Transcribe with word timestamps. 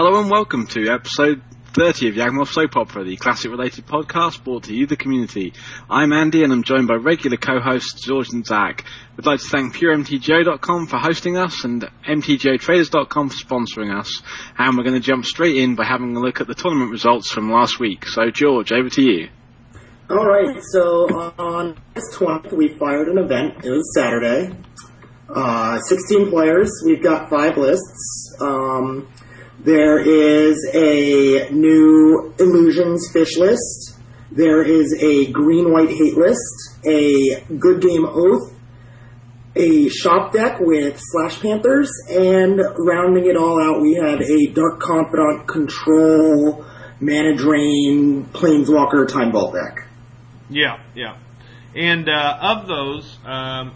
Hello 0.00 0.20
and 0.20 0.30
welcome 0.30 0.68
to 0.68 0.88
episode 0.90 1.42
30 1.72 2.10
of 2.10 2.14
Yawgmoth 2.14 2.52
Soap 2.52 2.76
Opera, 2.76 3.02
the 3.02 3.16
classic 3.16 3.50
related 3.50 3.84
podcast 3.84 4.44
brought 4.44 4.62
to 4.62 4.72
you, 4.72 4.86
the 4.86 4.94
community. 4.94 5.54
I'm 5.90 6.12
Andy 6.12 6.44
and 6.44 6.52
I'm 6.52 6.62
joined 6.62 6.86
by 6.86 6.94
regular 6.94 7.36
co-hosts 7.36 8.06
George 8.06 8.28
and 8.28 8.46
Zach. 8.46 8.84
We'd 9.16 9.26
like 9.26 9.40
to 9.40 9.48
thank 9.48 9.74
PureMTGO.com 9.74 10.86
for 10.86 10.98
hosting 10.98 11.36
us 11.36 11.64
and 11.64 11.82
MTGOTraders.com 12.06 13.30
for 13.30 13.44
sponsoring 13.44 13.92
us. 13.92 14.22
And 14.56 14.76
we're 14.76 14.84
going 14.84 14.94
to 14.94 15.04
jump 15.04 15.24
straight 15.24 15.56
in 15.56 15.74
by 15.74 15.84
having 15.84 16.14
a 16.16 16.20
look 16.20 16.40
at 16.40 16.46
the 16.46 16.54
tournament 16.54 16.92
results 16.92 17.32
from 17.32 17.50
last 17.50 17.80
week. 17.80 18.06
So 18.06 18.30
George, 18.30 18.70
over 18.70 18.90
to 18.90 19.02
you. 19.02 19.30
Alright, 20.08 20.62
so 20.62 21.08
on 21.40 21.76
August 21.96 22.20
20th 22.20 22.52
we 22.52 22.68
fired 22.78 23.08
an 23.08 23.18
event. 23.18 23.64
It 23.64 23.70
was 23.70 23.92
Saturday. 23.96 24.54
Uh, 25.28 25.80
16 25.80 26.30
players. 26.30 26.70
We've 26.86 27.02
got 27.02 27.28
five 27.28 27.56
lists. 27.56 28.36
Um, 28.40 29.08
there 29.58 29.98
is 29.98 30.56
a 30.72 31.50
new 31.50 32.32
Illusions 32.38 33.10
fish 33.12 33.36
list. 33.36 33.98
There 34.30 34.62
is 34.62 34.94
a 35.02 35.32
green 35.32 35.72
white 35.72 35.90
hate 35.90 36.16
list, 36.16 36.78
a 36.86 37.40
good 37.58 37.80
game 37.80 38.04
oath, 38.06 38.52
a 39.56 39.88
shop 39.88 40.32
deck 40.32 40.60
with 40.60 41.00
Slash 41.00 41.40
Panthers, 41.40 41.90
and 42.08 42.60
rounding 42.78 43.26
it 43.26 43.36
all 43.36 43.60
out, 43.60 43.80
we 43.80 43.94
have 43.94 44.20
a 44.20 44.46
Dark 44.52 44.78
Confidant 44.80 45.48
control 45.48 46.64
mana 47.00 47.34
drain 47.36 48.24
planeswalker 48.32 49.08
time 49.08 49.32
vault 49.32 49.54
deck. 49.54 49.86
Yeah, 50.50 50.80
yeah. 50.94 51.16
And 51.74 52.08
uh, 52.08 52.38
of 52.40 52.66
those, 52.66 53.18
um, 53.24 53.72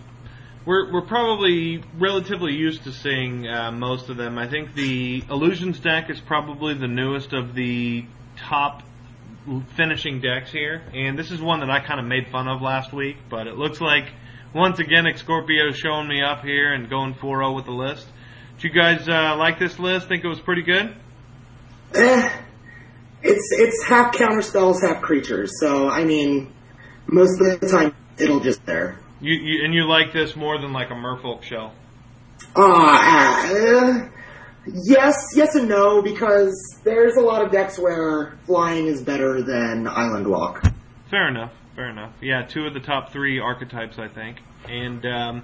we're 0.64 0.92
we're 0.92 1.06
probably 1.06 1.82
relatively 1.98 2.52
used 2.52 2.84
to 2.84 2.92
seeing 2.92 3.48
uh, 3.48 3.72
most 3.72 4.08
of 4.08 4.16
them. 4.16 4.38
I 4.38 4.48
think 4.48 4.74
the 4.74 5.24
Illusions 5.28 5.80
deck 5.80 6.10
is 6.10 6.20
probably 6.20 6.74
the 6.74 6.88
newest 6.88 7.32
of 7.32 7.54
the 7.54 8.04
top 8.36 8.82
finishing 9.76 10.20
decks 10.20 10.52
here, 10.52 10.82
and 10.94 11.18
this 11.18 11.30
is 11.30 11.40
one 11.40 11.60
that 11.60 11.70
I 11.70 11.80
kind 11.80 11.98
of 11.98 12.06
made 12.06 12.28
fun 12.28 12.48
of 12.48 12.62
last 12.62 12.92
week. 12.92 13.16
But 13.28 13.46
it 13.46 13.56
looks 13.56 13.80
like 13.80 14.04
once 14.54 14.78
again 14.78 15.06
Scorpio 15.16 15.72
showing 15.72 16.08
me 16.08 16.22
up 16.22 16.44
here 16.44 16.72
and 16.72 16.88
going 16.88 17.14
4-0 17.14 17.56
with 17.56 17.64
the 17.64 17.72
list. 17.72 18.06
Did 18.58 18.64
you 18.64 18.80
guys 18.80 19.08
uh, 19.08 19.36
like 19.36 19.58
this 19.58 19.78
list? 19.78 20.06
Think 20.06 20.22
it 20.24 20.28
was 20.28 20.40
pretty 20.40 20.62
good? 20.62 20.94
Eh, 21.94 22.30
it's 23.22 23.48
it's 23.52 23.84
half 23.84 24.14
counter 24.14 24.42
spells, 24.42 24.80
half 24.80 25.02
creatures. 25.02 25.58
So 25.58 25.88
I 25.88 26.04
mean, 26.04 26.52
most 27.06 27.40
of 27.40 27.60
the 27.60 27.68
time 27.68 27.96
it'll 28.16 28.40
just 28.40 28.64
there. 28.64 29.01
You, 29.22 29.34
you 29.34 29.64
and 29.64 29.72
you 29.72 29.86
like 29.86 30.12
this 30.12 30.34
more 30.34 30.58
than 30.58 30.72
like 30.72 30.90
a 30.90 30.94
Merfolk 30.94 31.42
shell? 31.42 31.72
Uh, 32.56 34.08
yes, 34.66 35.16
yes 35.36 35.54
and 35.54 35.68
no, 35.68 36.02
because 36.02 36.80
there's 36.84 37.16
a 37.16 37.20
lot 37.20 37.44
of 37.44 37.52
decks 37.52 37.78
where 37.78 38.36
flying 38.46 38.86
is 38.86 39.00
better 39.00 39.40
than 39.40 39.86
Island 39.86 40.26
Walk. 40.26 40.64
Fair 41.08 41.28
enough. 41.28 41.52
Fair 41.76 41.88
enough. 41.88 42.12
Yeah, 42.20 42.42
two 42.42 42.66
of 42.66 42.74
the 42.74 42.80
top 42.80 43.12
three 43.12 43.38
archetypes, 43.38 43.98
I 43.98 44.08
think, 44.08 44.38
and 44.68 45.06
um, 45.06 45.42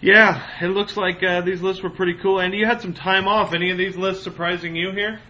yeah, 0.00 0.42
it 0.60 0.68
looks 0.68 0.96
like 0.96 1.22
uh, 1.22 1.40
these 1.40 1.62
lists 1.62 1.82
were 1.82 1.90
pretty 1.90 2.14
cool. 2.14 2.40
And 2.40 2.52
you 2.52 2.66
had 2.66 2.82
some 2.82 2.92
time 2.92 3.26
off. 3.26 3.54
Any 3.54 3.70
of 3.70 3.78
these 3.78 3.96
lists 3.96 4.22
surprising 4.22 4.76
you 4.76 4.90
here? 4.90 5.20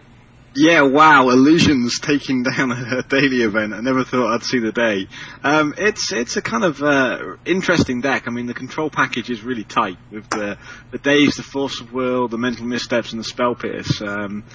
Yeah, 0.57 0.83
wow, 0.83 1.29
Illusions 1.29 1.99
taking 1.99 2.43
down 2.43 2.71
a 2.71 3.03
daily 3.03 3.41
event. 3.41 3.73
I 3.73 3.81
never 3.81 4.05
thought 4.05 4.33
I'd 4.33 4.43
see 4.43 4.59
the 4.59 4.71
day. 4.71 5.07
Um, 5.43 5.73
it's 5.77 6.13
it's 6.13 6.37
a 6.37 6.41
kind 6.41 6.63
of 6.63 6.81
uh, 6.81 7.35
interesting 7.45 7.99
deck. 7.99 8.23
I 8.27 8.31
mean, 8.31 8.45
the 8.45 8.53
control 8.53 8.89
package 8.89 9.29
is 9.29 9.43
really 9.43 9.65
tight 9.65 9.97
with 10.11 10.29
the 10.29 10.57
the 10.91 10.97
days, 10.97 11.35
the 11.35 11.43
force 11.43 11.81
of 11.81 11.91
will, 11.91 12.29
the 12.29 12.37
mental 12.37 12.65
missteps, 12.65 13.11
and 13.11 13.19
the 13.19 13.25
spell 13.25 13.53
pierce. 13.53 14.01
Um, 14.01 14.45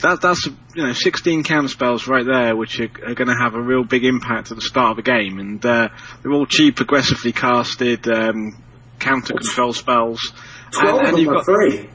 that 0.00 0.20
that's 0.20 0.46
you 0.46 0.82
know 0.82 0.92
16 0.92 1.44
counter 1.44 1.68
spells 1.68 2.08
right 2.08 2.26
there, 2.26 2.56
which 2.56 2.80
are, 2.80 2.90
are 3.06 3.14
going 3.14 3.28
to 3.28 3.36
have 3.40 3.54
a 3.54 3.62
real 3.62 3.84
big 3.84 4.04
impact 4.04 4.50
at 4.50 4.56
the 4.56 4.62
start 4.62 4.92
of 4.92 4.98
a 4.98 5.02
game, 5.02 5.38
and 5.38 5.64
uh, 5.64 5.88
they're 6.22 6.32
all 6.32 6.46
cheap, 6.46 6.80
aggressively 6.80 7.32
casted 7.32 8.08
um, 8.08 8.62
counter 8.98 9.34
control 9.34 9.72
spells. 9.72 10.32
Twelve 10.72 10.98
and, 10.98 11.06
and 11.06 11.14
of 11.14 11.20
you've 11.20 11.28
them 11.28 11.36
are 11.36 11.44
got 11.44 11.44
free. 11.44 11.88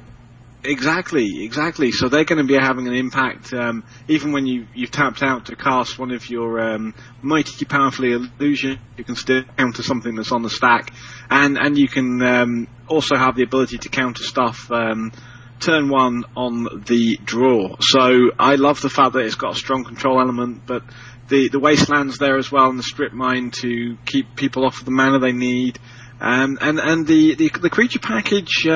Exactly, 0.64 1.44
exactly. 1.44 1.92
So 1.92 2.08
they're 2.08 2.24
going 2.24 2.38
to 2.38 2.48
be 2.48 2.54
having 2.54 2.88
an 2.88 2.94
impact 2.94 3.52
um, 3.54 3.84
even 4.08 4.32
when 4.32 4.46
you 4.46 4.68
you've 4.76 4.92
tapped 4.92 5.24
out 5.24 5.48
to 5.48 5.56
cast 5.56 5.98
one 5.98 6.12
of 6.12 6.30
your 6.30 6.60
um, 6.60 6.94
mighty 7.24 7.66
powerfully 7.66 8.12
illusion. 8.12 8.80
You 8.96 9.04
can 9.04 9.16
still 9.16 9.44
counter 9.58 9.82
something 9.82 10.16
that's 10.16 10.32
on 10.32 10.44
the 10.44 10.52
stack, 10.52 10.94
and 11.32 11.58
and 11.58 11.78
you 11.78 11.88
can 11.88 12.22
um, 12.22 12.68
also 12.88 13.16
have 13.16 13.36
the 13.36 13.44
ability 13.44 13.80
to 13.80 13.90
counter 13.90 14.24
stuff. 14.24 14.72
Um, 14.72 15.12
turn 15.60 15.90
one 15.90 16.26
on 16.36 16.64
the 16.86 17.18
draw. 17.24 17.76
So 17.80 18.32
I 18.40 18.56
love 18.56 18.82
the 18.82 18.90
fact 18.90 19.14
that 19.14 19.20
it's 19.20 19.36
got 19.36 19.54
a 19.54 19.58
strong 19.58 19.84
control 19.84 20.20
element, 20.20 20.64
but 20.68 20.84
the 21.28 21.50
the 21.50 21.60
wastelands 21.60 22.20
there 22.20 22.38
as 22.38 22.52
well, 22.52 22.70
and 22.70 22.78
the 22.78 22.84
strip 22.84 23.14
mine 23.14 23.50
to 23.62 23.98
keep 24.06 24.36
people 24.36 24.66
off 24.66 24.80
of 24.80 24.86
the 24.86 24.92
mana 24.92 25.18
they 25.18 25.32
need, 25.32 25.80
um, 26.20 26.60
and 26.62 26.80
and 26.80 27.08
the 27.08 27.34
the, 27.34 27.50
the 27.50 27.70
creature 27.72 28.00
package. 28.00 28.68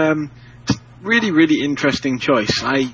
Really, 1.05 1.29
really 1.29 1.61
interesting 1.61 2.17
choice. 2.17 2.63
I, 2.63 2.91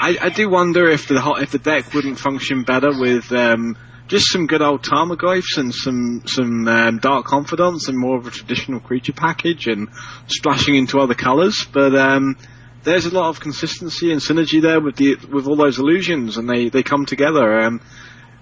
I, 0.00 0.18
I 0.22 0.28
do 0.30 0.50
wonder 0.50 0.88
if 0.88 1.06
the 1.06 1.36
if 1.40 1.52
the 1.52 1.60
deck 1.60 1.94
wouldn't 1.94 2.18
function 2.18 2.64
better 2.64 2.90
with 2.90 3.30
um, 3.30 3.78
just 4.08 4.32
some 4.32 4.48
good 4.48 4.60
old 4.60 4.82
Tarmogoyfs 4.82 5.56
and 5.56 5.72
some 5.72 6.22
some 6.26 6.66
um, 6.66 6.98
Dark 6.98 7.26
Confidants 7.26 7.86
and 7.86 7.96
more 7.96 8.18
of 8.18 8.26
a 8.26 8.32
traditional 8.32 8.80
creature 8.80 9.12
package 9.12 9.68
and 9.68 9.88
splashing 10.26 10.74
into 10.74 10.98
other 10.98 11.14
colours. 11.14 11.64
But 11.72 11.94
um, 11.94 12.36
there's 12.82 13.06
a 13.06 13.14
lot 13.14 13.28
of 13.28 13.38
consistency 13.38 14.10
and 14.10 14.20
synergy 14.20 14.60
there 14.60 14.80
with 14.80 14.96
the 14.96 15.14
with 15.32 15.46
all 15.46 15.54
those 15.54 15.78
illusions, 15.78 16.38
and 16.38 16.50
they 16.50 16.70
they 16.70 16.82
come 16.82 17.06
together. 17.06 17.60
Um, 17.60 17.80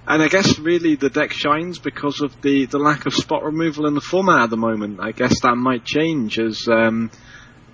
and 0.06 0.22
I 0.22 0.28
guess 0.28 0.58
really 0.58 0.94
the 0.94 1.10
deck 1.10 1.34
shines 1.34 1.78
because 1.78 2.22
of 2.22 2.40
the, 2.40 2.64
the 2.64 2.78
lack 2.78 3.04
of 3.04 3.12
spot 3.12 3.44
removal 3.44 3.86
in 3.86 3.94
the 3.94 4.00
format 4.00 4.44
at 4.44 4.50
the 4.50 4.56
moment. 4.56 5.00
I 5.02 5.12
guess 5.12 5.42
that 5.42 5.56
might 5.56 5.84
change 5.84 6.38
as 6.38 6.66
um, 6.66 7.10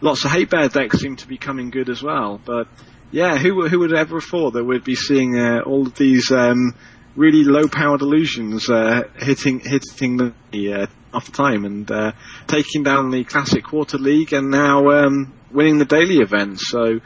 lots 0.01 0.25
of 0.25 0.31
hate 0.31 0.51
bear 0.51 0.69
decks 0.69 0.99
seem 0.99 1.17
to 1.17 1.29
be 1.29 1.39
coming 1.39 1.71
good 1.71 1.89
as 1.89 2.03
well. 2.03 2.41
But 2.45 2.69
yeah, 3.11 3.39
who 3.39 3.69
who 3.69 3.81
would 3.81 3.95
ever 3.95 4.21
have 4.21 4.29
thought 4.29 4.53
that 4.53 4.65
we'd 4.65 4.85
be 4.85 4.95
seeing 4.95 5.39
uh, 5.39 5.61
all 5.65 5.87
of 5.87 5.95
these 5.95 6.31
um, 6.31 6.75
really 7.17 7.45
low-powered 7.45 8.03
illusions 8.03 8.69
uh, 8.71 9.03
hitting 9.17 9.61
hitting 9.61 10.33
the 10.53 10.73
uh, 10.73 10.87
off 11.13 11.33
time 11.33 11.65
and 11.65 11.91
uh, 11.91 12.13
taking 12.47 12.83
down 12.83 13.11
the 13.11 13.25
classic 13.25 13.65
quarter 13.65 13.99
league 13.99 14.33
and 14.33 14.51
now 14.51 14.89
um, 14.91 15.33
winning 15.51 15.79
the 15.79 15.85
daily 15.85 16.19
event. 16.19 16.61
So. 16.61 17.01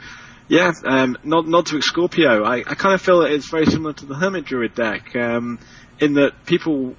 Yeah, 0.49 0.73
um, 0.83 1.17
nod 1.23 1.65
to 1.67 1.81
Scorpio. 1.81 2.43
I, 2.43 2.57
I 2.57 2.75
kind 2.75 2.93
of 2.93 3.01
feel 3.01 3.21
that 3.21 3.31
it's 3.31 3.49
very 3.49 3.65
similar 3.65 3.93
to 3.93 4.05
the 4.05 4.13
Hermit 4.13 4.43
Druid 4.43 4.75
deck, 4.75 5.15
um, 5.15 5.57
in 6.01 6.15
that 6.15 6.45
people 6.45 6.95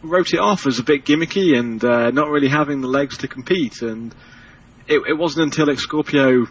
wrote 0.00 0.32
it 0.32 0.38
off 0.38 0.66
as 0.66 0.78
a 0.78 0.84
bit 0.84 1.04
gimmicky 1.04 1.58
and 1.58 1.84
uh, 1.84 2.10
not 2.12 2.28
really 2.28 2.48
having 2.48 2.80
the 2.80 2.88
legs 2.88 3.18
to 3.18 3.28
compete. 3.28 3.82
And 3.82 4.14
it, 4.86 5.02
it 5.08 5.18
wasn't 5.18 5.54
until 5.54 5.74
Scorpio 5.76 6.46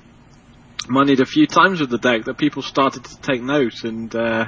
moneyed 0.87 1.21
a 1.21 1.25
few 1.25 1.47
times 1.47 1.79
with 1.79 1.89
the 1.89 1.97
deck 1.97 2.25
that 2.25 2.37
people 2.37 2.61
started 2.61 3.05
to 3.05 3.21
take 3.21 3.41
note 3.41 3.83
and 3.83 4.13
uh, 4.15 4.45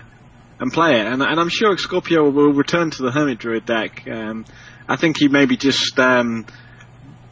and 0.60 0.72
play 0.72 1.00
it. 1.00 1.06
And, 1.06 1.22
and 1.22 1.40
I'm 1.40 1.50
sure 1.50 1.78
Scorpio 1.78 2.30
will 2.30 2.54
return 2.54 2.92
to 2.92 3.04
the 3.04 3.12
Hermit 3.12 3.40
Druid 3.40 3.66
deck. 3.66 4.08
Um, 4.08 4.46
I 4.88 4.96
think 4.96 5.18
he 5.18 5.28
maybe 5.28 5.58
just 5.58 6.00
um, 6.00 6.46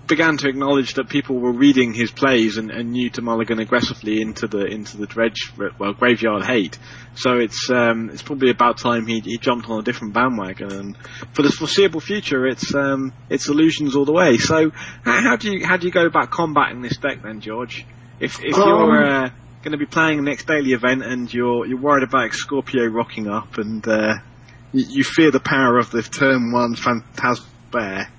began 0.07 0.37
to 0.37 0.49
acknowledge 0.49 0.95
that 0.95 1.07
people 1.07 1.39
were 1.39 1.53
reading 1.53 1.93
his 1.93 2.11
plays 2.11 2.57
and, 2.57 2.71
and 2.71 2.91
knew 2.91 3.09
to 3.11 3.21
mulligan 3.21 3.59
aggressively 3.59 4.21
into 4.21 4.47
the 4.47 4.65
into 4.65 4.97
the 4.97 5.07
dredge 5.07 5.51
well 5.79 5.93
graveyard 5.93 6.43
hate. 6.43 6.77
So 7.15 7.37
it's 7.37 7.69
um, 7.69 8.09
it's 8.09 8.21
probably 8.21 8.49
about 8.49 8.77
time 8.77 9.07
he, 9.07 9.21
he 9.21 9.37
jumped 9.37 9.69
on 9.69 9.79
a 9.79 9.83
different 9.83 10.13
bandwagon. 10.13 10.71
And 10.71 10.97
for 11.33 11.41
the 11.41 11.51
foreseeable 11.51 12.01
future, 12.01 12.45
it's 12.45 12.73
um, 12.75 13.13
it's 13.29 13.47
illusions 13.47 13.95
all 13.95 14.05
the 14.05 14.13
way. 14.13 14.37
So 14.37 14.71
how, 15.03 15.21
how 15.21 15.35
do 15.37 15.51
you 15.51 15.65
how 15.65 15.77
do 15.77 15.87
you 15.87 15.93
go 15.93 16.05
about 16.05 16.31
combating 16.31 16.81
this 16.81 16.97
deck 16.97 17.21
then, 17.23 17.39
George? 17.39 17.85
If 18.19 18.43
if 18.43 18.55
Um, 18.55 18.67
you're 18.67 19.05
uh, 19.05 19.29
going 19.63 19.71
to 19.71 19.77
be 19.77 19.85
playing 19.85 20.17
the 20.17 20.23
next 20.23 20.45
daily 20.47 20.73
event 20.73 21.03
and 21.03 21.33
you're 21.33 21.65
you're 21.65 21.79
worried 21.79 22.03
about 22.03 22.33
Scorpio 22.33 22.85
rocking 22.87 23.29
up 23.29 23.57
and 23.57 23.87
uh, 23.87 24.15
you, 24.73 24.85
you 24.89 25.03
fear 25.03 25.31
the 25.31 25.39
power 25.39 25.77
of 25.77 25.91
the 25.91 26.01
turn 26.01 26.51
one 26.51 26.75
Phantasmal 26.75 27.47
Bear. 27.71 28.11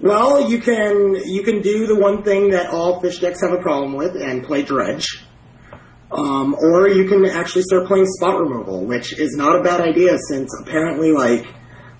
Well, 0.00 0.48
you 0.48 0.60
can 0.60 1.16
you 1.24 1.42
can 1.42 1.60
do 1.60 1.86
the 1.86 1.98
one 1.98 2.22
thing 2.22 2.50
that 2.50 2.70
all 2.70 3.00
fish 3.00 3.18
decks 3.18 3.40
have 3.42 3.52
a 3.52 3.60
problem 3.60 3.94
with 3.94 4.14
and 4.14 4.44
play 4.44 4.62
dredge. 4.62 5.24
Um, 6.10 6.54
or 6.54 6.88
you 6.88 7.06
can 7.06 7.26
actually 7.26 7.62
start 7.62 7.86
playing 7.86 8.06
spot 8.06 8.40
removal, 8.40 8.86
which 8.86 9.12
is 9.12 9.36
not 9.36 9.56
a 9.56 9.62
bad 9.62 9.80
idea 9.80 10.16
since 10.28 10.50
apparently 10.62 11.12
like 11.12 11.46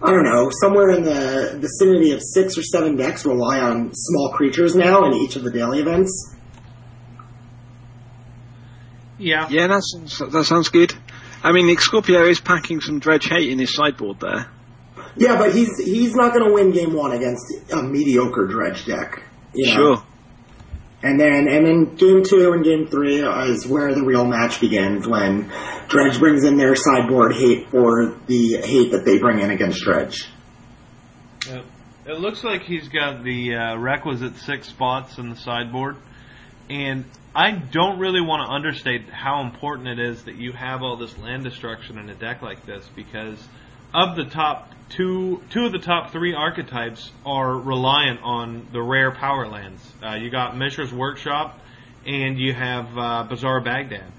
I 0.00 0.12
don't 0.12 0.24
know, 0.24 0.48
somewhere 0.60 0.90
in 0.90 1.02
the 1.02 1.58
vicinity 1.60 2.12
of 2.12 2.20
six 2.22 2.56
or 2.56 2.62
seven 2.62 2.94
decks 2.96 3.26
rely 3.26 3.58
on 3.58 3.90
small 3.92 4.32
creatures 4.32 4.76
now 4.76 5.04
in 5.06 5.14
each 5.14 5.34
of 5.34 5.42
the 5.42 5.50
daily 5.50 5.80
events. 5.80 6.36
Yeah. 9.18 9.48
Yeah, 9.50 9.66
that's, 9.66 10.20
that 10.30 10.44
sounds 10.44 10.68
good. 10.68 10.94
I 11.42 11.50
mean, 11.50 11.76
Scorpio 11.78 12.26
is 12.26 12.40
packing 12.40 12.80
some 12.80 13.00
dredge 13.00 13.26
hate 13.26 13.50
in 13.50 13.58
his 13.58 13.74
sideboard 13.74 14.20
there. 14.20 14.48
Yeah, 15.18 15.36
but 15.36 15.54
he's 15.54 15.76
he's 15.78 16.14
not 16.14 16.32
going 16.32 16.46
to 16.46 16.54
win 16.54 16.72
game 16.72 16.94
one 16.94 17.12
against 17.12 17.44
a 17.72 17.82
mediocre 17.82 18.46
dredge 18.46 18.86
deck. 18.86 19.22
you 19.52 19.66
know? 19.66 19.74
Sure. 19.74 20.02
And 21.00 21.18
then, 21.20 21.48
and 21.48 21.64
then 21.64 21.94
game 21.94 22.24
two 22.24 22.52
and 22.52 22.64
game 22.64 22.88
three 22.88 23.20
is 23.22 23.66
where 23.66 23.94
the 23.94 24.02
real 24.02 24.24
match 24.24 24.60
begins 24.60 25.06
when 25.06 25.48
Dredge 25.86 26.18
brings 26.18 26.42
in 26.42 26.56
their 26.56 26.74
sideboard 26.74 27.34
hate 27.34 27.70
for 27.70 28.16
the 28.26 28.56
hate 28.56 28.90
that 28.90 29.04
they 29.04 29.18
bring 29.18 29.38
in 29.38 29.50
against 29.50 29.80
Dredge. 29.84 30.28
Yep. 31.46 31.64
It 32.06 32.18
looks 32.18 32.42
like 32.42 32.62
he's 32.62 32.88
got 32.88 33.22
the 33.22 33.54
uh, 33.54 33.76
requisite 33.76 34.38
six 34.38 34.68
spots 34.68 35.18
in 35.18 35.30
the 35.30 35.36
sideboard, 35.36 35.96
and 36.68 37.04
I 37.32 37.52
don't 37.52 38.00
really 38.00 38.20
want 38.20 38.48
to 38.48 38.52
understate 38.52 39.08
how 39.08 39.42
important 39.42 39.86
it 39.88 40.00
is 40.00 40.24
that 40.24 40.34
you 40.34 40.52
have 40.52 40.82
all 40.82 40.96
this 40.96 41.16
land 41.18 41.44
destruction 41.44 41.98
in 41.98 42.10
a 42.10 42.14
deck 42.14 42.42
like 42.42 42.66
this 42.66 42.88
because 42.96 43.38
of 43.94 44.16
the 44.16 44.24
top 44.24 44.72
two, 44.90 45.42
two 45.50 45.66
of 45.66 45.72
the 45.72 45.78
top 45.78 46.12
three 46.12 46.34
archetypes 46.34 47.10
are 47.24 47.54
reliant 47.54 48.20
on 48.22 48.66
the 48.72 48.82
rare 48.82 49.12
power 49.12 49.48
lands. 49.48 49.80
Uh, 50.02 50.14
you 50.14 50.30
got 50.30 50.56
Mishra's 50.56 50.92
Workshop, 50.92 51.58
and 52.06 52.38
you 52.38 52.52
have 52.54 52.96
uh, 52.96 53.24
Bazaar 53.24 53.60
Baghdad, 53.60 54.10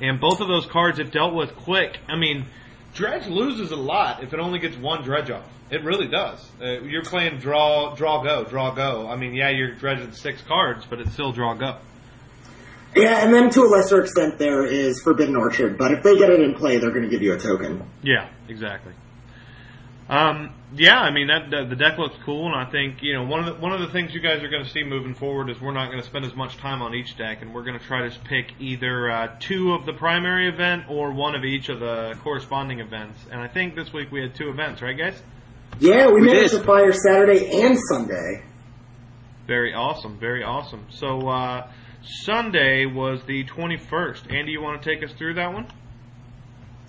and 0.00 0.20
both 0.20 0.40
of 0.40 0.48
those 0.48 0.66
cards, 0.66 0.98
if 0.98 1.10
dealt 1.10 1.34
with 1.34 1.54
quick, 1.56 1.98
I 2.08 2.16
mean, 2.16 2.46
Dredge 2.94 3.26
loses 3.26 3.70
a 3.72 3.76
lot 3.76 4.22
if 4.22 4.32
it 4.32 4.40
only 4.40 4.58
gets 4.58 4.76
one 4.76 5.02
Dredge 5.02 5.30
off. 5.30 5.48
It 5.70 5.82
really 5.82 6.06
does. 6.06 6.48
Uh, 6.60 6.80
you're 6.82 7.02
playing 7.02 7.38
draw, 7.38 7.94
draw, 7.96 8.22
go, 8.22 8.44
draw, 8.44 8.72
go. 8.72 9.08
I 9.08 9.16
mean, 9.16 9.34
yeah, 9.34 9.50
you're 9.50 9.74
dredging 9.74 10.12
six 10.12 10.40
cards, 10.42 10.86
but 10.88 11.00
it's 11.00 11.12
still 11.12 11.32
draw, 11.32 11.54
go. 11.54 11.78
Yeah, 12.94 13.24
and 13.24 13.34
then 13.34 13.50
to 13.50 13.62
a 13.62 13.68
lesser 13.68 14.00
extent, 14.00 14.38
there 14.38 14.64
is 14.64 15.02
Forbidden 15.02 15.36
Orchard, 15.36 15.76
but 15.76 15.92
if 15.92 16.02
they 16.02 16.16
get 16.16 16.30
it 16.30 16.40
in 16.40 16.54
play, 16.54 16.78
they're 16.78 16.92
going 16.92 17.02
to 17.02 17.08
give 17.08 17.20
you 17.20 17.34
a 17.34 17.38
token. 17.38 17.82
Yeah, 18.02 18.28
exactly. 18.48 18.92
Um, 20.08 20.54
yeah, 20.72 21.00
I 21.00 21.10
mean 21.10 21.26
that, 21.26 21.50
that 21.50 21.68
the 21.68 21.74
deck 21.74 21.98
looks 21.98 22.14
cool, 22.24 22.46
and 22.46 22.54
I 22.54 22.70
think 22.70 23.02
you 23.02 23.14
know 23.14 23.24
one 23.24 23.40
of 23.40 23.46
the 23.46 23.60
one 23.60 23.72
of 23.72 23.80
the 23.80 23.88
things 23.88 24.14
you 24.14 24.20
guys 24.20 24.40
are 24.42 24.48
going 24.48 24.62
to 24.62 24.70
see 24.70 24.84
moving 24.84 25.14
forward 25.14 25.50
is 25.50 25.60
we're 25.60 25.72
not 25.72 25.86
going 25.90 26.00
to 26.00 26.06
spend 26.06 26.24
as 26.24 26.34
much 26.34 26.56
time 26.58 26.80
on 26.80 26.94
each 26.94 27.16
deck, 27.16 27.42
and 27.42 27.52
we're 27.52 27.64
going 27.64 27.76
to 27.78 27.84
try 27.84 28.08
to 28.08 28.20
pick 28.20 28.52
either 28.60 29.10
uh, 29.10 29.36
two 29.40 29.72
of 29.72 29.84
the 29.84 29.92
primary 29.92 30.48
event 30.48 30.84
or 30.88 31.12
one 31.12 31.34
of 31.34 31.44
each 31.44 31.68
of 31.68 31.80
the 31.80 32.16
corresponding 32.22 32.78
events. 32.78 33.18
And 33.32 33.40
I 33.40 33.48
think 33.48 33.74
this 33.74 33.92
week 33.92 34.12
we 34.12 34.20
had 34.20 34.34
two 34.36 34.48
events, 34.48 34.80
right, 34.80 34.96
guys? 34.96 35.20
Yeah, 35.80 36.06
we, 36.06 36.20
We 36.20 36.26
managed 36.28 36.52
did. 36.52 36.58
to 36.60 36.64
fire 36.64 36.92
Saturday 36.92 37.62
and 37.62 37.76
Sunday. 37.88 38.44
Very 39.48 39.74
awesome, 39.74 40.18
very 40.20 40.44
awesome. 40.44 40.86
So 40.90 41.28
uh, 41.28 41.68
Sunday 42.02 42.86
was 42.86 43.22
the 43.26 43.44
21st. 43.44 44.32
Andy, 44.32 44.52
you 44.52 44.60
want 44.62 44.80
to 44.82 44.88
take 44.94 45.02
us 45.04 45.12
through 45.16 45.34
that 45.34 45.52
one? 45.52 45.66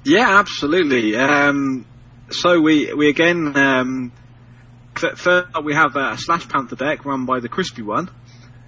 Yeah, 0.05 0.39
absolutely. 0.39 1.15
Um, 1.15 1.85
so 2.29 2.59
we 2.59 2.94
we 2.94 3.09
again 3.09 3.56
um, 3.56 4.12
first 4.95 5.47
we 5.63 5.74
have 5.74 5.95
a 5.95 6.18
Slash 6.18 6.47
Panther 6.47 6.75
deck 6.75 7.06
run 7.06 7.25
by 7.25 7.39
the 7.39 7.50
Crispy 7.50 7.81
One, 7.81 8.09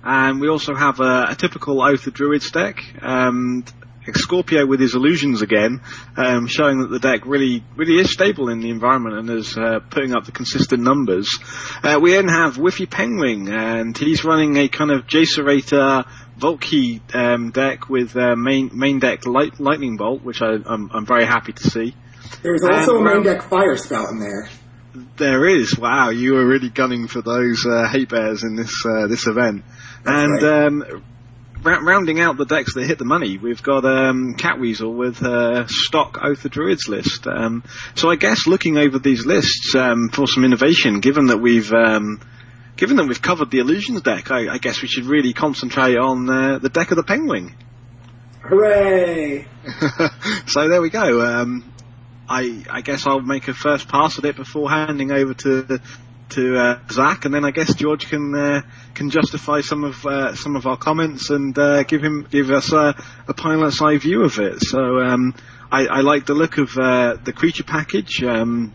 and 0.03 0.39
we 0.39 0.47
also 0.47 0.75
have 0.75 0.99
a, 0.99 1.27
a 1.29 1.35
typical 1.35 1.81
Oath 1.81 2.07
of 2.07 2.13
Druids 2.13 2.51
deck. 2.51 2.83
Um, 3.01 3.65
Scorpio 4.11 4.65
with 4.65 4.79
his 4.79 4.95
illusions 4.95 5.43
again, 5.43 5.81
um, 6.17 6.47
showing 6.47 6.79
that 6.79 6.89
the 6.89 6.99
deck 6.99 7.25
really 7.25 7.63
really 7.75 7.99
is 7.99 8.11
stable 8.11 8.49
in 8.49 8.59
the 8.59 8.69
environment 8.69 9.17
and 9.17 9.29
is 9.29 9.55
uh, 9.57 9.81
putting 9.91 10.15
up 10.15 10.25
the 10.25 10.31
consistent 10.31 10.81
numbers. 10.81 11.29
Uh, 11.83 11.99
we 12.01 12.13
then 12.13 12.27
have 12.27 12.55
Whiffy 12.55 12.89
Penguin, 12.89 13.51
and 13.51 13.95
he's 13.95 14.23
running 14.23 14.57
a 14.57 14.67
kind 14.67 14.89
of 14.89 15.05
Jacerator 15.05 16.05
Vault-Key 16.37 17.01
um, 17.13 17.51
deck 17.51 17.89
with 17.89 18.15
uh, 18.15 18.35
main 18.35 18.71
main 18.73 18.99
deck 18.99 19.27
light, 19.27 19.59
Lightning 19.59 19.97
Bolt, 19.97 20.23
which 20.23 20.41
I, 20.41 20.55
I'm 20.65 21.05
very 21.05 21.25
happy 21.25 21.53
to 21.53 21.63
see. 21.69 21.93
There's 22.41 22.63
also 22.63 22.97
And 22.97 23.07
a 23.07 23.13
main 23.13 23.23
deck 23.23 23.43
Fire 23.43 23.75
Spout 23.77 24.09
in 24.09 24.19
there. 24.19 24.49
There 25.17 25.45
is. 25.45 25.77
Wow, 25.77 26.09
you 26.09 26.33
were 26.33 26.45
really 26.45 26.69
gunning 26.69 27.07
for 27.07 27.21
those 27.21 27.65
uh, 27.65 27.87
hate 27.87 28.09
bears 28.09 28.43
in 28.43 28.55
this 28.55 28.73
uh, 28.85 29.07
this 29.07 29.27
event. 29.27 29.63
That's 30.03 30.23
and 30.23 30.41
right. 30.41 30.65
um, 30.65 31.03
ra- 31.61 31.79
rounding 31.79 32.19
out 32.19 32.37
the 32.37 32.45
decks 32.45 32.73
that 32.75 32.85
hit 32.85 32.97
the 32.97 33.05
money, 33.05 33.37
we've 33.37 33.61
got 33.61 33.85
um, 33.85 34.35
Catweasel 34.35 34.95
with 34.95 35.21
uh, 35.23 35.67
stock 35.67 36.19
Oath 36.21 36.43
of 36.45 36.51
Druids 36.51 36.87
list. 36.87 37.27
Um, 37.27 37.63
so 37.95 38.09
I 38.09 38.15
guess 38.15 38.47
looking 38.47 38.77
over 38.77 38.99
these 38.99 39.25
lists 39.25 39.75
um, 39.75 40.09
for 40.09 40.27
some 40.27 40.43
innovation, 40.43 40.99
given 41.01 41.27
that 41.27 41.37
we've 41.37 41.71
um, 41.71 42.21
given 42.75 42.97
that 42.97 43.07
we've 43.07 43.21
covered 43.21 43.51
the 43.51 43.59
illusions 43.59 44.01
deck, 44.01 44.31
I, 44.31 44.53
I 44.53 44.57
guess 44.57 44.81
we 44.81 44.87
should 44.87 45.05
really 45.05 45.33
concentrate 45.33 45.97
on 45.97 46.29
uh, 46.29 46.59
the 46.59 46.69
deck 46.69 46.91
of 46.91 46.97
the 46.97 47.03
Penguin. 47.03 47.53
Hooray! 48.41 49.45
so 50.47 50.67
there 50.69 50.81
we 50.81 50.89
go. 50.89 51.21
Um, 51.21 51.68
I 52.29 52.63
I 52.69 52.81
guess 52.81 53.07
I'll 53.07 53.21
make 53.21 53.47
a 53.47 53.53
first 53.53 53.87
pass 53.87 54.19
at 54.19 54.25
it 54.25 54.35
before 54.35 54.69
handing 54.69 55.11
over 55.11 55.33
to 55.33 55.81
to 56.29 56.57
uh, 56.57 56.79
Zach, 56.91 57.25
and 57.25 57.33
then 57.33 57.43
I 57.43 57.51
guess 57.51 57.73
George 57.73 58.07
can 58.07 58.35
uh, 58.35 58.61
can 58.93 59.09
justify 59.09 59.61
some 59.61 59.83
of 59.83 60.05
uh, 60.05 60.35
some 60.35 60.55
of 60.55 60.67
our 60.67 60.77
comments 60.77 61.31
and 61.31 61.57
uh, 61.57 61.83
give 61.83 62.03
him 62.03 62.27
give 62.29 62.51
us 62.51 62.71
a, 62.71 62.95
pilot's 63.35 63.81
eye 63.81 63.97
view 63.97 64.23
of 64.23 64.37
it. 64.39 64.61
So 64.61 64.99
um, 64.99 65.33
I, 65.71 65.87
I 65.87 66.01
like 66.01 66.25
the 66.25 66.35
look 66.35 66.57
of 66.57 66.77
uh, 66.77 67.17
the 67.23 67.33
creature 67.33 67.63
package. 67.63 68.23
Um, 68.23 68.73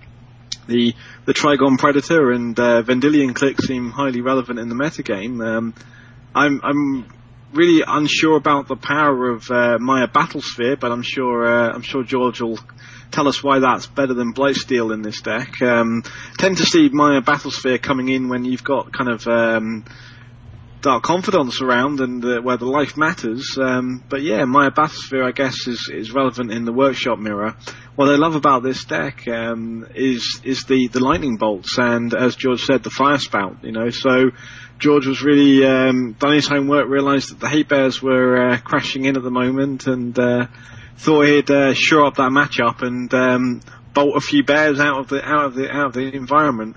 the 0.66 0.94
the 1.26 1.34
Trigon 1.34 1.78
Predator 1.78 2.32
and 2.32 2.58
uh, 2.58 2.82
Vendilion 2.82 3.34
Clique 3.34 3.60
seem 3.60 3.90
highly 3.90 4.22
relevant 4.22 4.58
in 4.58 4.68
the 4.68 4.74
metagame. 4.74 5.44
Um, 5.44 5.74
I'm 6.34 6.60
I'm 6.64 7.12
really 7.52 7.84
unsure 7.86 8.36
about 8.36 8.66
the 8.66 8.74
power 8.76 9.30
of 9.30 9.48
Myr 9.50 10.08
Battlesphere, 10.08 10.80
but 10.80 10.90
I'm 10.90 11.02
sure 11.02 11.44
I'm 11.44 11.82
sure 11.82 12.02
George 12.02 12.40
will 12.40 12.58
tell 13.14 13.28
us 13.28 13.42
why 13.42 13.60
that's 13.60 13.86
better 13.86 14.12
than 14.12 14.34
Blightsteel 14.34 14.92
in 14.92 15.02
this 15.02 15.22
deck. 15.22 15.62
Um, 15.62 16.02
tend 16.36 16.58
to 16.58 16.66
see 16.66 16.90
Myr 16.92 17.20
Battlesphere 17.22 17.80
coming 17.80 18.08
in 18.08 18.28
when 18.28 18.44
you've 18.44 18.64
got 18.64 18.92
kind 18.92 19.08
of 19.08 19.26
um, 19.28 19.84
Dark 20.80 21.04
Confidants 21.04 21.62
around 21.62 22.00
and 22.00 22.24
uh, 22.24 22.40
where 22.42 22.56
the 22.56 22.66
life 22.66 22.96
matters. 22.96 23.56
Um, 23.56 24.02
but 24.08 24.22
yeah, 24.22 24.44
Myr 24.44 24.72
Battlesphere, 24.72 25.24
I 25.24 25.30
guess, 25.30 25.68
is, 25.68 25.88
is 25.94 26.12
relevant 26.12 26.50
in 26.50 26.64
the 26.64 26.72
Workshop 26.72 27.20
Mirror. 27.20 27.54
What 27.94 28.08
I 28.08 28.16
love 28.16 28.34
about 28.34 28.64
this 28.64 28.84
deck 28.84 29.28
um, 29.28 29.86
is 29.94 30.40
is 30.42 30.64
the, 30.64 30.88
the 30.88 30.98
lightning 30.98 31.36
bolts 31.36 31.78
and, 31.78 32.12
as 32.12 32.34
George 32.34 32.64
said, 32.64 32.82
the 32.82 32.90
fire 32.90 33.18
spout. 33.18 33.58
You 33.62 33.70
know, 33.70 33.90
so 33.90 34.32
George 34.80 35.06
was 35.06 35.22
really 35.22 35.64
um, 35.64 36.16
done 36.18 36.34
his 36.34 36.48
homework, 36.48 36.88
realised 36.88 37.30
that 37.30 37.38
the 37.38 37.48
hate 37.48 37.68
bears 37.68 38.02
were 38.02 38.50
uh, 38.50 38.58
crashing 38.58 39.04
in 39.04 39.16
at 39.16 39.22
the 39.22 39.30
moment, 39.30 39.86
and 39.86 40.18
uh, 40.18 40.48
thought 40.96 41.26
he'd 41.26 41.50
uh, 41.50 41.74
shore 41.74 42.06
up 42.06 42.16
that 42.16 42.30
matchup 42.30 42.82
and 42.82 43.12
um, 43.14 43.60
bolt 43.92 44.16
a 44.16 44.20
few 44.20 44.44
bears 44.44 44.80
out 44.80 44.98
of 45.00 45.08
the 45.08 45.26
out 45.26 45.46
of 45.46 45.54
the 45.54 45.70
out 45.70 45.86
of 45.86 45.92
the 45.94 46.14
environment. 46.14 46.76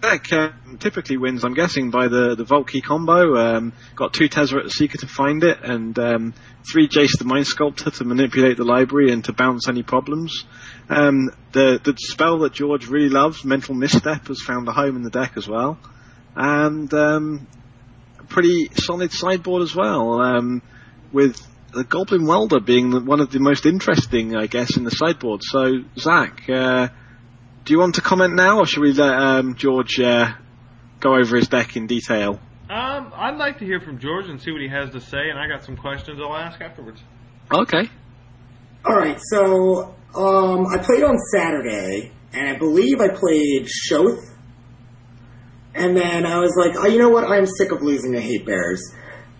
Deck 0.00 0.32
uh, 0.32 0.50
typically 0.80 1.16
wins, 1.16 1.44
I'm 1.44 1.54
guessing, 1.54 1.90
by 1.90 2.08
the 2.08 2.34
the 2.34 2.44
Vault-Key 2.44 2.82
combo. 2.82 3.36
Um, 3.36 3.72
got 3.96 4.12
two 4.12 4.28
Tezzeret 4.28 4.70
Seeker 4.70 4.98
to 4.98 5.06
find 5.06 5.42
it, 5.42 5.58
and 5.62 5.98
um, 5.98 6.34
three 6.70 6.88
Jace 6.88 7.18
the 7.18 7.24
Mind 7.24 7.46
Sculptor 7.46 7.90
to 7.90 8.04
manipulate 8.04 8.58
the 8.58 8.64
library 8.64 9.12
and 9.12 9.24
to 9.24 9.32
bounce 9.32 9.68
any 9.68 9.82
problems. 9.82 10.44
Um, 10.90 11.30
the 11.52 11.80
the 11.82 11.94
spell 11.96 12.40
that 12.40 12.52
George 12.52 12.88
really 12.88 13.08
loves, 13.08 13.44
Mental 13.44 13.74
Misstep, 13.74 14.28
has 14.28 14.42
found 14.42 14.68
a 14.68 14.72
home 14.72 14.96
in 14.96 15.02
the 15.02 15.10
deck 15.10 15.36
as 15.36 15.48
well 15.48 15.78
and 16.36 16.92
um, 16.94 17.46
pretty 18.28 18.68
solid 18.74 19.12
sideboard 19.12 19.62
as 19.62 19.74
well, 19.74 20.20
um, 20.20 20.62
with 21.12 21.40
the 21.74 21.84
Goblin 21.84 22.26
Welder 22.26 22.60
being 22.60 22.90
the, 22.90 23.00
one 23.00 23.20
of 23.20 23.30
the 23.30 23.40
most 23.40 23.66
interesting, 23.66 24.36
I 24.36 24.46
guess, 24.46 24.76
in 24.76 24.84
the 24.84 24.90
sideboard. 24.90 25.42
So, 25.42 25.82
Zach, 25.98 26.48
uh, 26.48 26.88
do 27.64 27.72
you 27.72 27.78
want 27.78 27.96
to 27.96 28.00
comment 28.00 28.34
now, 28.34 28.60
or 28.60 28.66
should 28.66 28.82
we 28.82 28.92
let 28.92 29.14
um, 29.14 29.54
George 29.56 29.98
uh, 29.98 30.32
go 31.00 31.16
over 31.16 31.36
his 31.36 31.48
deck 31.48 31.76
in 31.76 31.86
detail? 31.86 32.40
Um, 32.70 33.12
I'd 33.14 33.36
like 33.36 33.58
to 33.58 33.64
hear 33.64 33.80
from 33.80 33.98
George 33.98 34.28
and 34.28 34.40
see 34.40 34.52
what 34.52 34.60
he 34.60 34.68
has 34.68 34.90
to 34.90 35.00
say, 35.00 35.30
and 35.30 35.38
I 35.38 35.48
got 35.48 35.64
some 35.64 35.76
questions 35.76 36.20
I'll 36.20 36.36
ask 36.36 36.60
afterwards. 36.60 37.02
Okay. 37.52 37.90
All 38.86 38.96
right, 38.96 39.20
so 39.20 39.94
um, 40.14 40.66
I 40.66 40.78
played 40.78 41.02
on 41.02 41.16
Saturday, 41.34 42.12
and 42.32 42.48
I 42.48 42.58
believe 42.58 43.00
I 43.00 43.08
played 43.08 43.66
Shoth. 43.66 44.30
And 45.74 45.96
then 45.96 46.24
I 46.24 46.38
was 46.38 46.54
like, 46.56 46.76
oh, 46.76 46.86
you 46.86 46.98
know 46.98 47.08
what? 47.08 47.24
I'm 47.24 47.46
sick 47.46 47.72
of 47.72 47.82
losing 47.82 48.12
to 48.12 48.20
Hate 48.20 48.46
Bears, 48.46 48.80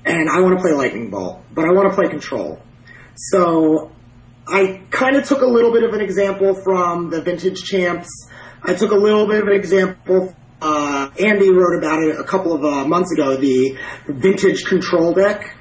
and 0.04 0.28
I 0.28 0.40
want 0.40 0.56
to 0.56 0.62
play 0.62 0.72
Lightning 0.72 1.10
Bolt, 1.10 1.42
but 1.52 1.64
I 1.64 1.72
want 1.72 1.90
to 1.90 1.94
play 1.94 2.08
Control. 2.08 2.60
So 3.16 3.92
I 4.46 4.82
kind 4.90 5.16
of 5.16 5.26
took 5.26 5.42
a 5.42 5.46
little 5.46 5.72
bit 5.72 5.84
of 5.84 5.94
an 5.94 6.00
example 6.00 6.54
from 6.54 7.10
the 7.10 7.22
Vintage 7.22 7.62
Champs. 7.62 8.08
I 8.62 8.74
took 8.74 8.90
a 8.90 8.96
little 8.96 9.26
bit 9.26 9.42
of 9.42 9.48
an 9.48 9.54
example. 9.54 10.34
Uh, 10.60 11.10
Andy 11.18 11.50
wrote 11.50 11.78
about 11.78 12.02
it 12.02 12.18
a 12.18 12.24
couple 12.24 12.52
of 12.52 12.64
uh, 12.64 12.86
months 12.86 13.12
ago. 13.12 13.36
The 13.36 13.78
Vintage 14.06 14.64
Control 14.64 15.12
deck 15.12 15.56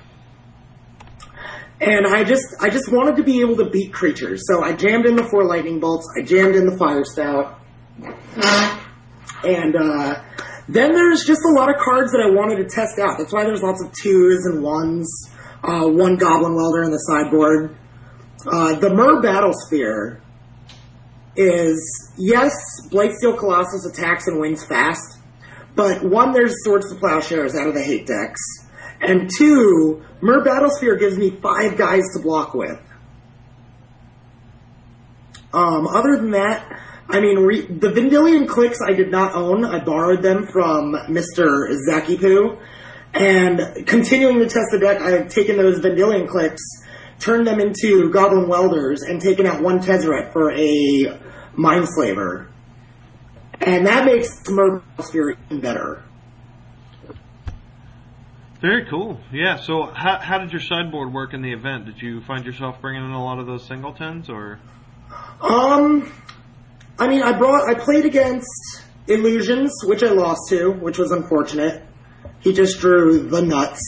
and 1.84 2.08
I 2.08 2.24
just 2.24 2.56
I 2.62 2.70
just 2.70 2.92
wanted 2.92 3.18
to 3.18 3.24
be 3.24 3.42
able 3.42 3.58
to 3.58 3.70
beat 3.70 3.94
creatures. 3.94 4.44
So 4.48 4.64
I 4.64 4.74
jammed 4.74 5.06
in 5.06 5.16
the 5.16 5.24
four 5.24 5.46
lightning 5.46 5.80
bolts. 5.80 6.08
I 6.18 6.24
jammed 6.24 6.56
in 6.56 6.66
the 6.66 6.78
fire 6.78 7.04
spout, 7.04 7.60
and 9.44 9.76
uh, 9.76 10.22
then 10.68 10.94
there's 10.94 11.26
just 11.26 11.42
a 11.46 11.54
lot 11.54 11.70
of 11.70 11.76
cards 11.78 12.12
that 12.12 12.22
I 12.22 12.30
wanted 12.30 12.58
to 12.58 12.66
test 12.66 13.00
out. 13.00 13.18
That's 13.18 13.34
why 13.34 13.44
there's 13.44 13.62
lots 13.62 13.84
of 13.84 13.92
twos 13.92 14.46
and 14.46 14.64
ones. 14.64 15.30
Uh, 15.64 15.88
one 15.88 16.18
goblin 16.18 16.56
welder 16.56 16.84
in 16.84 16.92
the 16.92 16.98
sideboard. 16.98 17.76
Uh, 18.46 18.76
the 18.80 18.90
Myr 18.94 19.22
Battlesphere 19.22 20.20
is 21.36 22.14
yes, 22.18 22.54
Blightsteel 22.90 23.38
Colossus 23.38 23.86
attacks 23.86 24.28
and 24.28 24.40
wins 24.40 24.66
fast, 24.66 25.20
but 25.76 26.04
one 26.04 26.34
there's 26.34 26.64
Swords 26.64 26.92
to 26.94 27.00
Plowshares 27.00 27.56
out 27.56 27.68
of 27.68 27.74
the 27.74 27.84
hate 27.84 28.06
decks. 28.06 28.42
And 29.02 29.30
two, 29.38 30.04
Myr 30.22 30.44
Battlesphere 30.44 31.00
gives 31.00 31.18
me 31.18 31.32
five 31.42 31.78
guys 31.78 32.04
to 32.16 32.22
block 32.22 32.54
with. 32.54 32.80
Um, 35.54 35.88
other 35.88 36.18
than 36.18 36.32
that, 36.32 36.80
I 37.10 37.20
mean, 37.20 37.40
re- 37.40 37.66
the 37.66 37.90
Vendilion 37.90 38.48
cliques 38.48 38.80
I 38.82 38.94
did 38.94 39.12
not 39.12 39.36
own. 39.36 39.66
I 39.66 39.84
borrowed 39.84 40.22
them 40.22 40.48
from 40.48 40.94
Mr. 41.10 41.76
Zaki 41.86 42.18
Poo. 42.18 42.58
And 43.14 43.86
continuing 43.86 44.40
to 44.40 44.46
test 44.46 44.68
the 44.72 44.80
deck, 44.80 45.02
I 45.02 45.12
have 45.12 45.30
taken 45.30 45.58
those 45.58 45.80
Vendilion 45.80 46.28
cliques, 46.28 46.64
turned 47.20 47.46
them 47.46 47.60
into 47.60 48.10
Goblin 48.10 48.48
Welders, 48.48 49.04
and 49.04 49.22
taken 49.22 49.46
out 49.46 49.62
one 49.62 49.80
Tezzeret 49.80 50.34
for 50.34 50.52
a 50.52 51.20
Mindslaver. 51.56 52.48
And 53.62 53.86
that 53.86 54.06
makes 54.06 54.42
Myr 54.50 54.82
Battlesphere 54.98 55.38
even 55.46 55.62
better. 55.62 56.04
Very 58.62 58.86
cool. 58.90 59.20
Yeah. 59.32 59.58
So, 59.58 59.92
how 59.94 60.20
how 60.20 60.40
did 60.40 60.52
your 60.52 60.62
sideboard 60.62 61.14
work 61.14 61.34
in 61.34 61.42
the 61.42 61.52
event? 61.52 61.86
Did 61.86 62.02
you 62.02 62.22
find 62.22 62.46
yourself 62.46 62.80
bringing 62.82 63.04
in 63.04 63.12
a 63.12 63.24
lot 63.24 63.38
of 63.40 63.46
those 63.46 63.66
singletons, 63.68 64.30
or? 64.30 64.60
Um, 65.42 66.12
I 67.00 67.08
mean, 67.08 67.24
I 67.24 67.38
brought, 67.38 67.70
I 67.70 67.74
played 67.74 68.06
against 68.06 68.48
Illusions, 69.08 69.72
which 69.84 70.04
I 70.04 70.12
lost 70.12 70.50
to, 70.50 70.72
which 70.72 70.98
was 70.98 71.12
unfortunate. 71.12 71.84
He 72.40 72.54
just 72.54 72.80
drew 72.80 73.28
the 73.28 73.42
nuts. 73.42 73.82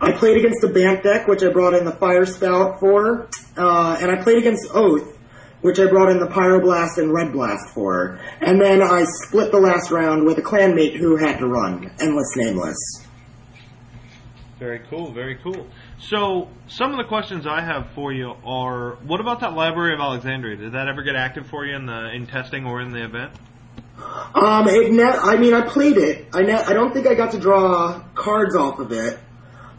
I 0.00 0.12
played 0.12 0.36
against 0.36 0.60
the 0.60 0.68
Bant 0.68 1.02
deck, 1.02 1.28
which 1.28 1.42
I 1.42 1.50
brought 1.50 1.74
in 1.74 1.84
the 1.84 1.92
Fire 1.92 2.26
Spout 2.26 2.80
for, 2.80 3.28
uh, 3.56 3.96
and 4.00 4.10
I 4.10 4.22
played 4.22 4.38
against 4.38 4.68
Oath, 4.74 5.16
which 5.62 5.78
I 5.78 5.86
brought 5.86 6.10
in 6.10 6.18
the 6.18 6.26
Pyroblast 6.26 6.98
and 6.98 7.12
Red 7.12 7.32
Blast 7.32 7.72
for. 7.72 8.20
And 8.40 8.60
then 8.60 8.82
I 8.82 9.04
split 9.04 9.52
the 9.52 9.60
last 9.60 9.90
round 9.90 10.26
with 10.26 10.38
a 10.38 10.42
clanmate 10.42 10.96
who 10.96 11.16
had 11.16 11.38
to 11.38 11.46
run, 11.46 11.90
Endless 12.00 12.36
Nameless. 12.36 12.76
Very 14.58 14.80
cool. 14.90 15.12
Very 15.12 15.38
cool. 15.42 15.66
So, 16.08 16.48
some 16.66 16.90
of 16.90 16.96
the 16.96 17.04
questions 17.04 17.46
I 17.46 17.60
have 17.60 17.90
for 17.94 18.12
you 18.12 18.34
are: 18.44 18.96
What 19.04 19.20
about 19.20 19.40
that 19.40 19.54
Library 19.54 19.94
of 19.94 20.00
Alexandria? 20.00 20.56
Did 20.56 20.72
that 20.72 20.88
ever 20.88 21.02
get 21.02 21.14
active 21.14 21.46
for 21.46 21.64
you 21.64 21.76
in 21.76 21.86
the 21.86 22.12
in 22.12 22.26
testing 22.26 22.66
or 22.66 22.80
in 22.80 22.90
the 22.90 23.04
event? 23.04 23.32
Um, 24.34 24.66
it 24.68 24.92
ne- 24.92 25.02
I 25.04 25.36
mean, 25.36 25.54
I 25.54 25.60
played 25.60 25.96
it. 25.96 26.26
I 26.32 26.42
ne- 26.42 26.52
I 26.52 26.72
don't 26.72 26.92
think 26.92 27.06
I 27.06 27.14
got 27.14 27.32
to 27.32 27.38
draw 27.38 28.00
cards 28.14 28.56
off 28.56 28.80
of 28.80 28.90
it, 28.90 29.18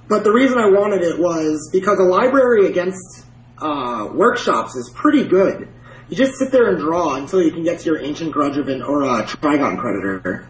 but 0.07 0.23
the 0.23 0.31
reason 0.31 0.57
I 0.57 0.69
wanted 0.69 1.01
it 1.01 1.19
was 1.19 1.69
because 1.73 1.99
a 1.99 2.03
library 2.03 2.67
against 2.67 3.25
uh, 3.57 4.07
workshops 4.13 4.75
is 4.75 4.89
pretty 4.95 5.25
good. 5.25 5.67
You 6.09 6.15
just 6.15 6.37
sit 6.37 6.51
there 6.51 6.69
and 6.69 6.79
draw 6.79 7.15
until 7.15 7.41
you 7.41 7.51
can 7.51 7.63
get 7.63 7.79
to 7.79 7.85
your 7.85 7.99
Ancient 7.99 8.31
Grudge 8.31 8.57
of 8.57 8.69
an, 8.69 8.81
or 8.81 9.03
a 9.03 9.23
Trigon 9.23 9.77
Predator. 9.77 10.47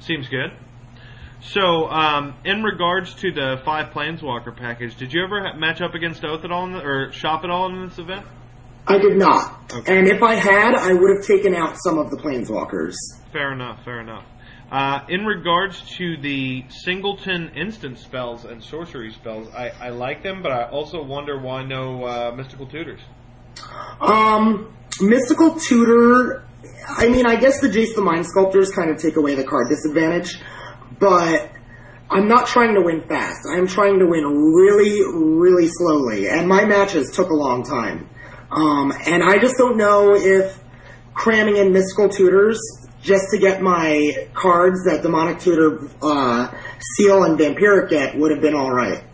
Seems 0.00 0.28
good. 0.28 0.52
So, 1.40 1.88
um, 1.88 2.34
in 2.44 2.62
regards 2.62 3.14
to 3.16 3.30
the 3.32 3.60
five 3.64 3.92
Planeswalker 3.92 4.56
package, 4.56 4.96
did 4.96 5.12
you 5.12 5.22
ever 5.22 5.54
match 5.56 5.80
up 5.80 5.94
against 5.94 6.24
Oath 6.24 6.44
at 6.44 6.50
all, 6.50 6.64
in 6.66 6.72
the, 6.72 6.80
or 6.80 7.12
shop 7.12 7.44
at 7.44 7.50
all 7.50 7.66
in 7.66 7.88
this 7.88 7.98
event? 7.98 8.26
I 8.86 8.98
did 8.98 9.16
not, 9.18 9.72
Okay. 9.72 9.98
and 9.98 10.08
if 10.08 10.22
I 10.22 10.34
had, 10.34 10.74
I 10.74 10.94
would 10.94 11.16
have 11.16 11.26
taken 11.26 11.54
out 11.54 11.76
some 11.78 11.98
of 11.98 12.10
the 12.10 12.16
Planeswalkers. 12.16 12.94
Fair 13.32 13.52
enough. 13.52 13.84
Fair 13.84 14.00
enough. 14.00 14.24
Uh, 14.72 15.00
in 15.08 15.24
regards 15.24 15.80
to 15.96 16.16
the 16.20 16.64
singleton 16.68 17.50
instant 17.54 17.98
spells 17.98 18.44
and 18.44 18.62
sorcery 18.62 19.12
spells, 19.12 19.48
I, 19.54 19.70
I 19.80 19.88
like 19.90 20.22
them, 20.22 20.42
but 20.42 20.52
I 20.52 20.64
also 20.68 21.02
wonder 21.02 21.38
why 21.38 21.64
no 21.64 22.04
uh, 22.04 22.32
mystical 22.36 22.66
tutors. 22.66 23.00
Um, 24.00 24.74
Mystical 25.00 25.54
Tutor. 25.60 26.44
I 26.88 27.08
mean, 27.08 27.26
I 27.26 27.36
guess 27.36 27.60
the 27.60 27.68
Jace 27.68 27.94
the 27.94 28.02
Mind 28.02 28.26
Sculptors 28.26 28.70
kind 28.70 28.90
of 28.90 28.98
take 29.00 29.16
away 29.16 29.34
the 29.34 29.44
card 29.44 29.68
disadvantage, 29.68 30.40
but 30.98 31.50
I'm 32.10 32.28
not 32.28 32.46
trying 32.46 32.74
to 32.74 32.80
win 32.80 33.02
fast. 33.02 33.40
I'm 33.50 33.66
trying 33.66 33.98
to 33.98 34.06
win 34.06 34.24
really, 34.24 35.00
really 35.14 35.68
slowly, 35.68 36.28
and 36.28 36.48
my 36.48 36.64
matches 36.64 37.10
took 37.10 37.30
a 37.30 37.34
long 37.34 37.64
time. 37.64 38.08
Um, 38.50 38.92
and 39.06 39.22
I 39.22 39.38
just 39.38 39.56
don't 39.58 39.76
know 39.76 40.14
if 40.14 40.58
cramming 41.14 41.56
in 41.56 41.72
Mystical 41.72 42.08
Tutors 42.08 42.58
just 43.02 43.24
to 43.30 43.38
get 43.38 43.60
my 43.60 44.28
cards 44.34 44.84
that 44.84 45.02
Demonic 45.02 45.38
Tutor, 45.38 45.88
uh, 46.02 46.52
Seal 46.96 47.24
and 47.24 47.38
Vampiric 47.38 47.90
get 47.90 48.16
would 48.16 48.30
have 48.30 48.40
been 48.40 48.54
alright. 48.54 49.04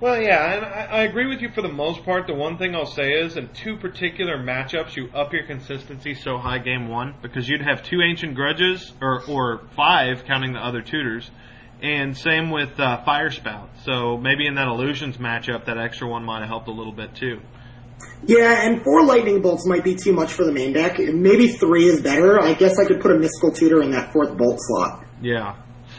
Well, 0.00 0.20
yeah, 0.20 0.54
and 0.54 0.64
I, 0.64 1.00
I 1.00 1.02
agree 1.02 1.26
with 1.26 1.40
you 1.40 1.50
for 1.50 1.60
the 1.60 1.72
most 1.72 2.04
part. 2.04 2.28
The 2.28 2.34
one 2.34 2.56
thing 2.56 2.76
I'll 2.76 2.86
say 2.86 3.14
is, 3.14 3.36
in 3.36 3.48
two 3.48 3.76
particular 3.76 4.38
matchups, 4.38 4.94
you 4.94 5.10
up 5.12 5.32
your 5.32 5.44
consistency 5.44 6.14
so 6.14 6.38
high 6.38 6.58
game 6.58 6.88
one 6.88 7.16
because 7.20 7.48
you'd 7.48 7.62
have 7.62 7.82
two 7.82 8.00
ancient 8.00 8.36
grudges, 8.36 8.92
or 9.02 9.24
or 9.28 9.62
five 9.74 10.24
counting 10.24 10.52
the 10.52 10.60
other 10.60 10.82
tutors, 10.82 11.28
and 11.82 12.16
same 12.16 12.50
with 12.50 12.78
uh, 12.78 13.02
fire 13.04 13.32
spout. 13.32 13.70
So 13.84 14.16
maybe 14.16 14.46
in 14.46 14.54
that 14.54 14.68
illusions 14.68 15.16
matchup, 15.16 15.64
that 15.64 15.78
extra 15.78 16.08
one 16.08 16.24
might 16.24 16.40
have 16.40 16.48
helped 16.48 16.68
a 16.68 16.72
little 16.72 16.92
bit 16.92 17.16
too. 17.16 17.40
Yeah, 18.24 18.68
and 18.68 18.82
four 18.84 19.04
lightning 19.04 19.42
bolts 19.42 19.66
might 19.66 19.82
be 19.82 19.96
too 19.96 20.12
much 20.12 20.32
for 20.32 20.44
the 20.44 20.52
main 20.52 20.72
deck. 20.72 21.00
Maybe 21.00 21.48
three 21.48 21.86
is 21.86 22.00
better. 22.00 22.40
I 22.40 22.54
guess 22.54 22.78
I 22.78 22.84
could 22.84 23.00
put 23.00 23.10
a 23.10 23.18
mystical 23.18 23.50
tutor 23.50 23.82
in 23.82 23.90
that 23.90 24.12
fourth 24.12 24.36
bolt 24.36 24.58
slot. 24.60 25.04
Yeah. 25.20 25.56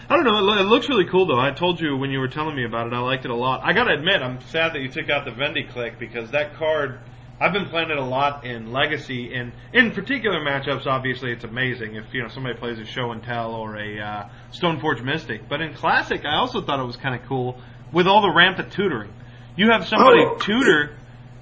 I 0.09 0.15
don't 0.15 0.25
know. 0.25 0.37
It, 0.37 0.41
lo- 0.41 0.57
it 0.59 0.63
looks 0.65 0.89
really 0.89 1.05
cool, 1.05 1.27
though. 1.27 1.39
I 1.39 1.51
told 1.51 1.79
you 1.79 1.95
when 1.95 2.09
you 2.09 2.19
were 2.19 2.27
telling 2.27 2.55
me 2.55 2.65
about 2.65 2.87
it, 2.87 2.93
I 2.93 2.99
liked 2.99 3.25
it 3.25 3.31
a 3.31 3.35
lot. 3.35 3.61
I 3.63 3.73
gotta 3.73 3.93
admit, 3.93 4.21
I'm 4.21 4.41
sad 4.47 4.73
that 4.73 4.79
you 4.81 4.89
took 4.89 5.09
out 5.09 5.25
the 5.25 5.31
Vendy 5.31 5.69
clique 5.71 5.99
because 5.99 6.31
that 6.31 6.55
card. 6.55 6.99
I've 7.41 7.53
been 7.53 7.67
playing 7.69 7.89
it 7.89 7.95
a 7.97 8.03
lot 8.03 8.43
in 8.45 8.73
Legacy, 8.73 9.33
and 9.33 9.53
in 9.71 9.91
particular 9.91 10.41
matchups, 10.41 10.85
obviously 10.85 11.31
it's 11.31 11.45
amazing 11.45 11.95
if 11.95 12.03
you 12.13 12.21
know 12.21 12.27
somebody 12.27 12.57
plays 12.59 12.77
a 12.79 12.85
Show 12.85 13.11
and 13.11 13.23
Tell 13.23 13.53
or 13.53 13.77
a 13.77 13.97
uh, 13.97 14.29
Stoneforge 14.51 15.01
Mystic. 15.05 15.47
But 15.47 15.61
in 15.61 15.73
Classic, 15.73 16.25
I 16.25 16.35
also 16.35 16.59
thought 16.61 16.81
it 16.81 16.85
was 16.85 16.97
kind 16.97 17.15
of 17.15 17.25
cool 17.29 17.57
with 17.93 18.07
all 18.07 18.21
the 18.21 18.33
rampant 18.35 18.73
tutoring. 18.73 19.13
You 19.55 19.71
have 19.71 19.87
somebody 19.87 20.19
Oh. 20.21 20.37
tutor, 20.37 20.97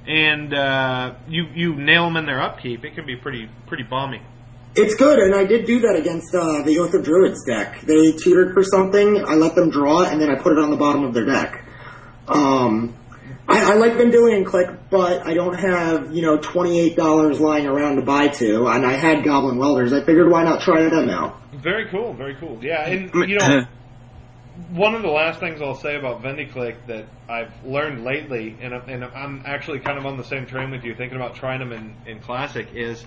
and 0.06 0.54
uh, 0.54 1.16
you 1.28 1.46
you 1.56 1.76
nail 1.76 2.04
them 2.06 2.16
in 2.18 2.28
their 2.28 2.42
upkeep. 2.44 2.86
It 2.86 2.94
can 2.94 3.08
be 3.08 3.16
pretty 3.16 3.50
pretty 3.66 3.84
bomby. 3.84 4.22
It's 4.80 4.94
good, 4.94 5.18
and 5.18 5.34
I 5.34 5.44
did 5.46 5.66
do 5.66 5.80
that 5.80 5.96
against 5.96 6.36
uh, 6.36 6.62
the 6.62 6.78
Oath 6.78 6.94
of 6.94 7.04
Druids 7.04 7.44
deck. 7.46 7.82
They 7.82 8.12
tutored 8.12 8.54
for 8.54 8.64
something, 8.64 9.26
I 9.26 9.34
let 9.34 9.56
them 9.56 9.72
draw, 9.72 10.04
and 10.04 10.22
then 10.22 10.30
I 10.30 10.36
put 10.36 10.52
it 10.54 10.60
on 10.60 10.70
the 10.70 10.78
bottom 10.78 11.04
of 11.04 11.16
their 11.16 11.26
deck. 11.26 11.66
Um, 12.28 12.96
I, 13.48 13.72
I 13.72 13.76
like 13.76 13.94
Vendilion 13.94 14.46
Clique, 14.46 14.70
but 14.92 15.26
I 15.26 15.34
don't 15.34 15.56
have, 15.56 16.14
you 16.14 16.22
know, 16.22 16.38
$28 16.38 17.40
lying 17.40 17.66
around 17.66 17.96
to 17.96 18.04
buy 18.04 18.28
to, 18.28 18.68
and 18.68 18.86
I 18.86 18.94
had 18.94 19.24
Goblin 19.24 19.58
Welders. 19.58 19.94
I 19.94 20.04
figured 20.06 20.30
why 20.30 20.44
not 20.44 20.62
try 20.62 20.84
them 20.84 20.94
out? 20.94 21.08
Now? 21.08 21.42
Very 21.60 21.88
cool, 21.90 22.14
very 22.14 22.36
cool. 22.36 22.60
Yeah, 22.62 22.86
and 22.88 23.12
you 23.28 23.40
know, 23.40 23.66
one 24.70 24.94
of 24.94 25.02
the 25.02 25.10
last 25.10 25.40
things 25.40 25.60
I'll 25.60 25.74
say 25.74 25.96
about 25.96 26.22
VendiClique 26.22 26.86
that 26.86 27.06
I've 27.28 27.52
learned 27.66 28.04
lately, 28.04 28.56
and, 28.62 28.76
I'm- 28.76 28.88
and 28.90 29.04
I'm 29.06 29.42
actually 29.44 29.80
kind 29.80 29.98
of 29.98 30.06
on 30.06 30.18
the 30.18 30.24
same 30.24 30.46
train 30.46 30.70
with 30.70 30.84
you, 30.84 30.94
thinking 30.94 31.16
about 31.16 31.34
trying 31.36 31.60
them 31.62 31.72
in, 31.72 31.96
in 32.06 32.20
Classic, 32.20 32.68
is 32.76 33.04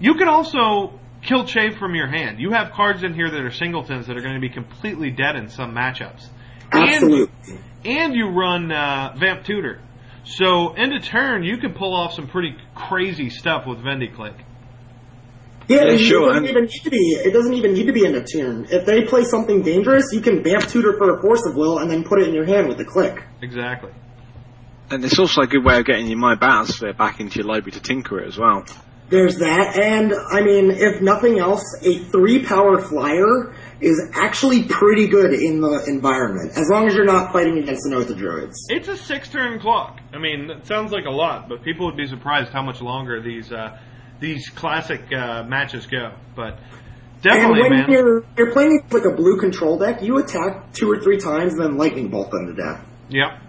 you 0.00 0.14
can 0.14 0.28
also 0.28 0.98
kill 1.22 1.44
Chave 1.44 1.78
from 1.78 1.94
your 1.94 2.08
hand. 2.08 2.40
You 2.40 2.50
have 2.52 2.72
cards 2.72 3.02
in 3.02 3.14
here 3.14 3.30
that 3.30 3.40
are 3.40 3.50
singletons 3.50 4.06
that 4.06 4.16
are 4.16 4.20
going 4.20 4.34
to 4.34 4.40
be 4.40 4.48
completely 4.48 5.10
dead 5.10 5.36
in 5.36 5.48
some 5.48 5.74
matchups. 5.74 6.26
Absolutely. 6.72 7.32
And, 7.84 7.86
and 7.86 8.14
you 8.14 8.28
run 8.28 8.72
uh, 8.72 9.14
Vamp 9.18 9.44
Tutor. 9.44 9.80
So, 10.24 10.72
end 10.72 10.94
of 10.94 11.02
turn, 11.04 11.42
you 11.42 11.58
can 11.58 11.74
pull 11.74 11.94
off 11.94 12.14
some 12.14 12.28
pretty 12.28 12.56
crazy 12.74 13.28
stuff 13.28 13.66
with 13.66 13.78
VendiClique. 13.78 14.40
Yeah, 15.68 15.84
Yeah, 15.84 15.92
it 15.92 15.98
sure, 15.98 16.28
doesn't 16.28 16.48
even 16.48 16.64
need 16.64 16.82
to 16.82 16.90
be. 16.90 16.96
It 16.96 17.32
doesn't 17.32 17.54
even 17.54 17.72
need 17.74 17.86
to 17.86 17.92
be 17.92 18.04
in 18.04 18.14
a 18.14 18.24
turn. 18.24 18.66
If 18.70 18.86
they 18.86 19.02
play 19.02 19.24
something 19.24 19.62
dangerous, 19.62 20.12
you 20.12 20.20
can 20.20 20.42
vamp 20.42 20.68
tutor 20.68 20.96
for 20.96 21.18
a 21.18 21.20
force 21.20 21.44
of 21.46 21.56
will 21.56 21.78
and 21.78 21.90
then 21.90 22.04
put 22.04 22.20
it 22.20 22.28
in 22.28 22.34
your 22.34 22.44
hand 22.44 22.68
with 22.68 22.80
a 22.80 22.84
click. 22.84 23.24
Exactly. 23.40 23.90
And 24.90 25.04
it's 25.04 25.18
also 25.18 25.42
a 25.42 25.46
good 25.46 25.64
way 25.64 25.78
of 25.78 25.86
getting 25.86 26.06
your 26.06 26.18
Myr 26.18 26.36
Battlesphere 26.36 26.96
back 26.96 27.20
into 27.20 27.36
your 27.36 27.46
library 27.46 27.72
to 27.72 27.80
tinker 27.80 28.20
it 28.20 28.28
as 28.28 28.38
well. 28.38 28.64
There's 29.12 29.36
that, 29.40 29.78
and 29.78 30.14
I 30.14 30.40
mean, 30.40 30.70
if 30.70 31.02
nothing 31.02 31.38
else, 31.38 31.62
a 31.82 31.98
three 31.98 32.42
power 32.46 32.80
flyer 32.80 33.54
is 33.78 34.00
actually 34.14 34.64
pretty 34.64 35.06
good 35.06 35.34
in 35.34 35.60
the 35.60 35.84
environment, 35.86 36.52
as 36.56 36.70
long 36.70 36.86
as 36.88 36.94
you're 36.94 37.04
not 37.04 37.30
fighting 37.30 37.58
against 37.58 37.84
an 37.84 37.92
Oath 37.92 38.08
of 38.08 38.16
Druids. 38.16 38.56
It's 38.70 38.88
a 38.88 38.96
six 38.96 39.28
turn 39.28 39.60
clock. 39.60 40.00
I 40.14 40.18
mean, 40.18 40.48
it 40.48 40.66
sounds 40.66 40.92
like 40.92 41.04
a 41.04 41.10
lot, 41.10 41.46
but 41.50 41.62
people 41.62 41.84
would 41.86 41.96
be 41.96 42.06
surprised 42.06 42.52
how 42.52 42.62
much 42.62 42.80
longer 42.80 43.20
these 43.20 43.52
uh, 43.52 43.78
these 44.18 44.48
classic 44.48 45.02
uh, 45.12 45.42
matches 45.44 45.84
go. 45.86 46.14
But 46.34 46.58
definitely, 47.20 47.60
And 47.60 47.70
when 47.70 47.80
man. 47.80 47.90
you're 47.90 48.24
you're 48.38 48.52
playing 48.52 48.80
like 48.90 49.04
a 49.04 49.14
blue 49.14 49.38
control 49.38 49.76
deck, 49.76 50.00
you 50.00 50.16
attack 50.16 50.72
two 50.72 50.90
or 50.90 51.00
three 51.02 51.18
times, 51.18 51.52
and 51.52 51.62
then 51.62 51.76
lightning 51.76 52.08
bolt 52.08 52.30
them 52.30 52.46
to 52.46 52.54
death. 52.54 52.82
Yep. 53.10 53.40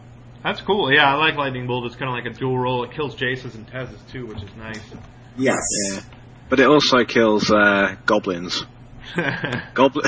That's 0.43 0.59
cool. 0.59 0.91
Yeah, 0.93 1.05
I 1.09 1.15
like 1.15 1.35
Lightning 1.37 1.67
Bolt. 1.67 1.85
It's 1.85 1.95
kind 1.95 2.09
of 2.09 2.15
like 2.21 2.25
a 2.25 2.37
dual 2.37 2.59
roll. 2.59 2.83
It 2.83 2.91
kills 2.91 3.15
Jace's 3.15 3.55
and 3.55 3.65
Tez's 3.65 4.01
too, 4.11 4.25
which 4.25 4.43
is 4.43 4.49
nice. 4.57 4.81
Yes. 5.37 5.57
Yeah. 5.91 5.99
But 6.49 6.59
it 6.59 6.67
also 6.67 7.03
kills 7.05 7.49
uh, 7.51 7.95
goblins. 8.05 8.65
Goblin, 9.73 10.05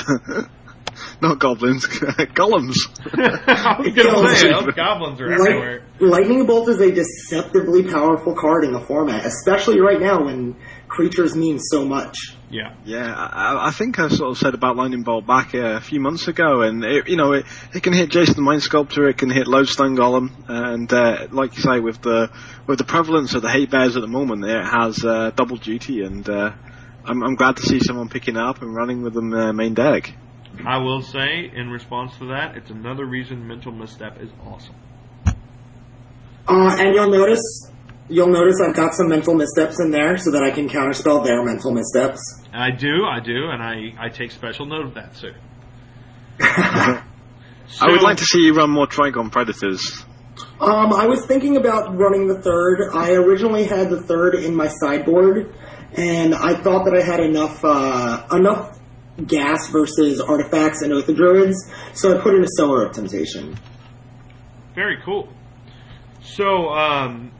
not 1.21 1.39
goblins, 1.39 1.85
golems. 1.87 2.75
I 3.13 3.79
was 3.79 3.93
gonna 3.93 4.35
say, 4.35 4.51
those 4.51 4.73
goblins 4.73 5.19
are 5.21 5.27
Light- 5.29 5.39
everywhere. 5.49 5.83
lightning 5.99 6.45
bolt 6.45 6.69
is 6.69 6.79
a 6.81 6.91
deceptively 6.91 7.83
powerful 7.83 8.33
card 8.35 8.63
in 8.63 8.71
the 8.73 8.79
format, 8.79 9.25
especially 9.25 9.79
right 9.79 9.99
now 9.99 10.23
when 10.25 10.55
creatures 10.87 11.35
mean 11.35 11.59
so 11.59 11.85
much. 11.85 12.34
Yeah. 12.49 12.75
Yeah, 12.85 13.13
I, 13.13 13.67
I 13.67 13.71
think 13.71 13.97
I 13.99 14.07
sort 14.07 14.31
of 14.31 14.37
said 14.37 14.53
about 14.53 14.75
Lightning 14.75 15.03
Bolt 15.03 15.25
back 15.25 15.53
a 15.53 15.81
few 15.81 15.99
months 15.99 16.27
ago, 16.27 16.61
and 16.61 16.83
it, 16.83 17.09
you 17.09 17.17
know 17.17 17.33
it, 17.33 17.45
it 17.73 17.81
can 17.81 17.93
hit 17.93 18.09
Jason 18.09 18.35
the 18.35 18.41
Mind 18.41 18.61
Sculptor, 18.61 19.09
it 19.09 19.17
can 19.17 19.29
hit 19.29 19.47
Lodestone 19.47 19.95
Golem, 19.95 20.31
and 20.47 20.91
uh, 20.93 21.27
like 21.31 21.55
you 21.55 21.63
say, 21.63 21.79
with 21.79 22.01
the 22.01 22.29
with 22.67 22.77
the 22.77 22.83
prevalence 22.85 23.33
of 23.33 23.41
the 23.41 23.49
hate 23.49 23.71
bears 23.71 23.95
at 23.95 24.01
the 24.01 24.07
moment, 24.07 24.45
it 24.45 24.63
has 24.63 25.03
uh, 25.03 25.31
double 25.35 25.57
duty, 25.57 26.03
and 26.03 26.29
uh, 26.29 26.53
I'm, 27.03 27.23
I'm 27.23 27.35
glad 27.35 27.57
to 27.57 27.63
see 27.63 27.79
someone 27.79 28.09
picking 28.09 28.35
it 28.35 28.41
up 28.41 28.61
and 28.61 28.75
running 28.75 29.01
with 29.01 29.13
them 29.13 29.33
uh, 29.33 29.51
main 29.51 29.73
deck. 29.73 30.13
I 30.65 30.77
will 30.77 31.01
say, 31.01 31.51
in 31.53 31.69
response 31.69 32.17
to 32.19 32.27
that, 32.27 32.55
it's 32.55 32.69
another 32.69 33.05
reason 33.05 33.47
Mental 33.47 33.71
Misstep 33.71 34.21
is 34.21 34.29
awesome. 34.45 34.75
Uh, 36.47 36.75
and 36.79 36.93
you'll 36.93 37.09
notice, 37.09 37.71
you'll 38.09 38.27
notice 38.27 38.55
I've 38.65 38.75
got 38.75 38.93
some 38.93 39.09
mental 39.09 39.33
missteps 39.33 39.79
in 39.79 39.91
there 39.91 40.17
so 40.17 40.31
that 40.31 40.43
I 40.43 40.51
can 40.51 40.69
counterspell 40.69 41.23
their 41.23 41.43
mental 41.43 41.71
missteps. 41.71 42.19
I 42.53 42.71
do, 42.71 43.05
I 43.05 43.19
do, 43.19 43.49
and 43.49 43.61
I, 43.61 44.05
I 44.05 44.09
take 44.09 44.31
special 44.31 44.65
note 44.65 44.85
of 44.85 44.93
that, 44.95 45.15
sir. 45.15 45.35
I 46.41 47.03
would 47.87 48.01
like 48.01 48.17
to 48.17 48.25
see 48.25 48.45
you 48.45 48.53
run 48.53 48.69
more 48.69 48.87
Trigon 48.87 49.31
Predators. 49.31 50.05
Um, 50.59 50.93
I 50.93 51.07
was 51.07 51.25
thinking 51.25 51.57
about 51.57 51.97
running 51.97 52.27
the 52.27 52.41
third. 52.41 52.89
I 52.93 53.11
originally 53.11 53.65
had 53.65 53.89
the 53.89 54.01
third 54.01 54.35
in 54.35 54.55
my 54.55 54.67
sideboard, 54.67 55.53
and 55.93 56.35
I 56.35 56.55
thought 56.55 56.85
that 56.85 56.93
I 56.93 57.01
had 57.01 57.21
enough 57.21 57.63
uh, 57.63 58.27
enough 58.31 58.77
gas 59.25 59.69
versus 59.69 60.19
artifacts 60.19 60.81
and 60.81 60.91
Oath 60.91 61.07
of 61.07 61.15
Druids, 61.15 61.71
so 61.93 62.17
I 62.17 62.21
put 62.21 62.35
in 62.35 62.43
a 62.43 62.47
Sower 62.57 62.85
of 62.85 62.93
Temptation. 62.93 63.57
Very 64.75 64.97
cool. 65.05 65.29
So, 66.21 66.69
um, 66.69 67.31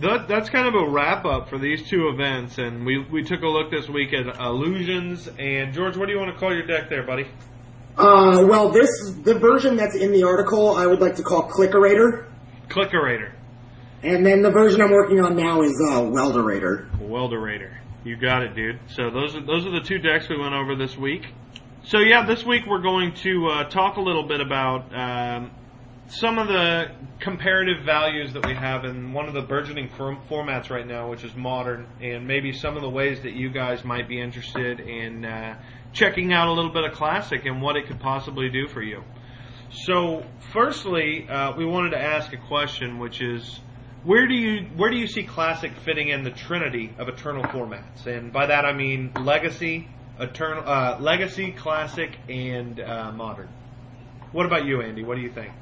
that, 0.00 0.28
that's 0.28 0.50
kind 0.50 0.66
of 0.66 0.74
a 0.74 0.88
wrap 0.88 1.24
up 1.24 1.48
for 1.48 1.58
these 1.58 1.88
two 1.88 2.08
events, 2.08 2.58
and 2.58 2.84
we, 2.84 2.98
we 2.98 3.22
took 3.22 3.42
a 3.42 3.48
look 3.48 3.70
this 3.70 3.88
week 3.88 4.12
at 4.12 4.26
illusions. 4.40 5.28
And 5.38 5.72
George, 5.72 5.96
what 5.96 6.06
do 6.06 6.12
you 6.12 6.18
want 6.18 6.32
to 6.32 6.38
call 6.38 6.52
your 6.52 6.66
deck 6.66 6.88
there, 6.88 7.04
buddy? 7.04 7.26
Uh, 7.96 8.44
well, 8.48 8.70
this 8.70 8.90
the 9.22 9.38
version 9.38 9.76
that's 9.76 9.94
in 9.94 10.10
the 10.10 10.24
article 10.24 10.74
I 10.74 10.86
would 10.86 11.00
like 11.00 11.14
to 11.16 11.22
call 11.22 11.48
Clickerator, 11.48 12.26
Clickerator, 12.68 13.30
and 14.02 14.26
then 14.26 14.42
the 14.42 14.50
version 14.50 14.80
I'm 14.80 14.90
working 14.90 15.20
on 15.20 15.36
now 15.36 15.62
is 15.62 15.80
uh, 15.90 16.00
Welderator. 16.00 16.90
Welderator. 16.98 17.72
You 18.02 18.16
got 18.16 18.42
it, 18.42 18.56
dude. 18.56 18.80
So 18.88 19.10
those 19.10 19.36
are 19.36 19.40
those 19.40 19.64
are 19.64 19.70
the 19.70 19.80
two 19.80 19.98
decks 19.98 20.28
we 20.28 20.36
went 20.36 20.54
over 20.54 20.74
this 20.74 20.96
week. 20.96 21.22
So 21.84 21.98
yeah, 21.98 22.26
this 22.26 22.44
week 22.44 22.64
we're 22.66 22.82
going 22.82 23.14
to 23.22 23.46
uh, 23.46 23.64
talk 23.68 23.96
a 23.96 24.00
little 24.00 24.26
bit 24.26 24.40
about 24.40 24.92
um, 24.92 25.52
some 26.08 26.38
of 26.38 26.48
the 26.48 26.90
comparative 27.20 27.84
values 27.84 28.32
that 28.34 28.46
we 28.46 28.54
have 28.54 28.84
in 28.84 29.12
one 29.12 29.26
of 29.26 29.34
the 29.34 29.40
burgeoning 29.40 29.88
form- 29.88 30.20
formats 30.28 30.70
right 30.70 30.86
now, 30.86 31.08
which 31.08 31.24
is 31.24 31.34
modern, 31.34 31.86
and 32.00 32.26
maybe 32.26 32.52
some 32.52 32.76
of 32.76 32.82
the 32.82 32.90
ways 32.90 33.22
that 33.22 33.32
you 33.32 33.50
guys 33.50 33.84
might 33.84 34.08
be 34.08 34.20
interested 34.20 34.80
in 34.80 35.24
uh, 35.24 35.58
checking 35.92 36.32
out 36.32 36.48
a 36.48 36.52
little 36.52 36.72
bit 36.72 36.84
of 36.84 36.92
classic 36.92 37.46
and 37.46 37.62
what 37.62 37.76
it 37.76 37.86
could 37.86 38.00
possibly 38.00 38.50
do 38.50 38.68
for 38.68 38.82
you. 38.82 39.02
So, 39.70 40.24
firstly, 40.52 41.26
uh, 41.28 41.56
we 41.56 41.64
wanted 41.64 41.90
to 41.90 42.00
ask 42.00 42.32
a 42.32 42.36
question, 42.36 42.98
which 42.98 43.20
is, 43.20 43.60
where 44.04 44.26
do 44.26 44.34
you 44.34 44.66
where 44.76 44.90
do 44.90 44.98
you 44.98 45.06
see 45.06 45.24
classic 45.24 45.72
fitting 45.78 46.08
in 46.10 46.24
the 46.24 46.30
trinity 46.30 46.94
of 46.98 47.08
eternal 47.08 47.42
formats? 47.44 48.06
And 48.06 48.30
by 48.30 48.46
that 48.46 48.66
I 48.66 48.74
mean 48.74 49.12
legacy, 49.18 49.88
eternal, 50.20 50.62
uh, 50.68 50.98
legacy, 51.00 51.52
classic, 51.52 52.18
and 52.28 52.78
uh, 52.78 53.12
modern. 53.12 53.48
What 54.32 54.44
about 54.44 54.66
you, 54.66 54.82
Andy? 54.82 55.02
What 55.02 55.14
do 55.14 55.22
you 55.22 55.30
think? 55.30 55.52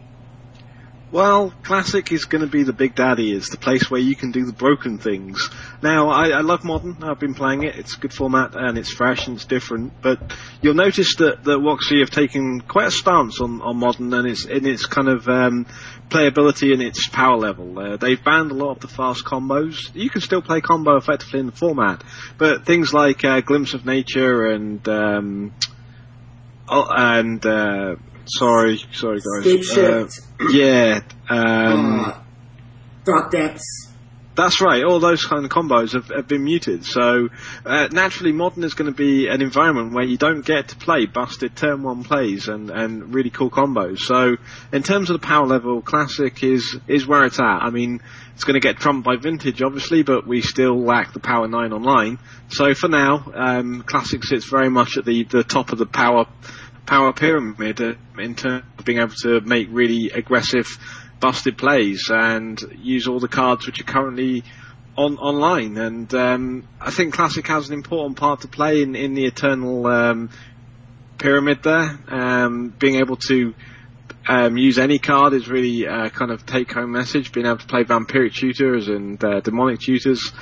Well, 1.13 1.53
Classic 1.63 2.11
is 2.11 2.25
going 2.25 2.41
to 2.41 2.51
be 2.51 2.63
the 2.63 2.73
big 2.73 2.95
daddy. 2.95 3.37
It's 3.37 3.51
the 3.51 3.59
place 3.59 3.91
where 3.91 4.01
you 4.01 4.17
can 4.17 4.31
do 4.31 4.47
the 4.47 4.53
broken 4.55 4.97
things. 4.97 5.51
Now, 5.83 6.09
I, 6.09 6.31
I 6.31 6.41
love 6.41 6.65
Modern. 6.65 7.05
I've 7.05 7.21
been 7.21 7.35
playing 7.35 7.65
it. 7.65 7.77
It's 7.77 7.95
a 7.99 8.01
good 8.01 8.15
format 8.15 8.55
and 8.55 8.79
it's 8.79 8.91
fresh 8.91 9.27
and 9.27 9.37
it's 9.37 9.45
different. 9.45 9.93
But 10.01 10.33
you'll 10.63 10.73
notice 10.73 11.17
that, 11.17 11.45
that 11.45 11.59
WotC 11.59 12.01
have 12.01 12.09
taken 12.09 12.63
quite 12.63 12.87
a 12.87 12.91
stance 12.91 13.43
on, 13.43 13.61
on 13.61 13.77
Modern 13.77 14.15
and 14.15 14.27
its, 14.27 14.47
in 14.47 14.65
its 14.65 14.87
kind 14.87 15.11
of 15.11 15.29
um, 15.29 15.67
playability 16.09 16.73
and 16.73 16.81
its 16.81 17.07
power 17.11 17.37
level. 17.37 17.79
Uh, 17.79 17.97
they've 17.99 18.25
banned 18.25 18.51
a 18.51 18.55
lot 18.55 18.71
of 18.71 18.81
the 18.81 18.89
fast 18.89 19.23
combos. 19.23 19.95
You 19.95 20.09
can 20.09 20.23
still 20.23 20.41
play 20.41 20.63
combo 20.63 20.97
effectively 20.97 21.41
in 21.41 21.47
the 21.47 21.53
format, 21.53 22.03
but 22.39 22.65
things 22.65 22.95
like 22.95 23.23
uh, 23.23 23.43
Glimpse 23.43 23.75
of 23.75 23.85
Nature 23.85 24.47
and 24.47 24.89
um, 24.89 25.55
oh, 26.69 26.87
and 26.91 27.45
uh, 27.45 27.97
sorry, 28.27 28.83
sorry 28.93 29.21
guys. 29.21 29.77
Uh, 29.77 30.09
yeah. 30.51 31.01
Um, 31.29 32.15
Dark 33.05 33.31
Depths. 33.31 33.93
That's 34.35 34.63
right. 34.63 34.83
All 34.83 34.99
those 34.99 35.27
kind 35.27 35.45
of 35.45 35.51
combos 35.51 35.93
have, 35.93 36.09
have 36.09 36.27
been 36.27 36.45
muted. 36.45 36.87
So 36.87 37.29
uh, 37.67 37.89
naturally, 37.93 38.33
modern 38.33 38.65
is 38.65 38.73
going 38.73 38.91
to 38.91 38.97
be 38.97 39.29
an 39.29 39.43
environment 39.43 39.93
where 39.93 40.05
you 40.05 40.17
don't 40.17 40.45
get 40.45 40.69
to 40.69 40.77
play 40.77 41.05
busted 41.05 41.55
turn 41.55 41.83
one 41.83 42.03
plays 42.03 42.49
and, 42.49 42.71
and 42.71 43.13
really 43.13 43.29
cool 43.29 43.51
combos. 43.51 43.99
So 43.99 44.37
in 44.73 44.83
terms 44.83 45.11
of 45.11 45.21
the 45.21 45.27
power 45.27 45.47
level, 45.47 45.83
classic 45.83 46.43
is 46.43 46.79
is 46.89 47.07
where 47.07 47.25
it's 47.25 47.39
at. 47.39 47.59
I 47.61 47.69
mean, 47.69 48.01
it's 48.35 48.45
going 48.45 48.55
to 48.55 48.67
get 48.67 48.79
trumped 48.79 49.05
by 49.05 49.17
vintage, 49.17 49.61
obviously, 49.61 50.03
but 50.03 50.27
we 50.27 50.41
still 50.41 50.83
lack 50.83 51.13
the 51.13 51.21
power 51.21 51.47
nine 51.47 51.75
online. 51.75 52.19
So 52.49 52.73
for 52.73 52.89
now, 52.89 53.31
um, 53.35 53.83
classic 53.83 54.25
sits 54.25 54.47
very 54.47 54.71
much 54.71 54.97
at 54.97 55.05
the 55.05 55.25
the 55.25 55.45
top 55.45 55.73
of 55.73 55.79
the 55.79 55.87
power 55.87 56.27
power 56.87 57.13
pyramid 57.13 57.81
uh, 57.81 57.95
in 58.19 58.35
terms 58.35 58.65
of 58.79 58.85
being 58.85 58.99
able 58.99 59.15
to 59.23 59.41
make 59.41 59.69
really 59.71 60.11
aggressive 60.11 60.67
busted 61.21 61.57
plays 61.57 62.11
and 62.11 62.61
use 62.79 63.07
all 63.07 63.21
the 63.21 63.29
cards 63.29 63.67
which 63.67 63.81
are 63.81 63.85
currently 63.85 64.43
on 64.97 65.17
online. 65.19 65.77
And 65.79 66.13
um, 66.15 66.69
I 66.81 66.91
think 66.91 67.15
Classic 67.15 67.47
has 67.47 67.69
an 67.69 67.75
important 67.75 68.19
part 68.19 68.43
to 68.43 68.49
play 68.49 68.83
in, 68.83 68.95
in 68.95 69.15
the 69.15 69.25
eternal 69.25 69.87
um, 69.87 70.31
pyramid 71.19 71.63
there. 71.63 71.99
Um, 72.09 72.75
being 72.79 72.97
able 72.97 73.17
to 73.29 73.55
um, 74.27 74.57
use 74.57 74.79
any 74.79 74.99
card 74.99 75.33
is 75.33 75.49
really 75.49 75.85
a 75.85 76.11
kind 76.11 76.31
of 76.31 76.45
take 76.45 76.73
home 76.73 76.93
message. 76.93 77.33
Being 77.33 77.47
able 77.47 77.59
to 77.59 77.67
play 77.67 77.85
vampiric 77.85 78.35
tutors 78.35 78.89
and 78.89 79.23
uh, 79.25 79.41
demonic 79.41 79.81
tutors. 79.81 80.33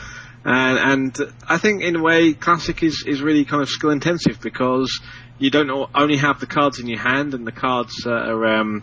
And, 0.45 0.79
and 1.19 1.33
I 1.47 1.59
think 1.59 1.83
in 1.83 1.97
a 1.97 2.03
way, 2.03 2.33
Classic 2.33 2.83
is, 2.83 3.05
is 3.07 3.21
really 3.21 3.45
kind 3.45 3.63
of 3.63 3.69
skill 3.69 3.91
intensive 3.91 4.41
because 4.41 5.01
you 5.41 5.51
don't 5.51 5.91
only 5.95 6.19
have 6.19 6.39
the 6.39 6.47
cards 6.47 6.79
in 6.79 6.87
your 6.87 7.01
hand 7.01 7.35
and 7.35 7.47
the 7.47 7.53
cards 7.53 8.07
uh, 8.07 8.11
are 8.11 8.61
um, 8.61 8.83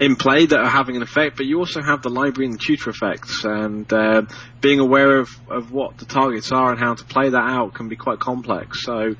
in 0.00 0.16
play 0.16 0.46
that 0.46 0.58
are 0.58 0.68
having 0.68 0.96
an 0.96 1.02
effect, 1.02 1.36
but 1.36 1.46
you 1.46 1.58
also 1.58 1.80
have 1.80 2.02
the 2.02 2.10
library 2.10 2.46
and 2.46 2.54
the 2.54 2.58
tutor 2.58 2.90
effects, 2.90 3.44
and 3.44 3.90
uh, 3.92 4.22
being 4.60 4.80
aware 4.80 5.18
of, 5.18 5.30
of 5.48 5.72
what 5.72 5.96
the 5.98 6.04
targets 6.04 6.50
are 6.52 6.70
and 6.70 6.80
how 6.80 6.94
to 6.94 7.04
play 7.04 7.30
that 7.30 7.36
out 7.36 7.72
can 7.74 7.88
be 7.88 7.96
quite 7.96 8.18
complex. 8.18 8.82
So 8.82 9.14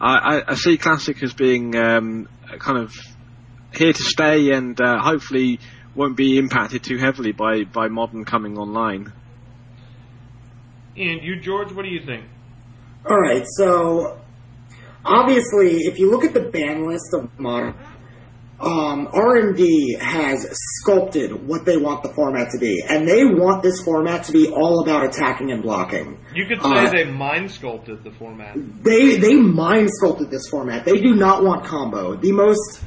I, 0.00 0.38
I, 0.38 0.42
I 0.48 0.54
see 0.54 0.78
Classic 0.78 1.22
as 1.22 1.34
being 1.34 1.76
um, 1.76 2.28
kind 2.58 2.78
of 2.78 2.94
here 3.74 3.92
to 3.92 4.02
stay 4.02 4.52
and 4.52 4.80
uh, 4.80 4.98
hopefully 4.98 5.60
won't 5.94 6.16
be 6.16 6.38
impacted 6.38 6.84
too 6.84 6.96
heavily 6.96 7.32
by, 7.32 7.64
by 7.64 7.88
Modern 7.88 8.24
coming 8.24 8.58
online. 8.58 9.12
And 10.96 11.22
you, 11.22 11.40
George, 11.40 11.72
what 11.72 11.82
do 11.82 11.88
you 11.88 12.04
think? 12.04 12.24
All 13.08 13.18
right, 13.18 13.44
so 13.46 14.19
obviously, 15.04 15.78
if 15.80 15.98
you 15.98 16.10
look 16.10 16.24
at 16.24 16.34
the 16.34 16.40
ban 16.40 16.86
list 16.86 17.12
of 17.14 17.38
modern, 17.38 17.74
um, 18.60 19.08
R&D 19.12 19.96
has 20.00 20.46
sculpted 20.80 21.46
what 21.46 21.64
they 21.64 21.78
want 21.78 22.02
the 22.02 22.10
format 22.10 22.50
to 22.50 22.58
be, 22.58 22.82
and 22.86 23.08
they 23.08 23.24
want 23.24 23.62
this 23.62 23.80
format 23.82 24.24
to 24.24 24.32
be 24.32 24.48
all 24.48 24.82
about 24.82 25.04
attacking 25.06 25.50
and 25.50 25.62
blocking. 25.62 26.18
You 26.34 26.44
could 26.44 26.60
say 26.60 26.68
Uh, 26.68 26.90
they 26.90 27.04
mind 27.06 27.50
sculpted 27.50 28.04
the 28.04 28.10
format. 28.10 28.54
They 28.82 29.16
they 29.16 29.34
mind 29.34 29.88
sculpted 29.90 30.30
this 30.30 30.46
format. 30.50 30.84
They 30.84 31.00
do 31.00 31.14
not 31.14 31.42
want 31.42 31.64
combo. 31.64 32.16
The 32.16 32.32
most, 32.32 32.82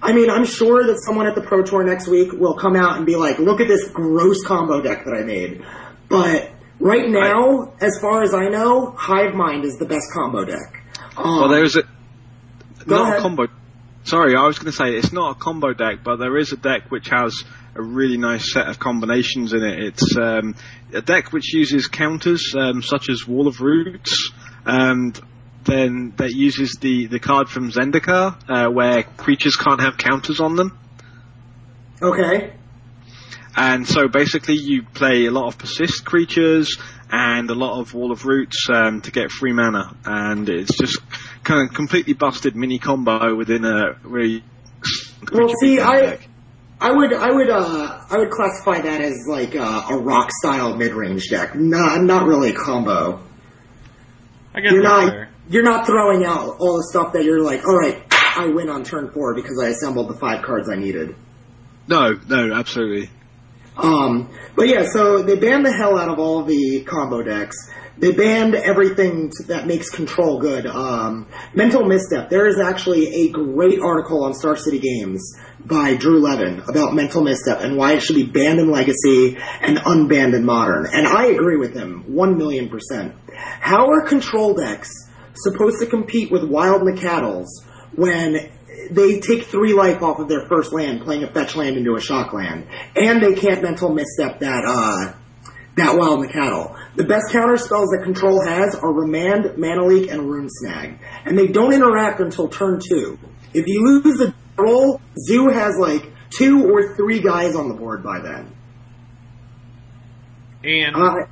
I 0.00 0.12
mean, 0.12 0.30
I'm 0.30 0.44
sure 0.44 0.86
that 0.86 1.00
someone 1.04 1.26
at 1.26 1.34
the 1.34 1.42
Pro 1.42 1.62
Tour 1.62 1.82
next 1.82 2.06
week 2.06 2.30
will 2.32 2.54
come 2.54 2.76
out 2.76 2.96
and 2.96 3.04
be 3.04 3.16
like, 3.16 3.40
"Look 3.40 3.60
at 3.60 3.66
this 3.66 3.88
gross 3.88 4.44
combo 4.44 4.80
deck 4.80 5.04
that 5.04 5.14
I 5.14 5.24
made," 5.24 5.62
but. 6.08 6.50
Right 6.78 7.08
now, 7.08 7.72
as 7.80 7.98
far 8.02 8.22
as 8.22 8.34
I 8.34 8.48
know, 8.50 8.90
Hive 8.98 9.32
Mind 9.34 9.64
is 9.64 9.78
the 9.78 9.86
best 9.86 10.12
combo 10.12 10.44
deck. 10.44 10.82
Um, 11.16 11.40
Well, 11.40 11.48
there 11.48 11.64
is 11.64 11.76
a 11.76 11.82
Go 12.86 12.96
not 12.96 13.08
ahead. 13.08 13.18
a 13.18 13.22
combo. 13.22 13.46
Sorry, 14.04 14.36
I 14.36 14.46
was 14.46 14.58
going 14.58 14.70
to 14.70 14.76
say 14.76 14.94
it's 14.94 15.12
not 15.12 15.36
a 15.36 15.38
combo 15.40 15.72
deck, 15.72 16.04
but 16.04 16.16
there 16.16 16.36
is 16.36 16.52
a 16.52 16.56
deck 16.56 16.90
which 16.90 17.08
has 17.08 17.42
a 17.74 17.82
really 17.82 18.16
nice 18.16 18.52
set 18.52 18.68
of 18.68 18.78
combinations 18.78 19.52
in 19.52 19.64
it. 19.64 19.78
It's 19.82 20.16
um, 20.16 20.54
a 20.92 21.02
deck 21.02 21.32
which 21.32 21.52
uses 21.52 21.88
counters 21.88 22.54
um, 22.56 22.82
such 22.82 23.08
as 23.10 23.26
Wall 23.26 23.48
of 23.48 23.60
Roots, 23.60 24.30
and 24.64 25.18
then 25.64 26.12
that 26.18 26.30
uses 26.30 26.76
the 26.80 27.06
the 27.06 27.18
card 27.18 27.48
from 27.48 27.72
Zendikar 27.72 28.36
uh, 28.48 28.70
where 28.70 29.02
creatures 29.02 29.56
can't 29.56 29.80
have 29.80 29.96
counters 29.98 30.38
on 30.40 30.54
them. 30.54 30.78
okay. 32.00 32.52
And 33.58 33.88
so 33.88 34.06
basically 34.06 34.56
you 34.56 34.82
play 34.82 35.24
a 35.24 35.30
lot 35.30 35.46
of 35.48 35.56
persist 35.58 36.04
creatures 36.04 36.76
and 37.10 37.48
a 37.50 37.54
lot 37.54 37.80
of 37.80 37.94
Wall 37.94 38.12
of 38.12 38.24
Roots 38.26 38.68
um, 38.68 39.00
to 39.02 39.10
get 39.10 39.30
free 39.30 39.52
mana. 39.52 39.96
And 40.04 40.48
it's 40.48 40.76
just 40.76 40.98
kind 41.44 41.68
of 41.68 41.74
completely 41.74 42.14
busted 42.14 42.56
mini 42.56 42.78
combo 42.78 43.34
within 43.34 43.64
a 43.64 43.96
really 44.02 44.42
Well, 45.32 45.48
see, 45.60 45.80
I. 45.80 46.18
I 46.78 46.92
would, 46.92 47.14
I 47.14 47.30
would, 47.30 47.48
uh, 47.48 48.00
I 48.10 48.18
would 48.18 48.28
classify 48.30 48.82
that 48.82 49.00
as 49.00 49.24
like 49.26 49.56
uh, 49.56 49.86
a 49.88 49.96
rock 49.96 50.28
style 50.42 50.76
mid 50.76 50.92
range 50.92 51.30
deck. 51.30 51.54
Not, 51.54 52.02
not 52.02 52.26
really 52.26 52.50
a 52.50 52.54
combo. 52.54 53.22
I 54.54 54.60
guess 54.60 54.72
You're 54.72 54.82
not, 54.82 55.08
fair. 55.08 55.30
you're 55.48 55.62
not 55.62 55.86
throwing 55.86 56.26
out 56.26 56.56
all 56.58 56.76
the 56.76 56.86
stuff 56.90 57.14
that 57.14 57.24
you're 57.24 57.40
like, 57.42 57.66
all 57.66 57.78
right, 57.78 58.02
I 58.10 58.48
win 58.48 58.68
on 58.68 58.84
turn 58.84 59.10
four 59.10 59.34
because 59.34 59.58
I 59.58 59.68
assembled 59.68 60.10
the 60.10 60.18
five 60.18 60.44
cards 60.44 60.68
I 60.68 60.76
needed. 60.76 61.16
No, 61.88 62.18
no, 62.28 62.52
absolutely. 62.52 63.08
Um, 63.76 64.30
but 64.54 64.68
yeah, 64.68 64.84
so 64.90 65.22
they 65.22 65.36
banned 65.36 65.66
the 65.66 65.72
hell 65.72 65.98
out 65.98 66.08
of 66.08 66.18
all 66.18 66.44
the 66.44 66.82
combo 66.84 67.22
decks. 67.22 67.56
They 67.98 68.12
banned 68.12 68.54
everything 68.54 69.32
that 69.46 69.66
makes 69.66 69.88
control 69.88 70.38
good. 70.38 70.66
Um, 70.66 71.28
Mental 71.54 71.82
Misstep. 71.84 72.28
There 72.28 72.46
is 72.46 72.60
actually 72.60 73.26
a 73.26 73.30
great 73.30 73.80
article 73.80 74.24
on 74.24 74.34
Star 74.34 74.54
City 74.54 74.78
Games 74.78 75.34
by 75.64 75.96
Drew 75.96 76.20
Levin 76.20 76.60
about 76.68 76.94
Mental 76.94 77.22
Misstep 77.22 77.60
and 77.60 77.76
why 77.78 77.94
it 77.94 78.00
should 78.00 78.16
be 78.16 78.26
banned 78.26 78.60
in 78.60 78.70
Legacy 78.70 79.38
and 79.62 79.78
unbanned 79.78 80.34
in 80.34 80.44
Modern. 80.44 80.86
And 80.92 81.06
I 81.06 81.28
agree 81.28 81.56
with 81.56 81.74
him, 81.74 82.04
one 82.14 82.36
million 82.36 82.68
percent. 82.68 83.14
How 83.34 83.88
are 83.88 84.06
control 84.06 84.54
decks 84.54 84.90
supposed 85.34 85.80
to 85.80 85.86
compete 85.86 86.30
with 86.30 86.44
Wild 86.44 86.82
Nacatls 86.82 87.46
when 87.94 88.50
they 88.90 89.20
take 89.20 89.44
three 89.44 89.72
life 89.72 90.02
off 90.02 90.18
of 90.18 90.28
their 90.28 90.46
first 90.46 90.72
land, 90.72 91.02
playing 91.02 91.24
a 91.24 91.32
fetch 91.32 91.56
land 91.56 91.76
into 91.76 91.94
a 91.94 92.00
shock 92.00 92.32
land, 92.32 92.66
and 92.94 93.22
they 93.22 93.34
can't 93.34 93.62
mental 93.62 93.92
misstep 93.92 94.40
that 94.40 94.64
uh, 94.64 95.16
that 95.76 95.96
Wild 95.96 96.26
Nacatl. 96.26 96.78
The 96.96 97.04
best 97.04 97.32
counter 97.32 97.56
spells 97.56 97.88
that 97.90 98.02
Control 98.02 98.44
has 98.44 98.74
are 98.74 98.92
Remand, 98.92 99.58
Mana 99.58 99.84
Leak, 99.84 100.10
and 100.10 100.22
Rune 100.22 100.48
Snag, 100.48 100.98
and 101.24 101.38
they 101.38 101.48
don't 101.48 101.72
interact 101.72 102.20
until 102.20 102.48
turn 102.48 102.80
two. 102.80 103.18
If 103.52 103.66
you 103.66 103.84
lose 103.84 104.18
the 104.18 104.34
roll, 104.56 105.00
Zoo 105.18 105.48
has 105.48 105.76
like 105.78 106.10
two 106.30 106.70
or 106.70 106.94
three 106.96 107.20
guys 107.20 107.54
on 107.54 107.68
the 107.68 107.74
board 107.74 108.02
by 108.02 108.20
then. 108.20 108.52
And 110.64 110.96
Uh, 110.96 111.26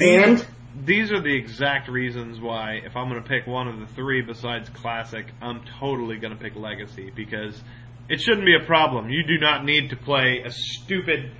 and 0.00 0.46
these 0.84 1.12
are 1.12 1.20
the 1.20 1.34
exact 1.34 1.88
reasons 1.88 2.40
why, 2.40 2.80
if 2.84 2.96
I'm 2.96 3.08
going 3.08 3.22
to 3.22 3.28
pick 3.28 3.46
one 3.46 3.68
of 3.68 3.80
the 3.80 3.86
three 3.86 4.22
besides 4.22 4.68
Classic, 4.70 5.26
I'm 5.40 5.62
totally 5.78 6.18
going 6.18 6.36
to 6.36 6.42
pick 6.42 6.56
Legacy 6.56 7.10
because 7.14 7.60
it 8.08 8.20
shouldn't 8.20 8.46
be 8.46 8.54
a 8.54 8.64
problem. 8.66 9.10
You 9.10 9.24
do 9.24 9.38
not 9.38 9.64
need 9.64 9.90
to 9.90 9.96
play 9.96 10.42
a 10.44 10.50
stupid 10.50 11.30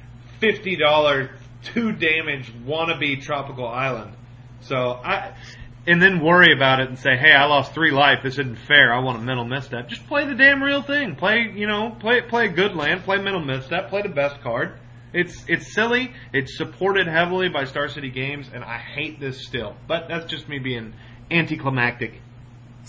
$50 0.41 1.31
two 1.63 1.93
damage 1.93 2.53
wannabe 2.65 3.21
tropical 3.21 3.67
island. 3.67 4.15
So 4.61 4.77
I, 4.77 5.35
and 5.87 6.03
then 6.03 6.21
worry 6.21 6.53
about 6.53 6.81
it 6.81 6.89
and 6.89 6.99
say, 6.99 7.17
hey, 7.17 7.33
I 7.33 7.47
lost 7.47 7.73
three 7.73 7.91
life. 7.91 8.19
This 8.23 8.35
isn't 8.35 8.59
fair. 8.59 8.93
I 8.93 9.01
want 9.01 9.19
a 9.19 9.23
mental 9.23 9.45
misstep. 9.45 9.89
Just 9.89 10.07
play 10.07 10.27
the 10.27 10.35
damn 10.35 10.63
real 10.63 10.83
thing. 10.83 11.17
Play, 11.17 11.53
you 11.55 11.67
know, 11.67 11.97
play 11.99 12.21
play 12.21 12.47
a 12.47 12.51
good 12.51 12.77
land. 12.77 13.05
Play 13.05 13.19
mental 13.19 13.43
misstep. 13.43 13.89
Play 13.89 14.03
the 14.03 14.09
best 14.09 14.41
card. 14.43 14.79
It's 15.13 15.45
it's 15.49 15.73
silly. 15.75 16.13
It's 16.33 16.57
supported 16.57 17.07
heavily 17.07 17.49
by 17.49 17.65
Star 17.65 17.89
City 17.89 18.11
Games, 18.11 18.51
and 18.53 18.63
I 18.63 18.79
hate 18.79 19.21
this 19.21 19.47
still. 19.47 19.75
But 19.87 20.09
that's 20.09 20.27
just 20.27 20.49
me 20.49 20.59
being 20.59 20.95
anticlimactic. 21.31 22.21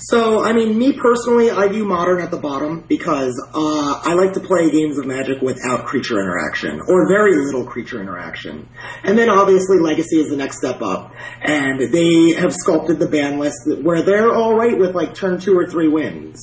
So, 0.02 0.42
I 0.42 0.54
mean, 0.54 0.78
me 0.78 0.94
personally, 0.94 1.52
I 1.52 1.68
view 1.68 1.84
modern 1.84 2.22
at 2.22 2.32
the 2.32 2.38
bottom 2.38 2.86
because 2.88 3.38
uh, 3.54 4.00
I 4.02 4.14
like 4.14 4.32
to 4.34 4.40
play 4.40 4.72
games 4.72 4.98
of 4.98 5.06
Magic 5.06 5.42
without 5.42 5.88
creature 5.88 6.22
interaction 6.22 6.80
or 6.88 7.10
very 7.10 7.36
little 7.36 7.66
creature 7.66 8.00
interaction. 8.00 8.70
And 9.04 9.18
then 9.18 9.30
obviously 9.30 9.78
Legacy 9.80 10.22
is 10.22 10.30
the 10.30 10.38
next 10.38 10.60
step 10.60 10.82
up, 10.82 11.14
and 11.42 11.92
they 11.92 12.32
have 12.32 12.54
sculpted 12.54 13.00
the 13.00 13.10
ban 13.10 13.40
list 13.40 13.58
where 13.82 14.02
they're 14.02 14.34
all 14.34 14.56
right 14.56 14.78
with 14.78 14.96
like 14.96 15.16
turn 15.16 15.38
two 15.38 15.58
or 15.58 15.68
three 15.68 15.90
wins. 15.90 16.42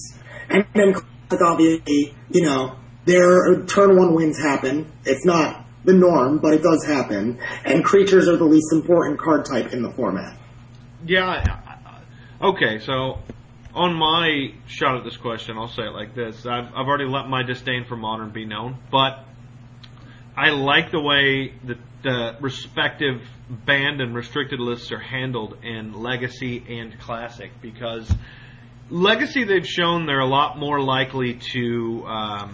And 0.51 0.67
then 0.75 0.95
obviously, 1.31 2.15
you 2.31 2.43
know, 2.43 2.77
their 3.07 3.65
turn 3.65 3.97
one 3.97 4.15
wins 4.15 4.39
happen. 4.39 4.93
It's 5.07 5.25
not 5.25 5.66
the 5.87 5.95
norm, 5.95 6.39
but 6.39 6.53
it 6.53 6.63
does 6.63 6.85
happen. 6.85 7.39
And 7.65 7.85
creatures 7.85 8.29
are 8.29 8.37
the 8.37 8.45
least 8.45 8.73
important 8.73 9.19
card 9.19 9.47
type 9.47 9.73
in 9.73 9.83
the 9.83 9.91
format. 9.91 10.37
Yeah. 11.07 11.61
Okay, 12.43 12.81
so 12.81 13.19
on 13.75 13.95
my 13.95 14.53
shot 14.67 14.97
at 14.97 15.05
this 15.05 15.17
question, 15.17 15.57
I'll 15.57 15.69
say 15.69 15.85
it 15.85 15.93
like 15.93 16.15
this: 16.15 16.45
I've 16.45 16.67
I've 16.67 16.87
already 16.87 17.07
let 17.07 17.29
my 17.29 17.43
disdain 17.43 17.85
for 17.85 17.97
modern 17.97 18.31
be 18.31 18.45
known, 18.45 18.77
but 18.91 19.25
I 20.37 20.51
like 20.51 20.91
the 20.91 21.01
way 21.01 21.55
that 21.65 21.79
the 22.03 22.37
respective 22.41 23.23
banned 23.49 24.01
and 24.01 24.15
restricted 24.15 24.61
lists 24.61 24.93
are 24.93 24.99
handled 24.99 25.59
in 25.63 25.95
Legacy 25.95 26.63
and 26.69 26.99
Classic 27.01 27.51
because 27.63 28.13
Legacy 28.91 29.45
they've 29.45 29.67
shown 29.67 30.07
they're 30.07 30.21
a 30.21 30.29
lot 30.29 30.59
more 30.59 30.81
likely 30.81 31.35
to 31.53 32.05
um, 32.07 32.53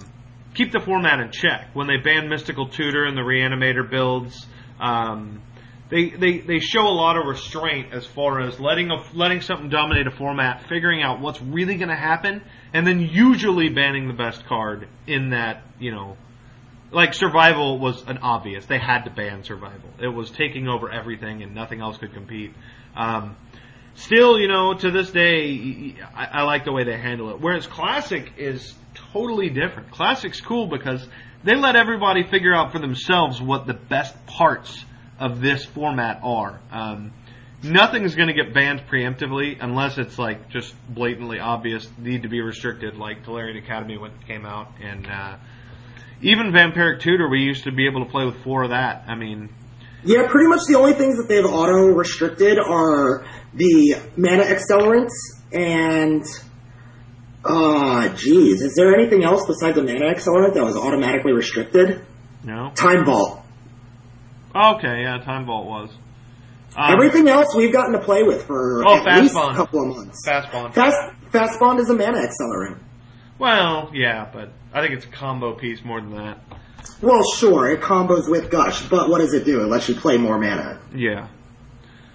keep 0.55 0.73
the 0.73 0.81
format 0.81 1.21
in 1.21 1.31
check 1.31 1.69
when 1.75 1.87
they 1.87 1.97
ban 1.97 2.29
Mystical 2.29 2.69
Tutor 2.69 3.05
and 3.05 3.17
the 3.17 3.23
Reanimator 3.23 3.89
builds. 3.89 4.47
Um, 4.81 5.43
they, 5.91 6.09
they, 6.09 6.39
they 6.39 6.59
show 6.59 6.81
a 6.81 6.97
lot 6.97 7.19
of 7.19 7.27
restraint 7.27 7.93
as 7.93 8.07
far 8.07 8.41
as 8.41 8.59
letting 8.59 8.91
a, 8.91 9.05
letting 9.13 9.43
something 9.43 9.69
dominate 9.69 10.07
a 10.07 10.11
format, 10.11 10.63
figuring 10.69 11.03
out 11.03 11.21
what's 11.21 11.41
really 11.43 11.77
going 11.77 11.91
to 11.91 11.95
happen, 11.97 12.43
and 12.73 12.87
then 12.87 13.01
usually 13.01 13.69
banning 13.69 14.09
the 14.09 14.15
best 14.15 14.47
card 14.47 14.89
in 15.07 15.31
that 15.31 15.63
you 15.79 15.93
know 15.93 16.17
like 16.93 17.15
survival 17.15 17.79
was 17.79 18.03
an 18.07 18.19
obvious. 18.19 18.67
They 18.67 18.79
had 18.79 19.05
to 19.05 19.11
ban 19.11 19.45
survival. 19.45 19.91
It 20.01 20.09
was 20.09 20.31
taking 20.31 20.69
over 20.69 20.91
everything, 20.91 21.43
and 21.43 21.55
nothing 21.55 21.81
else 21.81 21.99
could 21.99 22.13
compete. 22.13 22.55
Um, 22.95 23.37
still, 23.95 24.39
you 24.39 24.49
know, 24.49 24.75
to 24.75 24.91
this 24.91 25.11
day, 25.11 25.95
I, 26.15 26.27
I 26.27 26.43
like 26.43 26.65
the 26.65 26.73
way 26.73 26.85
they 26.85 26.97
handle 26.97 27.31
it. 27.31 27.41
Whereas 27.41 27.67
classic 27.67 28.33
is 28.37 28.75
totally 29.13 29.51
different. 29.51 29.91
Classic's 29.91 30.41
cool 30.41 30.67
because 30.67 31.07
they 31.45 31.57
let 31.57 31.77
everybody 31.77 32.23
figure 32.25 32.55
out 32.55 32.73
for 32.73 32.79
themselves 32.79 33.41
what 33.41 33.67
the 33.67 33.75
best 33.75 34.15
parts 34.27 34.85
of 35.19 35.41
this 35.41 35.65
format 35.65 36.21
are. 36.23 36.61
Um, 36.71 37.13
nothing's 37.63 38.15
going 38.15 38.29
to 38.29 38.35
get 38.35 38.55
banned 38.55 38.83
preemptively 38.91 39.57
unless 39.61 39.99
it's 39.99 40.19
like 40.19 40.49
just 40.49 40.75
blatantly 40.89 41.39
obvious, 41.39 41.89
need 41.99 42.23
to 42.23 42.29
be 42.29 42.41
restricted, 42.41 42.97
like 42.97 43.25
Tolarian 43.25 43.59
Academy 43.63 43.99
when 43.99 44.11
it 44.11 44.27
came 44.27 44.47
out, 44.47 44.69
and 44.83 45.07
uh, 45.07 45.37
even 46.21 46.53
Vampiric 46.53 47.01
Tutor. 47.01 47.29
We 47.29 47.41
used 47.41 47.65
to 47.65 47.73
be 47.73 47.87
able 47.87 48.05
to 48.05 48.11
play 48.11 48.25
with 48.25 48.43
four 48.43 48.65
of 48.65 48.71
that. 48.71 49.05
I 49.07 49.15
mean, 49.15 49.49
Yeah, 50.05 50.27
pretty 50.29 50.49
much 50.49 50.61
the 50.69 50.77
only 50.79 50.95
things 50.95 51.17
that 51.19 51.29
they've 51.29 51.45
auto 51.45 51.87
restricted 51.87 52.59
are 52.59 53.25
the 53.55 53.97
mana 54.17 54.45
accelerants 54.45 55.13
and 55.53 56.25
uh 57.45 58.09
geez, 58.15 58.63
is 58.63 58.75
there 58.77 58.95
anything 58.95 59.25
else 59.25 59.45
besides 59.47 59.77
the 59.77 59.83
mana 59.83 60.13
accelerant 60.15 60.55
that 60.55 60.65
was 60.65 60.77
automatically 60.77 61.33
restricted? 61.33 62.05
no. 62.45 62.71
Time 62.75 63.05
Vault. 63.05 63.41
Okay, 64.55 65.03
yeah, 65.03 65.19
Time 65.25 65.47
Vault 65.47 65.67
was. 65.67 65.91
Um, 66.77 66.93
Everything 66.95 67.29
else 67.29 67.55
we've 67.55 67.73
gotten 67.73 67.93
to 67.93 68.01
play 68.01 68.23
with 68.23 68.45
for 68.47 68.83
Oh, 68.87 69.07
at 69.07 69.21
least 69.23 69.35
Bond. 69.35 69.55
a 69.55 69.57
couple 69.57 69.83
of 69.83 69.97
months. 69.97 70.25
Fast 70.27 70.51
Bond. 70.53 70.75
Fast 70.75 70.97
Fast 71.31 71.59
Bond 71.61 71.81
is 71.81 71.91
a 71.91 71.95
mana 71.95 72.19
accelerant. 72.19 72.79
Well, 73.39 73.91
yeah, 73.95 74.29
but 74.33 74.51
I 74.73 74.81
think 74.81 74.95
it's 74.95 75.05
a 75.05 75.09
combo 75.11 75.55
piece 75.55 75.85
more 75.85 76.01
than 76.01 76.15
that. 76.17 76.39
Well, 77.01 77.23
sure, 77.37 77.71
it 77.71 77.81
combos 77.81 78.29
with 78.29 78.51
Gush, 78.51 78.89
but 78.89 79.09
what 79.09 79.19
does 79.19 79.35
it 79.35 79.45
do? 79.45 79.63
It 79.63 79.67
lets 79.67 79.89
you 79.89 79.95
play 79.95 80.17
more 80.17 80.39
mana. 80.39 80.81
Yeah. 80.95 81.29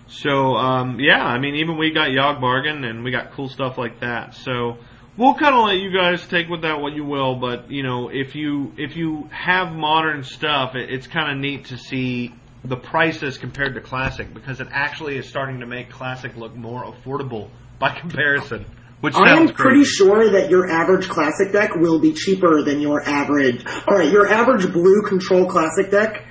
So, 0.08 0.56
um, 0.56 1.00
yeah, 1.00 1.22
I 1.24 1.38
mean, 1.40 1.56
even 1.56 1.78
we 1.78 1.92
got 1.92 2.10
Yogg 2.10 2.40
Bargain 2.40 2.84
and 2.86 3.04
we 3.04 3.12
got 3.12 3.32
cool 3.34 3.50
stuff 3.50 3.78
like 3.78 4.00
that. 4.00 4.36
So, 4.36 4.78
we'll 5.18 5.34
kind 5.34 5.56
of 5.56 5.66
let 5.66 5.78
you 5.78 5.92
guys 5.92 6.26
take 6.28 6.48
with 6.48 6.62
that 6.62 6.80
what 6.80 6.94
you 6.94 7.04
will, 7.04 7.36
but 7.36 7.70
you 7.72 7.84
know, 7.84 8.10
if 8.10 8.36
you 8.36 8.74
if 8.78 8.96
you 8.96 9.30
have 9.32 9.74
modern 9.74 10.24
stuff, 10.24 10.76
it, 10.76 10.90
it's 10.90 11.08
kind 11.08 11.32
of 11.32 11.38
neat 11.38 11.66
to 11.66 11.78
see 11.78 12.34
the 12.64 12.78
prices 12.78 13.38
compared 13.38 13.76
to 13.76 13.82
classic 13.82 14.34
because 14.34 14.60
it 14.60 14.68
actually 14.72 15.18
is 15.18 15.28
starting 15.28 15.60
to 15.60 15.66
make 15.66 15.90
classic 15.90 16.36
look 16.36 16.56
more 16.56 16.84
affordable 16.86 17.50
by 17.80 17.90
comparison. 18.00 18.66
Which 19.00 19.14
I 19.14 19.38
am 19.38 19.50
pretty 19.50 19.84
sure 19.84 20.32
that 20.32 20.50
your 20.50 20.72
average 20.72 21.08
classic 21.08 21.52
deck 21.54 21.76
will 21.76 22.00
be 22.00 22.14
cheaper 22.14 22.64
than 22.64 22.82
your 22.82 23.08
average. 23.08 23.64
Alright, 23.88 24.12
your 24.12 24.28
average 24.28 24.74
blue 24.74 25.04
control 25.04 25.46
classic 25.46 25.92
deck, 25.92 26.26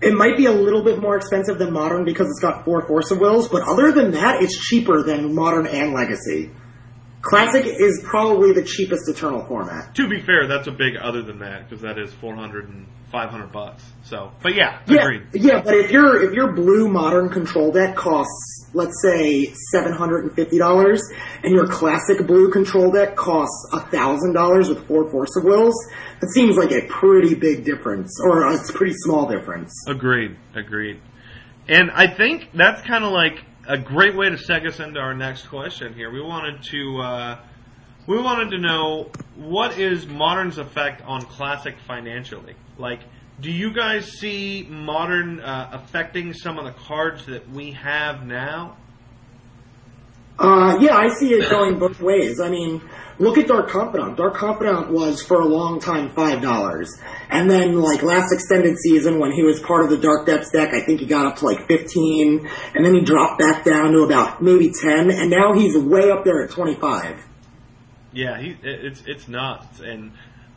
it 0.00 0.14
might 0.14 0.36
be 0.36 0.46
a 0.46 0.52
little 0.52 0.84
bit 0.84 1.00
more 1.00 1.16
expensive 1.16 1.58
than 1.58 1.72
modern 1.72 2.04
because 2.04 2.28
it's 2.28 2.38
got 2.38 2.64
four 2.64 2.86
Force 2.86 3.10
of 3.10 3.18
Wills, 3.18 3.48
but 3.48 3.62
other 3.66 3.90
than 3.90 4.12
that, 4.12 4.40
it's 4.40 4.56
cheaper 4.68 5.02
than 5.02 5.34
modern 5.34 5.66
and 5.66 5.92
legacy. 5.92 6.52
Classic 7.22 7.66
is 7.66 8.00
probably 8.04 8.52
the 8.52 8.62
cheapest 8.64 9.08
Eternal 9.08 9.44
format. 9.46 9.94
To 9.96 10.08
be 10.08 10.20
fair, 10.22 10.46
that's 10.46 10.66
a 10.68 10.72
big 10.72 10.96
other 10.96 11.22
than 11.22 11.38
that 11.40 11.68
because 11.68 11.82
that 11.82 11.98
is 11.98 12.12
400 12.14 12.68
and 12.68 12.86
500 13.12 13.52
bucks. 13.52 13.84
So, 14.04 14.32
but 14.42 14.54
yeah, 14.54 14.80
Yeah, 14.86 15.02
agreed. 15.02 15.22
yeah, 15.34 15.60
but 15.62 15.74
if 15.74 15.90
your 15.90 16.22
if 16.22 16.32
your 16.32 16.52
blue 16.54 16.88
modern 16.88 17.28
control 17.28 17.72
deck 17.72 17.94
costs, 17.96 18.70
let's 18.72 19.02
say 19.02 19.52
seven 19.72 19.92
hundred 19.92 20.24
and 20.24 20.34
fifty 20.34 20.58
dollars, 20.58 21.02
and 21.42 21.52
your 21.52 21.66
classic 21.66 22.26
blue 22.26 22.50
control 22.50 22.90
deck 22.92 23.16
costs 23.16 23.66
thousand 23.90 24.32
dollars 24.32 24.68
with 24.68 24.86
four 24.86 25.10
Force 25.10 25.36
of 25.36 25.44
Wills, 25.44 25.74
that 26.20 26.28
seems 26.30 26.56
like 26.56 26.70
a 26.70 26.86
pretty 26.88 27.34
big 27.34 27.64
difference, 27.64 28.16
or 28.24 28.50
a 28.50 28.58
pretty 28.72 28.94
small 28.98 29.28
difference. 29.28 29.74
Agreed, 29.88 30.36
agreed. 30.54 31.00
And 31.68 31.90
I 31.90 32.06
think 32.06 32.48
that's 32.54 32.80
kind 32.86 33.04
of 33.04 33.12
like 33.12 33.44
a 33.66 33.78
great 33.78 34.16
way 34.16 34.28
to 34.28 34.36
seg 34.36 34.66
us 34.66 34.80
into 34.80 35.00
our 35.00 35.14
next 35.14 35.46
question 35.46 35.94
here. 35.94 36.10
We 36.10 36.20
wanted 36.20 36.62
to 36.64 37.00
uh, 37.00 37.38
we 38.06 38.18
wanted 38.18 38.50
to 38.50 38.58
know 38.58 39.10
what 39.36 39.78
is 39.78 40.06
modern's 40.06 40.58
effect 40.58 41.02
on 41.02 41.22
classic 41.22 41.76
financially. 41.86 42.54
Like, 42.78 43.00
do 43.40 43.50
you 43.50 43.72
guys 43.72 44.12
see 44.12 44.66
modern 44.68 45.40
uh, 45.40 45.70
affecting 45.72 46.32
some 46.32 46.58
of 46.58 46.64
the 46.64 46.72
cards 46.72 47.26
that 47.26 47.48
we 47.50 47.72
have 47.72 48.26
now? 48.26 48.76
Uh, 50.38 50.78
yeah, 50.80 50.96
I 50.96 51.08
see 51.08 51.34
it 51.34 51.50
going 51.50 51.78
both 51.78 52.00
ways. 52.00 52.40
I 52.40 52.48
mean, 52.48 52.80
look 53.18 53.36
at 53.36 53.46
Dark 53.46 53.68
Confidant. 53.68 54.16
Dark 54.16 54.34
Confidant 54.34 54.90
was 54.90 55.22
for 55.22 55.40
a 55.40 55.44
long 55.44 55.80
time 55.80 56.10
five 56.10 56.40
dollars, 56.40 56.98
and 57.28 57.50
then 57.50 57.78
like 57.78 58.02
last 58.02 58.32
extended 58.32 58.78
season 58.78 59.18
when 59.18 59.32
he 59.32 59.42
was 59.42 59.60
part 59.60 59.84
of 59.84 59.90
the 59.90 59.98
Dark 59.98 60.26
Depths 60.26 60.50
deck, 60.50 60.72
I 60.72 60.80
think 60.80 61.00
he 61.00 61.06
got 61.06 61.26
up 61.26 61.36
to 61.36 61.44
like 61.44 61.68
fifteen, 61.68 62.48
and 62.74 62.84
then 62.84 62.94
he 62.94 63.02
dropped 63.02 63.38
back 63.38 63.64
down 63.64 63.92
to 63.92 64.02
about 64.02 64.42
maybe 64.42 64.72
ten, 64.72 65.10
and 65.10 65.30
now 65.30 65.52
he's 65.52 65.76
way 65.76 66.10
up 66.10 66.24
there 66.24 66.42
at 66.42 66.50
twenty 66.50 66.74
five. 66.74 67.22
Yeah, 68.12 68.40
he 68.40 68.56
it's 68.62 69.02
it's 69.06 69.28
nuts, 69.28 69.80
and 69.80 70.12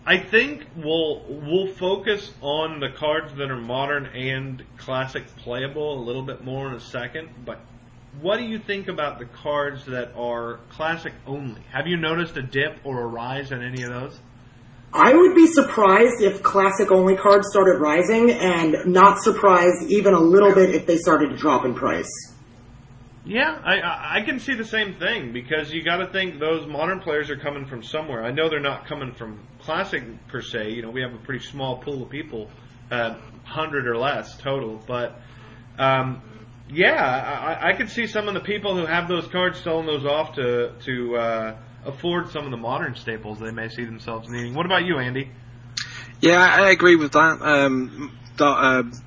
I 0.06 0.18
think 0.18 0.66
we'll 0.76 1.24
we'll 1.28 1.74
focus 1.74 2.32
on 2.42 2.80
the 2.80 2.90
cards 2.90 3.34
that 3.36 3.52
are 3.52 3.60
modern 3.60 4.06
and 4.08 4.64
classic 4.78 5.26
playable 5.38 6.02
a 6.02 6.04
little 6.04 6.24
bit 6.24 6.44
more 6.44 6.68
in 6.70 6.76
a 6.76 6.80
second. 6.80 7.30
But 7.46 7.60
what 8.22 8.38
do 8.38 8.44
you 8.44 8.60
think 8.60 8.88
about 8.88 9.20
the 9.20 9.26
cards 9.26 9.86
that 9.86 10.14
are 10.16 10.60
classic 10.70 11.14
only? 11.26 11.62
Have 11.72 11.88
you 11.88 11.98
noticed 11.98 12.38
a 12.38 12.44
dip 12.44 12.80
or 12.84 13.02
a 13.02 13.08
rise 13.08 13.52
in 13.52 13.62
any 13.62 13.84
of 13.84 13.90
those? 13.90 14.20
I 14.94 15.12
would 15.14 15.34
be 15.34 15.48
surprised 15.48 16.22
if 16.22 16.44
classic 16.44 16.92
only 16.92 17.16
cards 17.16 17.48
started 17.50 17.80
rising, 17.80 18.30
and 18.30 18.94
not 18.94 19.20
surprised 19.24 19.90
even 19.90 20.14
a 20.14 20.20
little 20.20 20.54
bit 20.54 20.76
if 20.76 20.86
they 20.86 20.98
started 20.98 21.30
to 21.30 21.36
drop 21.36 21.66
in 21.66 21.74
price. 21.74 22.12
Yeah, 23.26 23.60
I, 23.64 24.20
I 24.20 24.22
can 24.22 24.40
see 24.40 24.54
the 24.54 24.66
same 24.66 24.96
thing 24.96 25.32
because 25.32 25.72
you 25.72 25.82
got 25.82 25.98
to 25.98 26.12
think 26.12 26.40
those 26.40 26.68
modern 26.68 27.00
players 27.00 27.30
are 27.30 27.38
coming 27.38 27.66
from 27.66 27.82
somewhere. 27.82 28.24
I 28.24 28.32
know 28.32 28.50
they're 28.50 28.60
not 28.60 28.86
coming 28.86 29.14
from 29.14 29.40
classic 29.60 30.04
per 30.28 30.42
se. 30.42 30.72
You 30.72 30.82
know, 30.82 30.92
we 30.92 31.02
have 31.02 31.14
a 31.14 31.20
pretty 31.20 31.44
small 31.44 31.78
pool 31.78 32.04
of 32.04 32.10
people, 32.10 32.52
uh, 32.92 33.16
hundred 33.46 33.88
or 33.88 33.98
less 33.98 34.38
total. 34.38 34.84
But 34.86 35.20
um, 35.80 36.22
yeah, 36.70 37.58
I, 37.62 37.70
I 37.70 37.74
could 37.74 37.90
see 37.90 38.08
some 38.08 38.28
of 38.28 38.34
the 38.34 38.40
people 38.40 38.76
who 38.76 38.86
have 38.86 39.08
those 39.08 39.28
cards 39.28 39.62
selling 39.62 39.86
those 39.86 40.06
off 40.06 40.36
to 40.36 40.74
to 40.86 41.16
uh, 41.16 41.58
afford 41.86 42.30
some 42.30 42.46
of 42.46 42.52
the 42.52 42.58
modern 42.58 42.96
staples 42.96 43.40
they 43.40 43.52
may 43.52 43.70
see 43.70 43.86
themselves 43.86 44.30
needing. 44.30 44.54
What 44.54 44.66
about 44.66 44.86
you, 44.86 44.98
Andy? 44.98 45.30
Yeah, 46.22 46.40
I 46.40 46.70
agree 46.70 46.96
with 46.96 47.12
that. 47.12 47.42
Um, 47.42 48.18
Dark, 48.38 48.86
uh, 48.86 48.98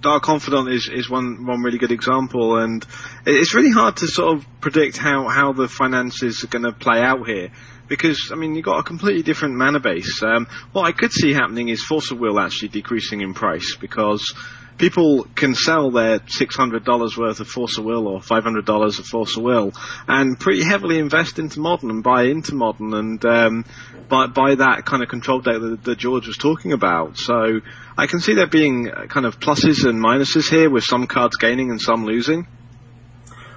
Dark 0.00 0.22
Confidant 0.22 0.68
is, 0.68 0.90
is 0.92 1.08
one 1.08 1.46
one 1.46 1.62
really 1.62 1.78
good 1.78 1.92
example, 1.92 2.58
and 2.58 2.84
it's 3.24 3.54
really 3.54 3.70
hard 3.70 3.96
to 3.98 4.06
sort 4.06 4.36
of 4.36 4.46
predict 4.60 4.96
how, 4.96 5.28
how 5.28 5.52
the 5.52 5.68
finances 5.68 6.44
are 6.44 6.48
going 6.48 6.64
to 6.64 6.72
play 6.72 7.00
out 7.00 7.26
here. 7.26 7.50
Because 7.88 8.30
I 8.32 8.36
mean, 8.36 8.54
you've 8.54 8.64
got 8.64 8.78
a 8.78 8.82
completely 8.82 9.22
different 9.22 9.54
mana 9.54 9.80
base. 9.80 10.22
Um, 10.22 10.46
what 10.72 10.82
I 10.82 10.92
could 10.92 11.12
see 11.12 11.32
happening 11.32 11.68
is 11.68 11.82
Force 11.82 12.10
of 12.10 12.18
Will 12.18 12.38
actually 12.38 12.68
decreasing 12.68 13.22
in 13.22 13.32
price 13.32 13.76
because 13.80 14.34
people 14.78 15.24
can 15.34 15.54
sell 15.54 15.90
their 15.90 16.20
$600 16.20 17.16
worth 17.18 17.40
of 17.40 17.48
Force 17.48 17.78
of 17.78 17.84
Will 17.84 18.06
or 18.06 18.20
$500 18.20 18.98
of 18.98 19.04
Force 19.04 19.36
of 19.36 19.42
Will 19.42 19.72
and 20.06 20.38
pretty 20.38 20.62
heavily 20.64 20.98
invest 20.98 21.38
into 21.38 21.60
Modern 21.60 21.90
and 21.90 22.02
buy 22.02 22.24
into 22.24 22.54
Modern 22.54 22.94
and 22.94 23.24
um, 23.24 23.64
buy, 24.08 24.26
buy 24.26 24.54
that 24.54 24.84
kind 24.86 25.02
of 25.02 25.08
control 25.08 25.40
deck 25.40 25.60
that, 25.60 25.84
that 25.84 25.98
George 25.98 26.26
was 26.26 26.36
talking 26.36 26.72
about. 26.72 27.18
So 27.18 27.60
I 27.96 28.06
can 28.06 28.20
see 28.20 28.34
there 28.34 28.46
being 28.46 28.88
uh, 28.88 29.06
kind 29.06 29.26
of 29.26 29.40
pluses 29.40 29.84
and 29.84 30.02
minuses 30.02 30.48
here 30.48 30.70
with 30.70 30.84
some 30.84 31.06
cards 31.06 31.36
gaining 31.36 31.70
and 31.70 31.80
some 31.80 32.04
losing. 32.04 32.46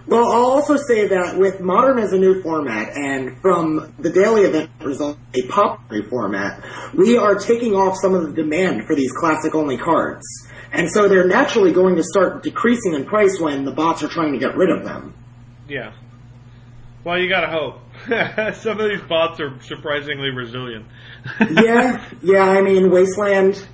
Well, 0.08 0.26
I'll 0.26 0.52
also 0.52 0.78
say 0.78 1.08
that 1.08 1.38
with 1.38 1.62
Modern 1.62 2.00
as 2.00 2.12
a 2.12 2.18
new 2.18 2.42
format 2.42 2.98
and 2.98 3.40
from 3.40 3.94
the 4.00 4.10
daily 4.10 4.42
event 4.42 4.72
result, 4.82 5.20
a 5.36 5.48
popular 5.48 6.10
format, 6.10 6.66
we 6.96 7.18
are 7.18 7.36
taking 7.36 7.76
off 7.76 7.98
some 8.02 8.16
of 8.16 8.24
the 8.24 8.34
demand 8.34 8.88
for 8.88 8.96
these 8.96 9.12
classic 9.12 9.54
only 9.54 9.78
cards. 9.78 10.26
And 10.74 10.90
so 10.90 11.08
they're 11.08 11.28
naturally 11.28 11.74
going 11.74 11.98
to 11.98 12.04
start 12.04 12.44
decreasing 12.44 12.94
in 12.94 13.06
price 13.06 13.40
when 13.40 13.66
the 13.66 13.72
bots 13.72 14.04
are 14.04 14.08
trying 14.08 14.34
to 14.34 14.40
get 14.40 14.56
rid 14.56 14.70
of 14.70 14.84
them. 14.86 15.14
Yeah. 15.68 15.94
Well, 17.04 17.20
you 17.20 17.30
gotta 17.30 17.48
hope. 17.48 17.80
some 18.56 18.80
of 18.80 18.90
these 18.90 19.02
bots 19.02 19.40
are 19.40 19.60
surprisingly 19.64 20.30
resilient. 20.30 20.86
yeah, 21.52 22.06
yeah, 22.22 22.44
I 22.44 22.62
mean, 22.62 22.92
Wasteland, 22.92 23.66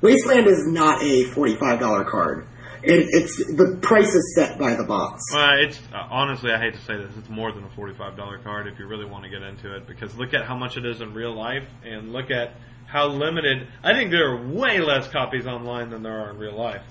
Wasteland 0.00 0.46
is 0.46 0.66
not 0.66 1.02
a 1.02 1.24
$45 1.24 2.06
card. 2.06 2.46
It, 2.86 3.06
it's 3.10 3.36
the 3.56 3.78
price 3.82 4.14
is 4.14 4.34
set 4.36 4.58
by 4.58 4.74
the 4.74 4.84
box. 4.84 5.22
Uh, 5.34 5.52
it's 5.58 5.78
uh, 5.92 6.06
honestly, 6.10 6.52
I 6.52 6.58
hate 6.58 6.74
to 6.74 6.80
say 6.80 6.96
this, 6.96 7.12
it's 7.18 7.28
more 7.28 7.50
than 7.52 7.64
a 7.64 7.70
forty-five 7.70 8.16
dollar 8.16 8.38
card 8.38 8.66
if 8.66 8.78
you 8.78 8.86
really 8.86 9.06
want 9.06 9.24
to 9.24 9.30
get 9.30 9.42
into 9.42 9.74
it. 9.76 9.86
Because 9.86 10.14
look 10.16 10.34
at 10.34 10.44
how 10.44 10.56
much 10.56 10.76
it 10.76 10.84
is 10.84 11.00
in 11.00 11.14
real 11.14 11.34
life, 11.34 11.66
and 11.84 12.12
look 12.12 12.30
at 12.30 12.52
how 12.86 13.08
limited. 13.08 13.66
I 13.82 13.94
think 13.94 14.10
there 14.10 14.30
are 14.32 14.46
way 14.46 14.78
less 14.80 15.08
copies 15.08 15.46
online 15.46 15.90
than 15.90 16.02
there 16.02 16.20
are 16.20 16.30
in 16.30 16.38
real 16.38 16.56
life. 16.56 16.82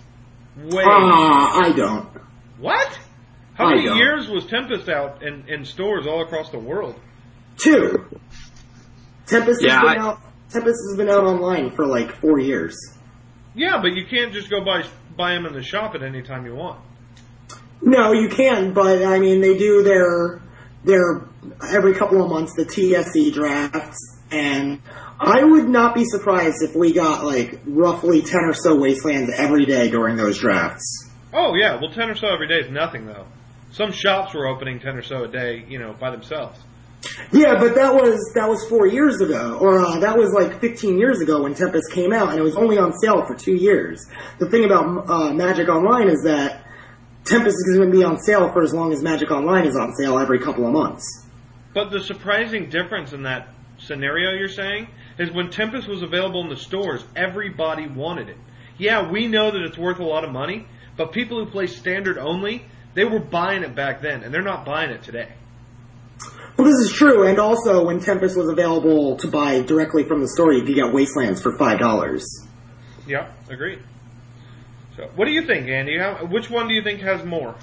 Way. 0.58 0.84
Ah, 0.86 1.62
I 1.66 1.72
don't. 1.72 2.10
what? 2.60 3.00
How 3.56 3.66
I 3.68 3.76
many 3.76 3.86
don't. 3.86 3.98
years 3.98 4.28
was 4.30 4.46
Tempest 4.48 4.90
out 4.90 5.22
in, 5.24 5.46
in 5.48 5.64
stores 5.66 6.08
all 6.08 6.22
across 6.24 6.50
the 6.50 6.58
world? 6.60 6.96
Two. 7.58 8.08
Tempest 9.28 9.62
Yeah, 9.64 9.80
has 9.80 9.82
been 9.94 10.02
I- 10.02 10.06
out. 10.06 10.20
Tempest 10.50 10.80
has 10.90 10.98
been 10.98 11.10
out 11.10 11.24
online 11.24 11.72
for 11.72 11.86
like 11.88 12.12
four 12.20 12.40
years. 12.40 12.76
Yeah, 13.56 13.80
but 13.82 13.94
you 13.94 14.06
can't 14.08 14.34
just 14.34 14.50
go 14.50 14.64
buy 14.64 14.84
buy 15.16 15.34
them 15.34 15.46
in 15.46 15.54
the 15.54 15.64
shop 15.64 15.96
at 15.96 16.04
any 16.04 16.22
time 16.22 16.46
you 16.46 16.56
want. 16.56 16.80
No, 17.82 18.14
you 18.14 18.30
can, 18.30 18.74
but 18.74 19.04
I 19.04 19.20
mean, 19.20 19.42
they 19.42 19.58
do 19.58 19.84
their 19.84 20.42
their 20.84 21.28
every 21.70 21.94
couple 21.94 22.24
of 22.24 22.30
months 22.30 22.54
the 22.56 22.66
TSC 22.66 23.34
drafts, 23.34 24.00
and 24.32 24.82
I 25.20 25.44
would 25.44 25.68
not 25.68 25.96
be 25.96 26.06
surprised 26.06 26.62
if 26.62 26.76
we 26.76 26.94
got 26.94 27.26
like 27.26 27.60
roughly 27.66 28.22
ten 28.22 28.42
or 28.46 28.54
so 28.54 28.76
wastelands 28.76 29.32
every 29.36 29.66
day 29.66 29.90
during 29.90 30.16
those 30.16 30.40
drafts. 30.40 31.10
Oh 31.34 31.56
yeah, 31.56 31.80
well 31.80 31.92
ten 31.92 32.10
or 32.10 32.16
so 32.16 32.28
every 32.28 32.48
day 32.48 32.60
is 32.60 32.72
nothing 32.72 33.06
though. 33.06 33.26
Some 33.72 33.92
shops 33.92 34.34
were 34.34 34.48
opening 34.48 34.80
ten 34.80 34.96
or 34.96 35.02
so 35.02 35.24
a 35.24 35.28
day, 35.28 35.66
you 35.68 35.80
know, 35.80 35.94
by 35.94 36.12
themselves. 36.12 36.60
Yeah, 37.32 37.60
but 37.60 37.76
that 37.76 37.94
was 37.94 38.32
that 38.36 38.48
was 38.48 38.68
four 38.70 38.88
years 38.88 39.20
ago, 39.20 39.58
or 39.60 39.80
uh, 39.80 40.00
that 40.00 40.18
was 40.18 40.32
like 40.32 40.62
15 40.62 40.98
years 40.98 41.20
ago 41.20 41.44
when 41.44 41.54
Tempest 41.54 41.92
came 41.92 42.14
out, 42.14 42.30
and 42.30 42.40
it 42.40 42.44
was 42.44 42.56
only 42.56 42.78
on 42.78 42.94
sale 42.94 43.26
for 43.26 43.36
two 43.36 43.56
years. 43.56 44.08
The 44.40 44.50
thing 44.50 44.64
about 44.66 45.10
uh, 45.10 45.34
Magic 45.34 45.68
Online 45.68 46.08
is 46.08 46.24
that 46.24 46.66
Tempest 47.26 47.56
is 47.56 47.78
going 47.78 47.92
to 47.92 47.98
be 47.98 48.04
on 48.04 48.20
sale 48.20 48.52
for 48.52 48.64
as 48.64 48.74
long 48.74 48.94
as 48.94 49.02
Magic 49.02 49.32
Online 49.32 49.66
is 49.66 49.76
on 49.76 49.94
sale 49.96 50.18
every 50.18 50.40
couple 50.40 50.66
of 50.66 50.74
months. 50.74 51.26
But 51.74 51.90
the 51.90 52.02
surprising 52.02 52.70
difference 52.70 53.14
in 53.14 53.24
that 53.24 53.50
scenario 53.80 54.32
you're 54.32 54.48
saying 54.48 54.88
is 55.18 55.32
when 55.32 55.50
Tempest 55.50 55.88
was 55.88 56.02
available 56.02 56.42
in 56.42 56.50
the 56.50 56.56
stores, 56.56 57.04
everybody 57.16 57.88
wanted 57.88 58.30
it. 58.30 58.38
Yeah, 58.78 59.10
we 59.10 59.28
know 59.28 59.52
that 59.52 59.62
it's 59.62 59.78
worth 59.78 60.00
a 60.00 60.06
lot 60.06 60.24
of 60.24 60.32
money, 60.32 60.68
but 60.98 61.12
people 61.12 61.44
who 61.44 61.50
play 61.52 61.68
standard 61.68 62.18
only, 62.18 62.66
they 62.94 63.06
were 63.06 63.20
buying 63.20 63.64
it 63.64 63.76
back 63.76 64.02
then, 64.02 64.24
and 64.24 64.34
they're 64.34 64.42
not 64.42 64.66
buying 64.66 64.92
it 64.92 65.04
today. 65.04 65.30
Well, 66.58 66.68
this 66.68 66.90
is 66.90 66.94
true, 66.94 67.28
and 67.28 67.40
also 67.40 67.86
when 67.86 68.00
Tempest 68.00 68.38
was 68.38 68.48
available 68.48 69.18
to 69.18 69.28
buy 69.28 69.62
directly 69.62 70.04
from 70.04 70.22
the 70.22 70.28
store, 70.28 70.54
you 70.54 70.64
could 70.64 70.76
get 70.76 70.94
Wastelands 70.94 71.42
for 71.42 71.58
five 71.58 71.80
dollars. 71.80 72.26
Yeah, 73.08 73.32
agreed. 73.50 73.80
So, 74.96 75.10
what 75.16 75.26
do 75.26 75.32
you 75.32 75.46
think, 75.48 75.68
Andy? 75.68 75.98
How, 75.98 76.26
which 76.26 76.50
one 76.50 76.68
do 76.68 76.76
you 76.76 76.84
think 76.84 77.02
has 77.02 77.26
more? 77.26 77.56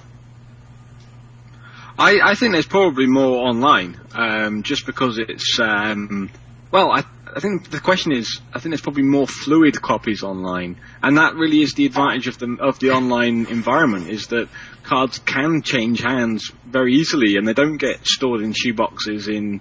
I, 1.98 2.18
I 2.30 2.34
think 2.34 2.52
there's 2.52 2.66
probably 2.66 3.06
more 3.06 3.46
online, 3.46 4.00
um, 4.12 4.62
just 4.62 4.86
because 4.86 5.18
it's, 5.18 5.60
um, 5.60 6.30
well, 6.72 6.90
I, 6.90 7.04
I 7.36 7.40
think 7.40 7.70
the 7.70 7.78
question 7.78 8.12
is, 8.12 8.40
I 8.52 8.58
think 8.58 8.70
there's 8.72 8.80
probably 8.80 9.02
more 9.02 9.26
fluid 9.26 9.80
copies 9.80 10.22
online, 10.22 10.80
and 11.02 11.16
that 11.18 11.34
really 11.34 11.62
is 11.62 11.74
the 11.74 11.86
advantage 11.86 12.26
of 12.26 12.38
the 12.38 12.56
of 12.60 12.78
the 12.80 12.90
online 12.90 13.46
environment 13.46 14.08
is 14.08 14.28
that 14.28 14.48
cards 14.90 15.18
can 15.20 15.62
change 15.62 16.00
hands 16.02 16.50
very 16.66 16.94
easily, 16.94 17.36
and 17.36 17.46
they 17.46 17.54
don't 17.54 17.76
get 17.78 18.04
stored 18.06 18.40
in 18.42 18.52
shoeboxes 18.52 19.28
in 19.28 19.60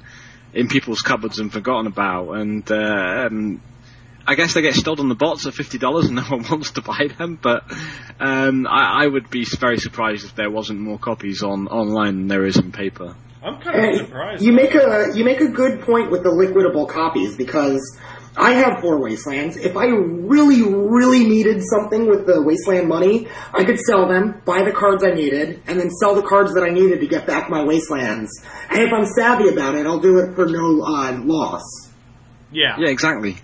in 0.54 0.68
people's 0.68 1.02
cupboards 1.02 1.38
and 1.40 1.54
forgotten 1.54 1.86
about, 1.86 2.32
and 2.32 2.70
uh, 2.72 3.28
um, 3.28 3.62
I 4.26 4.34
guess 4.36 4.56
they 4.56 4.62
get 4.64 4.74
stored 4.74 5.00
on 5.00 5.08
the 5.08 5.16
bots 5.16 5.46
at 5.46 5.54
fifty 5.54 5.78
dollars, 5.78 6.08
and 6.08 6.16
no 6.16 6.24
one 6.36 6.44
wants 6.50 6.72
to 6.72 6.82
buy 6.82 7.08
them. 7.18 7.38
But 7.42 7.64
um, 8.20 8.66
I, 8.68 9.04
I 9.04 9.08
would 9.08 9.30
be 9.30 9.46
very 9.46 9.78
surprised 9.78 10.26
if 10.26 10.34
there 10.36 10.50
wasn't 10.50 10.80
more 10.80 10.98
copies 10.98 11.44
on 11.44 11.68
online 11.68 12.16
than 12.18 12.28
there 12.28 12.46
is 12.46 12.58
in 12.58 12.72
paper. 12.72 13.16
I'm 13.42 13.62
kind 13.62 13.78
of 13.78 13.84
And 13.84 14.08
surprised. 14.08 14.44
you 14.44 14.52
make 14.52 14.74
a 14.76 15.12
you 15.16 15.24
make 15.24 15.40
a 15.42 15.48
good 15.50 15.82
point 15.82 16.12
with 16.12 16.24
the 16.24 16.30
liquidable 16.30 16.90
copies 16.90 17.38
because 17.38 17.80
I 18.40 18.54
have 18.54 18.80
four 18.80 19.00
Wastelands. 19.00 19.58
If 19.58 19.76
I 19.76 19.88
really, 19.88 20.64
really 20.64 21.26
needed 21.26 21.62
something 21.62 22.08
with 22.08 22.26
the 22.26 22.42
Wasteland 22.42 22.88
money, 22.88 23.28
I 23.54 23.66
could 23.66 23.80
sell 23.80 24.08
them, 24.08 24.42
buy 24.46 24.64
the 24.64 24.72
cards 24.72 25.04
I 25.04 25.12
needed, 25.12 25.62
and 25.68 25.78
then 25.78 25.90
sell 25.90 26.16
the 26.16 26.22
cards 26.22 26.54
that 26.54 26.64
I 26.64 26.70
needed 26.70 27.02
to 27.02 27.08
get 27.08 27.28
back 27.28 27.50
my 27.50 27.64
Wastelands. 27.64 28.30
And 28.70 28.82
if 28.82 28.94
I'm 28.94 29.06
savvy 29.06 29.50
about 29.50 29.76
it, 29.76 29.86
I'll 29.86 30.00
do 30.00 30.20
it 30.20 30.36
for 30.36 30.46
no 30.46 30.82
uh, 30.82 31.20
loss. 31.22 31.92
yeah. 32.52 32.78
Yeah, 32.80 32.90
exactly. 32.90 33.38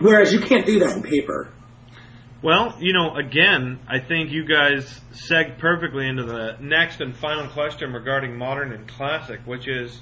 Whereas 0.00 0.32
you 0.32 0.40
can't 0.40 0.66
do 0.66 0.80
that 0.80 0.96
in 0.96 1.02
paper. 1.02 1.52
Well, 2.42 2.76
you 2.80 2.92
know, 2.92 3.16
again, 3.16 3.80
I 3.88 3.98
think 4.00 4.30
you 4.30 4.44
guys 4.44 5.00
seg 5.12 5.58
perfectly 5.58 6.06
into 6.08 6.24
the 6.24 6.56
next 6.60 7.00
and 7.00 7.16
final 7.16 7.48
question 7.48 7.92
regarding 7.92 8.36
modern 8.36 8.72
and 8.72 8.86
classic, 8.86 9.40
which 9.44 9.66
is 9.66 10.00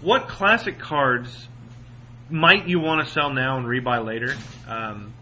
what 0.00 0.28
classic 0.28 0.78
cards 0.78 1.48
might 2.30 2.68
you 2.68 2.80
want 2.80 3.06
to 3.06 3.12
sell 3.12 3.32
now 3.32 3.58
and 3.58 3.66
rebuy 3.66 4.04
later? 4.04 4.34
Um, 4.68 5.14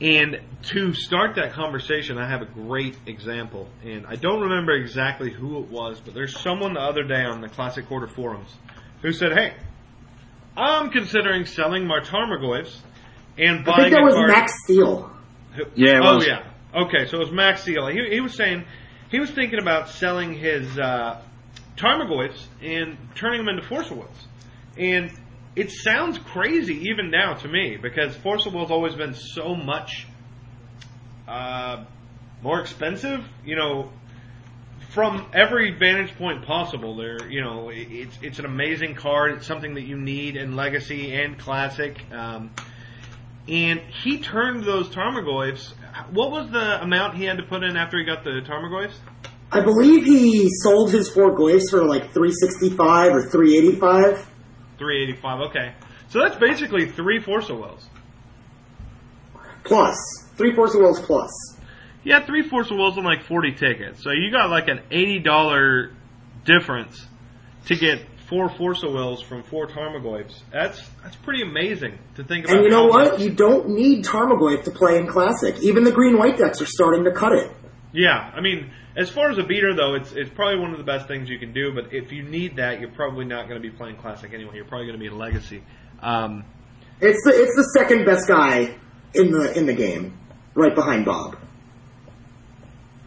And 0.00 0.40
to 0.62 0.94
start 0.94 1.34
that 1.36 1.52
conversation, 1.54 2.18
I 2.18 2.28
have 2.28 2.40
a 2.40 2.46
great 2.46 2.96
example. 3.06 3.68
And 3.84 4.06
I 4.06 4.14
don't 4.14 4.42
remember 4.42 4.72
exactly 4.72 5.30
who 5.30 5.58
it 5.60 5.68
was, 5.70 5.98
but 6.00 6.14
there's 6.14 6.38
someone 6.38 6.74
the 6.74 6.80
other 6.80 7.02
day 7.02 7.24
on 7.24 7.40
the 7.40 7.48
Classic 7.48 7.84
Quarter 7.86 8.06
forums 8.06 8.54
who 9.02 9.12
said, 9.12 9.32
hey, 9.32 9.54
I'm 10.56 10.90
considering 10.90 11.46
selling 11.46 11.84
my 11.86 11.98
Tarmogoyfs 12.00 12.76
and 13.36 13.64
buying 13.64 13.80
I 13.80 13.82
think 13.84 13.94
that 13.96 14.02
was 14.04 14.14
card. 14.14 14.30
Max 14.30 14.52
Steel. 14.64 15.10
Yeah, 15.74 15.96
it 15.98 16.02
oh 16.04 16.16
was. 16.16 16.26
yeah. 16.26 16.44
Okay, 16.74 17.06
so 17.06 17.16
it 17.16 17.20
was 17.20 17.32
Max 17.32 17.64
Seal. 17.64 17.88
He, 17.88 18.08
he 18.10 18.20
was 18.20 18.34
saying 18.34 18.64
he 19.10 19.18
was 19.18 19.30
thinking 19.30 19.58
about 19.60 19.88
selling 19.88 20.32
his 20.34 20.78
uh, 20.78 21.20
Tarmogoyfs 21.76 22.46
and 22.62 22.96
turning 23.16 23.44
them 23.44 23.48
into 23.48 23.66
Force 23.66 23.90
of 23.90 23.98
And 24.76 25.10
it 25.58 25.72
sounds 25.72 26.18
crazy 26.18 26.88
even 26.88 27.10
now 27.10 27.34
to 27.34 27.48
me 27.48 27.76
because 27.76 28.14
of 28.14 28.54
Will's 28.54 28.70
always 28.70 28.94
been 28.94 29.14
so 29.14 29.56
much 29.56 30.06
uh, 31.26 31.84
more 32.42 32.60
expensive. 32.60 33.26
You 33.44 33.56
know, 33.56 33.92
from 34.90 35.26
every 35.34 35.76
vantage 35.76 36.16
point 36.16 36.46
possible, 36.46 36.96
there 36.96 37.28
you 37.28 37.42
know 37.42 37.70
it's 37.72 38.16
it's 38.22 38.38
an 38.38 38.44
amazing 38.44 38.94
card. 38.94 39.32
It's 39.32 39.48
something 39.48 39.74
that 39.74 39.82
you 39.82 39.96
need 39.96 40.36
in 40.36 40.54
Legacy 40.54 41.12
and 41.12 41.36
Classic. 41.36 41.98
Um, 42.12 42.52
and 43.48 43.80
he 43.80 44.18
turned 44.18 44.62
those 44.62 44.88
Tarmogoyfs. 44.90 45.72
What 46.12 46.30
was 46.30 46.50
the 46.52 46.80
amount 46.82 47.16
he 47.16 47.24
had 47.24 47.38
to 47.38 47.42
put 47.42 47.64
in 47.64 47.76
after 47.76 47.98
he 47.98 48.04
got 48.04 48.22
the 48.22 48.42
Tarmogoyfs? 48.46 48.94
I 49.50 49.60
believe 49.62 50.04
he 50.04 50.50
sold 50.62 50.92
his 50.92 51.08
four 51.08 51.34
Goyfs 51.34 51.70
for 51.70 51.82
like 51.82 52.12
365 52.12 53.12
or 53.12 53.22
385. 53.22 54.37
385. 54.78 55.40
Okay. 55.50 55.74
So 56.08 56.20
that's 56.20 56.36
basically 56.36 56.90
three 56.90 57.20
Force 57.20 57.50
of 57.50 57.58
Wills. 57.58 57.86
Plus. 59.64 59.96
Three 60.36 60.54
Force 60.54 60.74
of 60.74 60.80
Wills 60.80 61.00
plus. 61.00 61.30
Yeah, 62.04 62.24
three 62.24 62.48
Force 62.48 62.70
of 62.70 62.78
Wills 62.78 62.96
and 62.96 63.04
like 63.04 63.24
40 63.24 63.52
tickets. 63.52 64.02
So 64.02 64.10
you 64.10 64.30
got 64.30 64.50
like 64.50 64.68
an 64.68 64.80
$80 64.90 65.92
difference 66.44 67.06
to 67.66 67.76
get 67.76 68.00
four 68.28 68.48
Force 68.48 68.82
of 68.82 68.92
Wills 68.92 69.22
from 69.22 69.42
four 69.42 69.66
Tarmogoyfs. 69.66 70.40
That's 70.52 70.80
that's 71.02 71.16
pretty 71.16 71.42
amazing 71.42 71.98
to 72.16 72.24
think 72.24 72.44
about. 72.44 72.56
And 72.56 72.64
you 72.64 72.70
know 72.70 72.86
what? 72.86 73.20
You 73.20 73.30
don't 73.30 73.70
need 73.70 74.04
Tarmogoyf 74.04 74.64
to 74.64 74.70
play 74.70 74.98
in 74.98 75.06
Classic. 75.06 75.56
Even 75.62 75.84
the 75.84 75.92
green 75.92 76.18
white 76.18 76.38
decks 76.38 76.60
are 76.62 76.66
starting 76.66 77.04
to 77.04 77.12
cut 77.12 77.32
it. 77.32 77.50
Yeah, 77.92 78.30
I 78.34 78.40
mean, 78.40 78.70
as 78.96 79.08
far 79.10 79.30
as 79.30 79.38
a 79.38 79.42
beater 79.42 79.74
though, 79.74 79.94
it's 79.94 80.12
it's 80.12 80.30
probably 80.30 80.60
one 80.60 80.72
of 80.72 80.78
the 80.78 80.84
best 80.84 81.08
things 81.08 81.28
you 81.30 81.38
can 81.38 81.52
do. 81.52 81.72
But 81.74 81.92
if 81.94 82.12
you 82.12 82.22
need 82.22 82.56
that, 82.56 82.80
you're 82.80 82.90
probably 82.90 83.24
not 83.24 83.48
going 83.48 83.60
to 83.60 83.66
be 83.66 83.74
playing 83.74 83.96
Classic 83.96 84.32
anyway. 84.32 84.56
You're 84.56 84.66
probably 84.66 84.86
going 84.86 84.98
to 84.98 85.00
be 85.00 85.06
in 85.06 85.16
Legacy. 85.18 85.62
Um, 86.02 86.44
It's 87.00 87.22
the 87.24 87.30
it's 87.30 87.56
the 87.56 87.70
second 87.78 88.04
best 88.04 88.28
guy 88.28 88.76
in 89.14 89.30
the 89.30 89.56
in 89.56 89.66
the 89.66 89.72
game, 89.72 90.18
right 90.54 90.74
behind 90.74 91.04
Bob. 91.06 91.38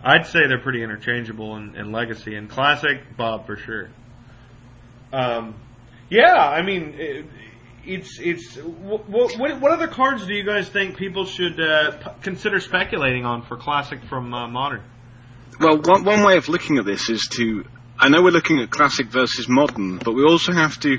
I'd 0.04 0.26
say 0.26 0.48
they're 0.48 0.58
pretty 0.60 0.82
interchangeable 0.84 1.58
in, 1.58 1.76
in 1.76 1.91
Legacy 1.91 2.34
and 2.36 2.50
Classic. 2.50 3.02
Bob 3.17 3.46
for 3.46 3.56
sure. 3.56 3.89
Um, 5.13 5.56
yeah, 6.10 6.34
I 6.36 6.63
mean, 6.63 6.96
it, 6.98 7.26
it's 7.86 8.20
it's 8.20 8.56
what, 8.58 9.10
what 9.10 9.60
what 9.60 9.72
other 9.72 9.88
cards 9.88 10.26
do 10.26 10.34
you 10.34 10.44
guys 10.44 10.70
think 10.70 10.98
people 10.98 11.26
should 11.26 11.60
uh, 11.60 11.91
p- 11.98 12.10
consider 12.22 12.60
speculating 12.60 13.26
on 13.26 13.44
for 13.44 13.58
Classic 13.58 14.04
from 14.06 14.34
uh, 14.34 14.48
Modern? 14.48 14.84
Well, 15.60 15.80
one, 15.82 16.04
one 16.04 16.24
way 16.24 16.38
of 16.38 16.50
looking 16.50 16.78
at 16.78 16.86
this 16.86 17.10
is 17.10 17.28
to. 17.34 17.65
I 18.00 18.10
know 18.10 18.24
we're 18.24 18.32
looking 18.32 18.60
at 18.60 18.72
classic 18.72 19.08
versus 19.08 19.48
modern, 19.48 19.98
but 19.98 20.13
we 20.13 20.24
also 20.24 20.54
have 20.54 20.80
to 20.80 20.98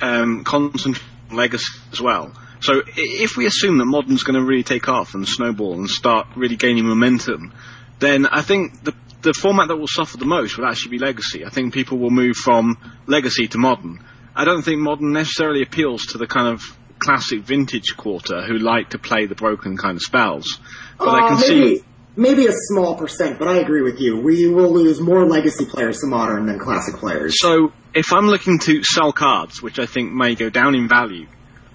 um, 0.00 0.44
concentrate 0.44 1.02
on 1.30 1.36
legacy 1.36 1.80
as 1.90 2.00
well. 2.00 2.32
So 2.60 2.82
if 2.86 3.36
we 3.36 3.46
assume 3.46 3.78
that 3.78 3.86
modern's 3.86 4.22
going 4.22 4.38
to 4.38 4.46
really 4.46 4.62
take 4.62 4.88
off 4.88 5.14
and 5.14 5.26
snowball 5.26 5.74
and 5.74 5.90
start 5.90 6.28
really 6.36 6.54
gaining 6.54 6.86
momentum, 6.86 7.52
then 7.98 8.26
I 8.26 8.42
think 8.42 8.84
the 8.84 8.94
the 9.22 9.32
format 9.32 9.68
that 9.68 9.76
will 9.76 9.88
suffer 9.88 10.16
the 10.16 10.26
most 10.26 10.58
will 10.58 10.66
actually 10.66 10.98
be 10.98 10.98
legacy. 10.98 11.44
I 11.44 11.50
think 11.50 11.72
people 11.72 11.98
will 11.98 12.10
move 12.10 12.36
from 12.36 12.76
legacy 13.06 13.46
to 13.48 13.58
modern. 13.58 14.04
I 14.34 14.44
don't 14.44 14.62
think 14.62 14.80
modern 14.80 15.12
necessarily 15.12 15.62
appeals 15.62 16.06
to 16.06 16.18
the 16.18 16.26
kind 16.26 16.48
of 16.48 16.62
classic 16.98 17.40
vintage 17.40 17.96
quarter 17.96 18.42
who 18.42 18.58
like 18.58 18.90
to 18.90 18.98
play 18.98 19.26
the 19.26 19.34
broken 19.34 19.76
kind 19.76 19.96
of 19.96 20.02
spells. 20.02 20.58
But 20.98 21.08
I 21.08 21.24
Uh, 21.24 21.28
can 21.28 21.40
maybe 21.40 21.76
see 21.76 21.84
maybe 22.16 22.46
a 22.46 22.52
small 22.52 22.96
percent, 22.96 23.38
but 23.38 23.48
I 23.48 23.56
agree 23.56 23.82
with 23.82 24.00
you. 24.00 24.20
We 24.20 24.48
will 24.48 24.72
lose 24.72 25.00
more 25.00 25.26
legacy 25.26 25.64
players 25.66 25.98
to 26.00 26.06
modern 26.06 26.46
than 26.46 26.58
classic 26.58 26.96
players. 26.96 27.34
So, 27.40 27.72
if 27.94 28.12
I'm 28.12 28.26
looking 28.28 28.58
to 28.60 28.82
sell 28.84 29.12
cards, 29.12 29.62
which 29.62 29.78
I 29.78 29.86
think 29.86 30.12
may 30.12 30.34
go 30.34 30.48
down 30.48 30.74
in 30.74 30.88
value, 30.88 31.26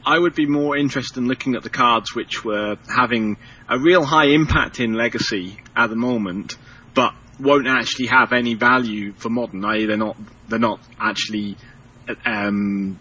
I 0.06 0.18
would 0.18 0.34
be 0.36 0.46
more 0.46 0.78
interested 0.78 1.18
in 1.18 1.28
looking 1.28 1.56
at 1.56 1.64
the 1.64 1.70
cards 1.70 2.16
which 2.16 2.46
were 2.46 2.78
having 2.88 3.38
a 3.68 3.78
real 3.78 4.06
high 4.06 4.28
impact 4.28 4.80
in 4.80 4.94
Legacy 4.94 5.58
at 5.76 5.90
the 5.90 5.98
moment, 5.98 6.58
but 6.94 7.14
won't 7.40 7.68
actually 7.68 8.08
have 8.08 8.32
any 8.32 8.54
value 8.56 9.12
for 9.18 9.30
Modern. 9.30 9.64
I.e., 9.66 9.86
they're 9.86 9.98
not 9.98 10.16
they're 10.48 10.60
not 10.60 10.80
actually 11.00 11.58
um, 12.26 13.00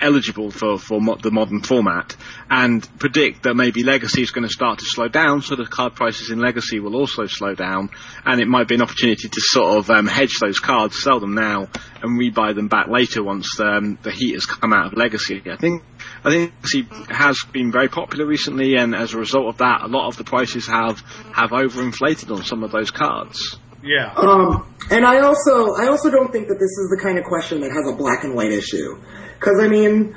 eligible 0.00 0.50
for, 0.50 0.78
for 0.78 1.00
mo- 1.00 1.16
the 1.16 1.30
modern 1.30 1.60
format 1.60 2.16
and 2.50 2.86
predict 2.98 3.44
that 3.44 3.54
maybe 3.54 3.82
Legacy 3.82 4.22
is 4.22 4.30
going 4.30 4.46
to 4.46 4.52
start 4.52 4.78
to 4.80 4.84
slow 4.84 5.08
down, 5.08 5.40
so 5.40 5.56
the 5.56 5.64
card 5.64 5.94
prices 5.94 6.30
in 6.30 6.38
Legacy 6.38 6.78
will 6.80 6.96
also 6.96 7.26
slow 7.26 7.54
down, 7.54 7.90
and 8.24 8.40
it 8.40 8.46
might 8.46 8.68
be 8.68 8.74
an 8.74 8.82
opportunity 8.82 9.28
to 9.28 9.40
sort 9.40 9.78
of 9.78 9.90
um, 9.90 10.06
hedge 10.06 10.38
those 10.40 10.58
cards, 10.58 11.02
sell 11.02 11.20
them 11.20 11.34
now, 11.34 11.68
and 12.02 12.20
rebuy 12.20 12.54
them 12.54 12.68
back 12.68 12.88
later 12.88 13.22
once 13.22 13.58
um, 13.60 13.98
the 14.02 14.10
heat 14.10 14.34
has 14.34 14.46
come 14.46 14.72
out 14.72 14.92
of 14.92 14.98
Legacy. 14.98 15.42
I 15.46 15.56
think 15.56 15.82
I 16.24 16.30
think 16.30 16.52
Legacy 16.62 16.86
has 17.08 17.38
been 17.52 17.72
very 17.72 17.88
popular 17.88 18.26
recently, 18.26 18.76
and 18.76 18.94
as 18.94 19.14
a 19.14 19.18
result 19.18 19.46
of 19.46 19.58
that, 19.58 19.82
a 19.82 19.88
lot 19.88 20.08
of 20.08 20.16
the 20.16 20.24
prices 20.24 20.66
have 20.66 21.00
have 21.32 21.50
overinflated 21.50 22.34
on 22.34 22.44
some 22.44 22.62
of 22.62 22.72
those 22.72 22.90
cards. 22.90 23.58
Yeah. 23.84 24.12
Um, 24.16 24.74
and 24.90 25.04
I 25.04 25.20
also, 25.20 25.74
I 25.74 25.88
also 25.88 26.10
don't 26.10 26.32
think 26.32 26.48
that 26.48 26.54
this 26.54 26.70
is 26.70 26.88
the 26.90 27.00
kind 27.02 27.18
of 27.18 27.24
question 27.24 27.60
that 27.60 27.70
has 27.70 27.92
a 27.92 27.94
black 27.94 28.24
and 28.24 28.34
white 28.34 28.50
issue. 28.50 28.98
Because 29.34 29.60
I 29.60 29.68
mean, 29.68 30.16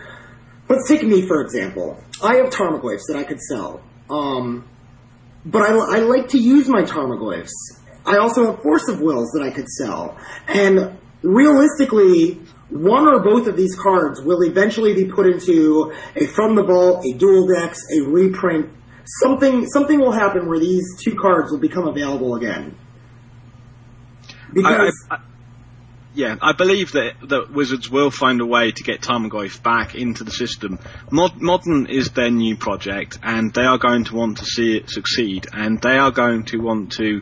let's 0.70 0.88
take 0.88 1.04
me 1.04 1.28
for 1.28 1.42
example. 1.42 2.02
I 2.24 2.36
have 2.38 2.50
Tarmogoyfs 2.50 3.04
that 3.10 3.18
I 3.18 3.24
could 3.24 3.42
sell, 3.42 3.82
um, 4.10 4.68
but 5.46 5.62
I, 5.62 5.98
I 5.98 6.00
like 6.00 6.30
to 6.30 6.40
use 6.40 6.68
my 6.68 6.84
Tarmogoyfs. 6.84 7.52
I 8.06 8.18
also 8.18 8.52
have 8.52 8.62
Force 8.64 8.88
of 8.88 9.02
Wills 9.02 9.32
that 9.34 9.44
I 9.44 9.52
could 9.52 9.68
sell, 9.68 10.18
and 10.48 10.98
realistically, 11.22 12.42
one 12.70 13.08
or 13.08 13.22
both 13.22 13.48
of 13.48 13.58
these 13.58 13.76
cards 13.76 14.22
will 14.22 14.44
eventually 14.44 14.94
be 14.94 15.06
put 15.06 15.28
into 15.28 15.94
a 16.16 16.26
from 16.28 16.56
the 16.56 16.64
vault, 16.64 17.06
a 17.06 17.14
dual 17.14 17.48
decks, 17.48 17.80
a 17.98 18.02
reprint. 18.02 18.72
Something, 19.24 19.66
something 19.68 20.00
will 20.00 20.12
happen 20.12 20.50
where 20.50 20.60
these 20.60 20.86
two 21.02 21.16
cards 21.16 21.50
will 21.50 21.60
become 21.60 21.88
available 21.88 22.36
again. 22.36 22.76
Because 24.54 25.08
I, 25.10 25.16
I, 25.16 25.18
I, 25.18 25.22
yeah, 26.18 26.36
I 26.42 26.54
believe 26.54 26.94
that, 26.94 27.14
that 27.30 27.52
Wizards 27.52 27.92
will 27.92 28.10
find 28.10 28.42
a 28.42 28.46
way 28.46 28.72
to 28.72 28.84
get 28.84 29.02
Tarmogoyf 29.02 29.62
back 29.62 29.94
into 29.94 30.24
the 30.24 30.32
system. 30.32 30.80
Mod, 31.12 31.40
Modern 31.40 31.86
is 31.86 32.10
their 32.10 32.32
new 32.32 32.58
project, 32.58 33.20
and 33.22 33.54
they 33.54 33.62
are 33.62 33.78
going 33.78 34.06
to 34.06 34.16
want 34.16 34.40
to 34.40 34.46
see 34.46 34.78
it 34.78 34.90
succeed, 34.90 35.46
and 35.54 35.80
they 35.80 35.98
are 35.98 36.12
going 36.12 36.46
to 36.46 36.58
want 36.58 36.94
to 36.94 37.22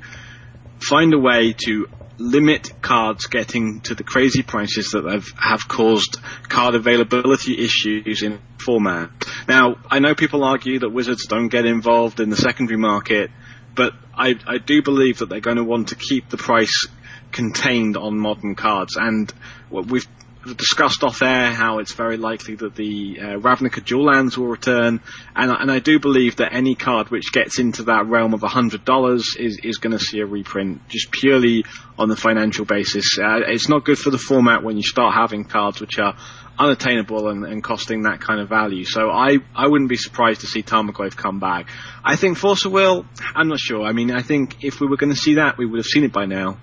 find 0.80 1.14
a 1.14 1.20
way 1.20 1.54
to 1.66 1.88
limit 2.18 2.82
cards 2.82 3.26
getting 3.26 3.82
to 3.82 3.96
the 3.96 4.04
crazy 4.04 4.44
prices 4.44 4.92
that 4.92 5.04
have, 5.04 5.26
have 5.38 5.68
caused 5.68 6.18
card 6.48 6.76
availability 6.76 7.62
issues 7.66 8.24
in 8.24 8.40
format. 8.58 9.10
Now, 9.48 9.76
I 9.90 10.00
know 10.00 10.16
people 10.16 10.46
argue 10.46 10.80
that 10.80 10.90
Wizards 10.90 11.28
don't 11.28 11.50
get 11.50 11.66
involved 11.66 12.22
in 12.22 12.30
the 12.30 12.38
secondary 12.38 12.78
market, 12.78 13.30
but 13.76 13.92
I, 14.14 14.36
I 14.48 14.58
do 14.58 14.82
believe 14.82 15.20
that 15.20 15.28
they're 15.28 15.42
going 15.42 15.58
to 15.58 15.66
want 15.66 15.90
to 15.90 15.96
keep 15.96 16.30
the 16.30 16.38
price 16.38 16.88
contained 17.36 17.98
on 17.98 18.18
modern 18.18 18.56
cards. 18.56 18.96
And 18.96 19.32
we've 19.70 20.08
discussed 20.54 21.04
off 21.04 21.22
air 21.22 21.52
how 21.52 21.80
it's 21.80 21.94
very 21.94 22.16
likely 22.16 22.56
that 22.56 22.76
the 22.76 23.18
uh, 23.20 23.24
Ravnica 23.40 23.84
dual 23.84 24.06
lands 24.06 24.38
will 24.38 24.48
return, 24.48 25.02
and, 25.36 25.52
and 25.52 25.72
I 25.72 25.80
do 25.80 26.00
believe 26.00 26.38
that 26.38 26.54
any 26.54 26.76
card 26.76 27.10
which 27.10 27.34
gets 27.34 27.60
into 27.60 27.84
that 27.84 28.06
realm 28.06 28.34
of 28.34 28.42
hundred 28.42 28.86
dollars 28.86 29.36
is 29.38 29.60
is 29.64 29.78
going 29.78 29.98
to 29.98 30.00
see 30.00 30.20
a 30.20 30.26
reprint 30.26 30.88
just 30.88 31.12
purely 31.12 31.66
on 31.98 32.10
the 32.10 32.16
financial 32.16 32.64
basis. 32.64 33.18
Uh, 33.18 33.40
it's 33.48 33.68
not 33.68 33.84
good 33.84 33.98
for 33.98 34.12
the 34.12 34.18
format 34.20 34.64
when 34.64 34.78
you 34.78 34.84
start 34.84 35.16
having 35.16 35.44
cards 35.44 35.82
which 35.82 35.98
are 35.98 36.16
unattainable 36.58 37.28
and, 37.28 37.44
and 37.46 37.64
costing 37.64 38.04
that 38.04 38.22
kind 38.22 38.40
of 38.40 38.48
value. 38.48 38.86
So 38.86 39.10
I, 39.10 39.40
I 39.54 39.68
wouldn't 39.68 39.90
be 39.90 39.98
surprised 39.98 40.42
to 40.42 40.48
see 40.48 40.64
Tarmogoyf 40.64 41.16
come 41.18 41.40
back. 41.40 41.70
I 42.04 42.16
think 42.16 42.42
of 42.42 42.72
Will, 42.72 43.06
I'm 43.36 43.50
not 43.50 43.60
sure. 43.60 43.84
I 43.84 43.92
mean, 43.92 44.12
I 44.12 44.22
think 44.22 44.64
if 44.64 44.80
we 44.80 44.88
were 44.88 44.96
going 44.96 45.12
to 45.12 45.20
see 45.20 45.36
that, 45.36 45.58
we 45.58 45.66
would 45.66 45.80
have 45.80 45.86
seen 45.86 46.06
it 46.06 46.14
by 46.14 46.26
now. 46.26 46.58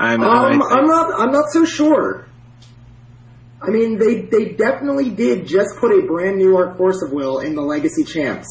And, 0.00 0.22
and 0.22 0.24
Um, 0.24 0.62
I, 0.62 0.78
I'm 0.78 0.86
not. 0.86 1.20
I'm 1.20 1.30
not 1.30 1.44
so 1.52 1.64
sure. 1.66 2.26
I 3.62 3.68
mean, 3.68 3.98
they 3.98 4.22
they 4.22 4.52
definitely 4.52 5.10
did 5.10 5.46
just 5.46 5.76
put 5.78 5.92
a 5.92 6.06
brand 6.06 6.38
new 6.38 6.56
Arc 6.56 6.78
Force 6.78 7.02
of 7.02 7.12
Will 7.12 7.40
in 7.40 7.54
the 7.54 7.60
Legacy 7.60 8.04
Champs. 8.04 8.48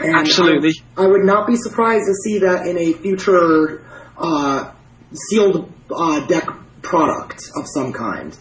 And 0.00 0.16
Absolutely. 0.16 0.72
I, 0.96 1.04
I 1.04 1.06
would 1.06 1.24
not 1.24 1.46
be 1.46 1.56
surprised 1.56 2.06
to 2.06 2.14
see 2.24 2.38
that 2.38 2.66
in 2.66 2.78
a 2.78 2.92
future 2.94 3.84
uh, 4.16 4.72
sealed 5.12 5.70
uh, 5.94 6.26
deck 6.26 6.48
product 6.80 7.42
of 7.54 7.66
some 7.66 7.92
kind. 7.92 8.34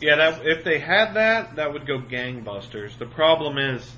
Yeah, 0.00 0.16
that 0.16 0.40
if 0.44 0.64
they 0.64 0.80
had 0.80 1.14
that, 1.14 1.56
that 1.56 1.72
would 1.72 1.86
go 1.86 1.98
gangbusters. 1.98 2.98
The 2.98 3.06
problem 3.06 3.58
is, 3.58 3.88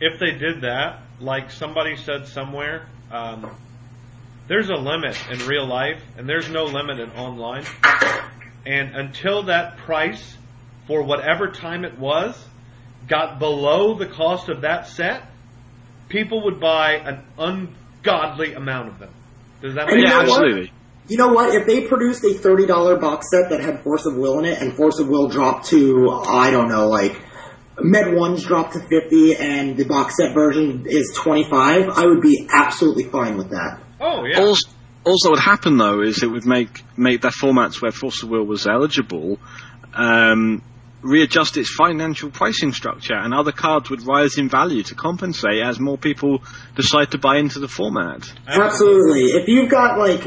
if 0.00 0.20
they 0.20 0.32
did 0.32 0.62
that, 0.62 1.02
like 1.18 1.50
somebody 1.50 1.96
said 1.96 2.26
somewhere, 2.26 2.86
um, 3.10 3.50
there's 4.50 4.68
a 4.68 4.74
limit 4.74 5.16
in 5.30 5.46
real 5.46 5.64
life, 5.64 6.02
and 6.18 6.28
there's 6.28 6.50
no 6.50 6.64
limit 6.64 6.98
in 6.98 7.08
online. 7.12 7.64
And 8.66 8.96
until 8.96 9.44
that 9.44 9.78
price, 9.78 10.36
for 10.88 11.04
whatever 11.04 11.52
time 11.52 11.84
it 11.84 11.96
was, 11.96 12.36
got 13.06 13.38
below 13.38 13.96
the 13.96 14.06
cost 14.06 14.48
of 14.48 14.62
that 14.62 14.88
set, 14.88 15.22
people 16.08 16.46
would 16.46 16.58
buy 16.58 16.94
an 16.94 17.22
ungodly 17.38 18.54
amount 18.54 18.88
of 18.88 18.98
them. 18.98 19.14
Does 19.62 19.76
that 19.76 19.86
make 19.86 19.98
you 19.98 20.02
Yeah, 20.02 20.10
know 20.10 20.18
sense? 20.18 20.30
what? 20.30 20.42
absolutely. 20.44 20.72
You 21.06 21.16
know 21.16 21.28
what? 21.28 21.54
If 21.54 21.66
they 21.68 21.86
produced 21.86 22.24
a 22.24 22.34
thirty 22.34 22.66
dollar 22.66 22.96
box 22.96 23.28
set 23.30 23.50
that 23.50 23.60
had 23.60 23.84
Force 23.84 24.04
of 24.04 24.16
Will 24.16 24.40
in 24.40 24.46
it, 24.46 24.60
and 24.60 24.72
Force 24.72 24.98
of 24.98 25.08
Will 25.08 25.28
dropped 25.28 25.66
to 25.66 26.10
I 26.10 26.50
don't 26.50 26.68
know, 26.68 26.88
like 26.88 27.20
Med 27.80 28.14
ones 28.14 28.44
dropped 28.44 28.72
to 28.72 28.80
fifty, 28.80 29.36
and 29.36 29.76
the 29.76 29.84
box 29.84 30.16
set 30.16 30.34
version 30.34 30.86
is 30.88 31.12
twenty 31.14 31.44
five, 31.44 31.88
I 31.88 32.04
would 32.04 32.20
be 32.20 32.48
absolutely 32.52 33.04
fine 33.04 33.36
with 33.36 33.50
that. 33.50 33.80
Oh 34.00 34.24
yeah. 34.24 34.40
Also, 34.40 34.68
also, 35.04 35.30
what 35.30 35.36
would 35.36 35.44
happen 35.44 35.76
though 35.76 36.02
is 36.02 36.22
it 36.22 36.26
would 36.26 36.46
make 36.46 36.82
make 36.96 37.20
their 37.20 37.30
formats 37.30 37.80
where 37.80 37.92
Force 37.92 38.22
of 38.22 38.30
Will 38.30 38.44
was 38.44 38.66
eligible 38.66 39.38
um, 39.94 40.62
readjust 41.02 41.56
its 41.56 41.74
financial 41.74 42.30
pricing 42.30 42.72
structure, 42.72 43.14
and 43.14 43.32
other 43.32 43.52
cards 43.52 43.90
would 43.90 44.06
rise 44.06 44.38
in 44.38 44.48
value 44.48 44.82
to 44.84 44.94
compensate 44.94 45.62
as 45.62 45.80
more 45.80 45.98
people 45.98 46.42
decide 46.76 47.10
to 47.12 47.18
buy 47.18 47.38
into 47.38 47.58
the 47.58 47.68
format. 47.68 48.30
Absolutely. 48.46 49.24
If 49.24 49.48
you've 49.48 49.70
got 49.70 49.98
like, 49.98 50.24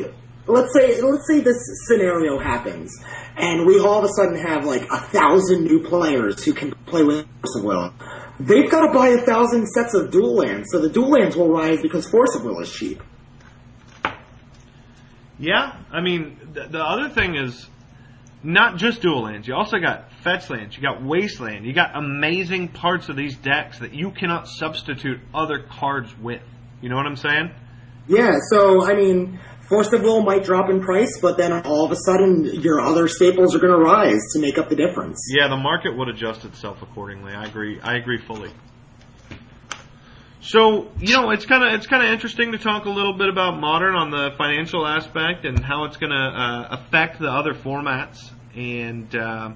let's 0.48 0.74
say, 0.74 1.02
let's 1.02 1.28
say 1.28 1.42
this 1.42 1.58
scenario 1.88 2.40
happens, 2.40 2.92
and 3.38 3.66
we 3.66 3.80
all 3.80 4.00
of 4.00 4.06
a 4.06 4.14
sudden 4.16 4.36
have 4.36 4.66
like 4.66 4.84
a 4.92 5.00
thousand 5.00 5.66
new 5.66 5.84
players 5.84 6.44
who 6.44 6.54
can 6.54 6.72
play 6.86 7.04
with 7.04 7.26
Force 7.42 7.56
of 7.58 7.64
Will. 7.64 7.94
They've 8.40 8.70
got 8.70 8.88
to 8.88 8.94
buy 8.94 9.10
a 9.10 9.22
thousand 9.22 9.68
sets 9.68 9.94
of 9.94 10.10
dual 10.10 10.36
lands, 10.36 10.70
so 10.72 10.80
the 10.80 10.90
dual 10.90 11.12
lands 11.12 11.36
will 11.36 11.50
rise 11.50 11.82
because 11.82 12.10
Force 12.10 12.36
of 12.36 12.44
Will 12.44 12.60
is 12.60 12.72
cheap. 12.72 13.02
Yeah, 15.40 15.76
I 15.92 16.02
mean, 16.02 16.38
the, 16.54 16.68
the 16.68 16.84
other 16.84 17.10
thing 17.10 17.36
is 17.36 17.68
not 18.44 18.78
just 18.78 19.02
dual 19.02 19.24
lands. 19.24 19.48
You 19.48 19.56
also 19.56 19.80
got 19.80 20.12
fetch 20.22 20.50
lands. 20.50 20.76
You 20.76 20.84
got 20.84 21.04
wasteland. 21.04 21.66
You 21.66 21.74
got 21.74 21.96
amazing 21.96 22.70
parts 22.70 23.10
of 23.10 23.16
these 23.16 23.36
decks 23.38 23.80
that 23.80 23.94
you 23.94 24.12
cannot 24.12 24.48
substitute 24.48 25.20
other 25.34 25.60
cards 25.60 26.16
with. 26.20 26.42
You 26.82 26.90
know 26.90 26.96
what 26.96 27.06
I'm 27.06 27.16
saying? 27.16 27.52
Yeah, 28.08 28.36
so 28.52 28.86
I 28.86 28.96
mean, 28.96 29.40
Force 29.70 29.94
of 29.94 30.02
Will 30.02 30.22
might 30.22 30.44
drop 30.44 30.70
in 30.70 30.82
price, 30.82 31.20
but 31.22 31.38
then 31.38 31.54
all 31.66 31.86
of 31.86 31.92
a 31.92 31.96
sudden 31.96 32.44
your 32.62 32.82
other 32.82 33.08
staples 33.08 33.56
are 33.56 33.60
going 33.60 33.74
to 33.74 33.80
rise 33.80 34.22
to 34.34 34.42
make 34.42 34.58
up 34.58 34.68
the 34.68 34.76
difference. 34.76 35.18
Yeah, 35.34 35.48
the 35.48 35.58
market 35.58 35.96
would 35.96 36.10
adjust 36.10 36.44
itself 36.44 36.82
accordingly. 36.82 37.34
I 37.34 37.46
agree. 37.46 37.80
I 37.80 37.96
agree 37.96 38.20
fully. 38.28 38.52
So 40.44 40.92
you 41.00 41.16
know, 41.16 41.30
it's 41.30 41.46
kind 41.46 41.64
of 41.64 41.74
it's 41.74 41.88
kind 41.88 42.06
of 42.06 42.12
interesting 42.12 42.52
to 42.52 42.58
talk 42.58 42.84
a 42.84 42.90
little 42.90 43.14
bit 43.14 43.30
about 43.30 43.58
modern 43.60 43.96
on 43.96 44.12
the 44.12 44.32
financial 44.38 44.86
aspect 44.86 45.46
and 45.46 45.64
how 45.64 45.86
it's 45.86 45.96
going 45.96 46.12
to 46.12 46.16
uh, 46.16 46.68
affect 46.72 47.18
the 47.20 47.30
other 47.30 47.54
formats. 47.54 48.30
And 48.54 49.16
uh, 49.16 49.52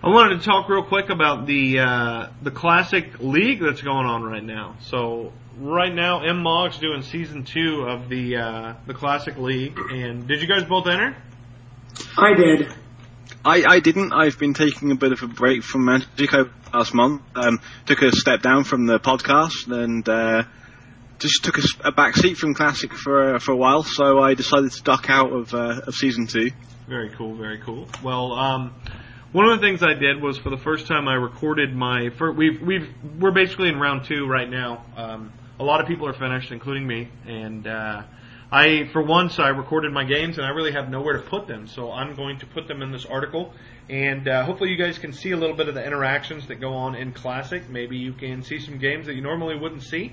I 0.00 0.08
wanted 0.08 0.38
to 0.38 0.44
talk 0.44 0.68
real 0.68 0.84
quick 0.84 1.10
about 1.10 1.46
the 1.46 1.80
uh, 1.80 2.28
the 2.40 2.52
classic 2.52 3.18
league 3.18 3.60
that's 3.60 3.82
going 3.82 4.06
on 4.06 4.22
right 4.22 4.44
now. 4.44 4.76
So 4.80 5.32
right 5.58 5.92
now, 5.92 6.22
M 6.24 6.40
Mog's 6.40 6.78
doing 6.78 7.02
season 7.02 7.42
two 7.42 7.84
of 7.88 8.08
the 8.08 8.36
uh, 8.36 8.74
the 8.86 8.94
classic 8.94 9.38
league. 9.38 9.76
And 9.90 10.28
did 10.28 10.40
you 10.40 10.46
guys 10.46 10.62
both 10.62 10.86
enter? 10.86 11.16
I 12.16 12.34
did. 12.34 12.72
I, 13.44 13.64
I 13.68 13.80
didn't. 13.80 14.12
I've 14.12 14.38
been 14.38 14.54
taking 14.54 14.90
a 14.90 14.94
bit 14.94 15.12
of 15.12 15.22
a 15.22 15.26
break 15.26 15.62
from 15.62 15.84
Magic 15.84 16.32
over 16.32 16.50
the 16.50 16.76
last 16.78 16.94
month. 16.94 17.22
Um, 17.34 17.60
took 17.84 18.00
a 18.00 18.10
step 18.10 18.40
down 18.40 18.64
from 18.64 18.86
the 18.86 18.98
podcast 18.98 19.70
and 19.70 20.08
uh, 20.08 20.44
just 21.18 21.44
took 21.44 21.56
a 21.84 21.92
back 21.92 22.16
seat 22.16 22.38
from 22.38 22.54
Classic 22.54 22.92
for 22.92 23.34
uh, 23.34 23.38
for 23.38 23.52
a 23.52 23.56
while. 23.56 23.82
So 23.82 24.20
I 24.20 24.34
decided 24.34 24.72
to 24.72 24.82
duck 24.82 25.10
out 25.10 25.30
of 25.32 25.52
uh, 25.52 25.82
of 25.86 25.94
season 25.94 26.26
two. 26.26 26.52
Very 26.88 27.10
cool, 27.10 27.34
very 27.34 27.58
cool. 27.58 27.86
Well, 28.02 28.32
um, 28.32 28.74
one 29.32 29.50
of 29.50 29.60
the 29.60 29.66
things 29.66 29.82
I 29.82 29.94
did 29.94 30.22
was 30.22 30.38
for 30.38 30.48
the 30.48 30.58
first 30.58 30.86
time 30.86 31.06
I 31.06 31.14
recorded 31.14 31.74
my. 31.74 32.10
For, 32.16 32.32
we've 32.32 32.62
we've 32.62 32.88
we're 33.20 33.32
basically 33.32 33.68
in 33.68 33.78
round 33.78 34.06
two 34.06 34.26
right 34.26 34.48
now. 34.48 34.86
Um, 34.96 35.32
a 35.60 35.64
lot 35.64 35.80
of 35.82 35.86
people 35.86 36.08
are 36.08 36.14
finished, 36.14 36.50
including 36.50 36.86
me, 36.86 37.10
and 37.26 37.66
uh, 37.66 38.02
I 38.54 38.84
for 38.92 39.02
once 39.02 39.40
I 39.40 39.48
recorded 39.48 39.92
my 39.92 40.04
games 40.04 40.38
and 40.38 40.46
I 40.46 40.50
really 40.50 40.70
have 40.70 40.88
nowhere 40.88 41.14
to 41.14 41.22
put 41.28 41.48
them, 41.48 41.66
so 41.66 41.90
I'm 41.90 42.14
going 42.14 42.38
to 42.38 42.46
put 42.46 42.68
them 42.68 42.82
in 42.82 42.92
this 42.92 43.04
article. 43.04 43.52
And 43.88 44.28
uh, 44.28 44.44
hopefully 44.44 44.70
you 44.70 44.76
guys 44.76 44.96
can 44.96 45.12
see 45.12 45.32
a 45.32 45.36
little 45.36 45.56
bit 45.56 45.68
of 45.68 45.74
the 45.74 45.84
interactions 45.84 46.46
that 46.46 46.60
go 46.60 46.72
on 46.72 46.94
in 46.94 47.10
Classic. 47.10 47.68
Maybe 47.68 47.96
you 47.96 48.12
can 48.12 48.44
see 48.44 48.60
some 48.60 48.78
games 48.78 49.06
that 49.06 49.14
you 49.16 49.22
normally 49.22 49.58
wouldn't 49.58 49.82
see. 49.82 50.12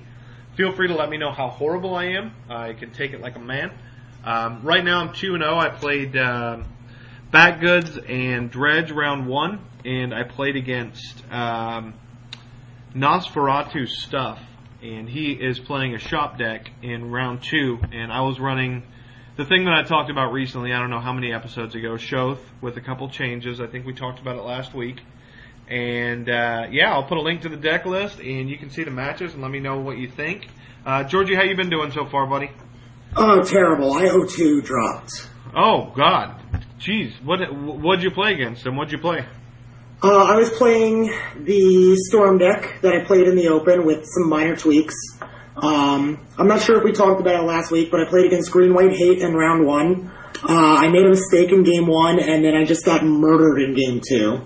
Feel 0.56 0.72
free 0.72 0.88
to 0.88 0.94
let 0.94 1.08
me 1.08 1.18
know 1.18 1.30
how 1.30 1.50
horrible 1.50 1.94
I 1.94 2.06
am. 2.06 2.34
I 2.50 2.72
can 2.72 2.90
take 2.90 3.12
it 3.12 3.20
like 3.20 3.36
a 3.36 3.38
man. 3.38 3.70
Um, 4.24 4.62
right 4.64 4.84
now 4.84 4.98
I'm 4.98 5.12
2 5.12 5.34
and 5.34 5.44
0. 5.44 5.56
I 5.56 5.68
played 5.68 6.16
um, 6.16 6.64
Back 7.30 7.60
Goods 7.60 7.96
and 7.96 8.50
Dredge 8.50 8.90
round 8.90 9.28
1, 9.28 9.60
and 9.84 10.12
I 10.12 10.24
played 10.24 10.56
against 10.56 11.22
um, 11.30 11.94
Nosferatu 12.92 13.88
Stuff, 13.88 14.40
and 14.82 15.08
he 15.08 15.32
is 15.32 15.58
playing 15.58 15.94
a 15.94 15.98
shop 15.98 16.38
deck 16.38 16.70
in 16.82 17.10
round 17.10 17.42
2, 17.42 17.78
and 17.92 18.12
I 18.12 18.22
was 18.22 18.40
running 18.40 18.82
the 19.36 19.44
thing 19.46 19.64
that 19.64 19.72
I 19.72 19.82
talked 19.82 20.10
about 20.10 20.32
recently, 20.32 20.72
I 20.72 20.78
don't 20.78 20.90
know 20.90 21.00
how 21.00 21.12
many 21.12 21.32
episodes 21.32 21.74
ago, 21.74 21.94
Shoth, 21.94 22.40
with 22.60 22.76
a 22.76 22.82
couple 22.82 23.08
changes. 23.08 23.60
I 23.60 23.66
think 23.66 23.86
we 23.86 23.94
talked 23.94 24.18
about 24.18 24.36
it 24.36 24.42
last 24.42 24.74
week. 24.74 25.00
And 25.68 26.28
uh, 26.28 26.66
yeah, 26.70 26.92
I'll 26.92 27.04
put 27.04 27.16
a 27.16 27.22
link 27.22 27.42
to 27.42 27.48
the 27.48 27.56
deck 27.56 27.86
list, 27.86 28.18
and 28.18 28.50
you 28.50 28.58
can 28.58 28.68
see 28.68 28.84
the 28.84 28.90
matches 28.90 29.32
and 29.32 29.40
let 29.40 29.50
me 29.50 29.58
know 29.58 29.78
what 29.78 29.96
you 29.96 30.08
think. 30.08 30.48
Uh, 30.84 31.04
Georgie, 31.04 31.34
how 31.34 31.42
you 31.42 31.56
been 31.56 31.70
doing 31.70 31.92
so 31.92 32.04
far, 32.04 32.26
buddy? 32.26 32.50
Oh, 33.16 33.42
terrible. 33.42 33.94
IO2 33.94 34.64
dropped. 34.64 35.28
Oh 35.54 35.92
God, 35.94 36.34
jeez, 36.78 37.12
what 37.22 37.40
what'd 37.54 38.02
you 38.02 38.10
play 38.10 38.32
against 38.32 38.66
and 38.66 38.76
what'd 38.76 38.90
you 38.90 38.98
play? 38.98 39.24
Uh, 40.04 40.24
I 40.24 40.34
was 40.34 40.50
playing 40.50 41.14
the 41.44 41.96
Storm 42.08 42.36
deck 42.36 42.80
that 42.80 42.92
I 42.92 43.04
played 43.04 43.28
in 43.28 43.36
the 43.36 43.48
Open 43.50 43.86
with 43.86 44.04
some 44.04 44.28
minor 44.28 44.56
tweaks. 44.56 44.96
Um, 45.54 46.18
I'm 46.36 46.48
not 46.48 46.60
sure 46.60 46.76
if 46.78 46.82
we 46.82 46.90
talked 46.90 47.20
about 47.20 47.44
it 47.44 47.46
last 47.46 47.70
week, 47.70 47.92
but 47.92 48.00
I 48.00 48.08
played 48.08 48.26
against 48.26 48.50
Green 48.50 48.74
White 48.74 48.96
Hate 48.96 49.18
in 49.18 49.32
round 49.32 49.64
one. 49.64 50.10
Uh, 50.42 50.48
I 50.48 50.88
made 50.88 51.06
a 51.06 51.10
mistake 51.10 51.52
in 51.52 51.62
game 51.62 51.86
one, 51.86 52.18
and 52.18 52.44
then 52.44 52.56
I 52.56 52.64
just 52.64 52.84
got 52.84 53.04
murdered 53.04 53.62
in 53.62 53.76
game 53.76 54.00
two. 54.04 54.40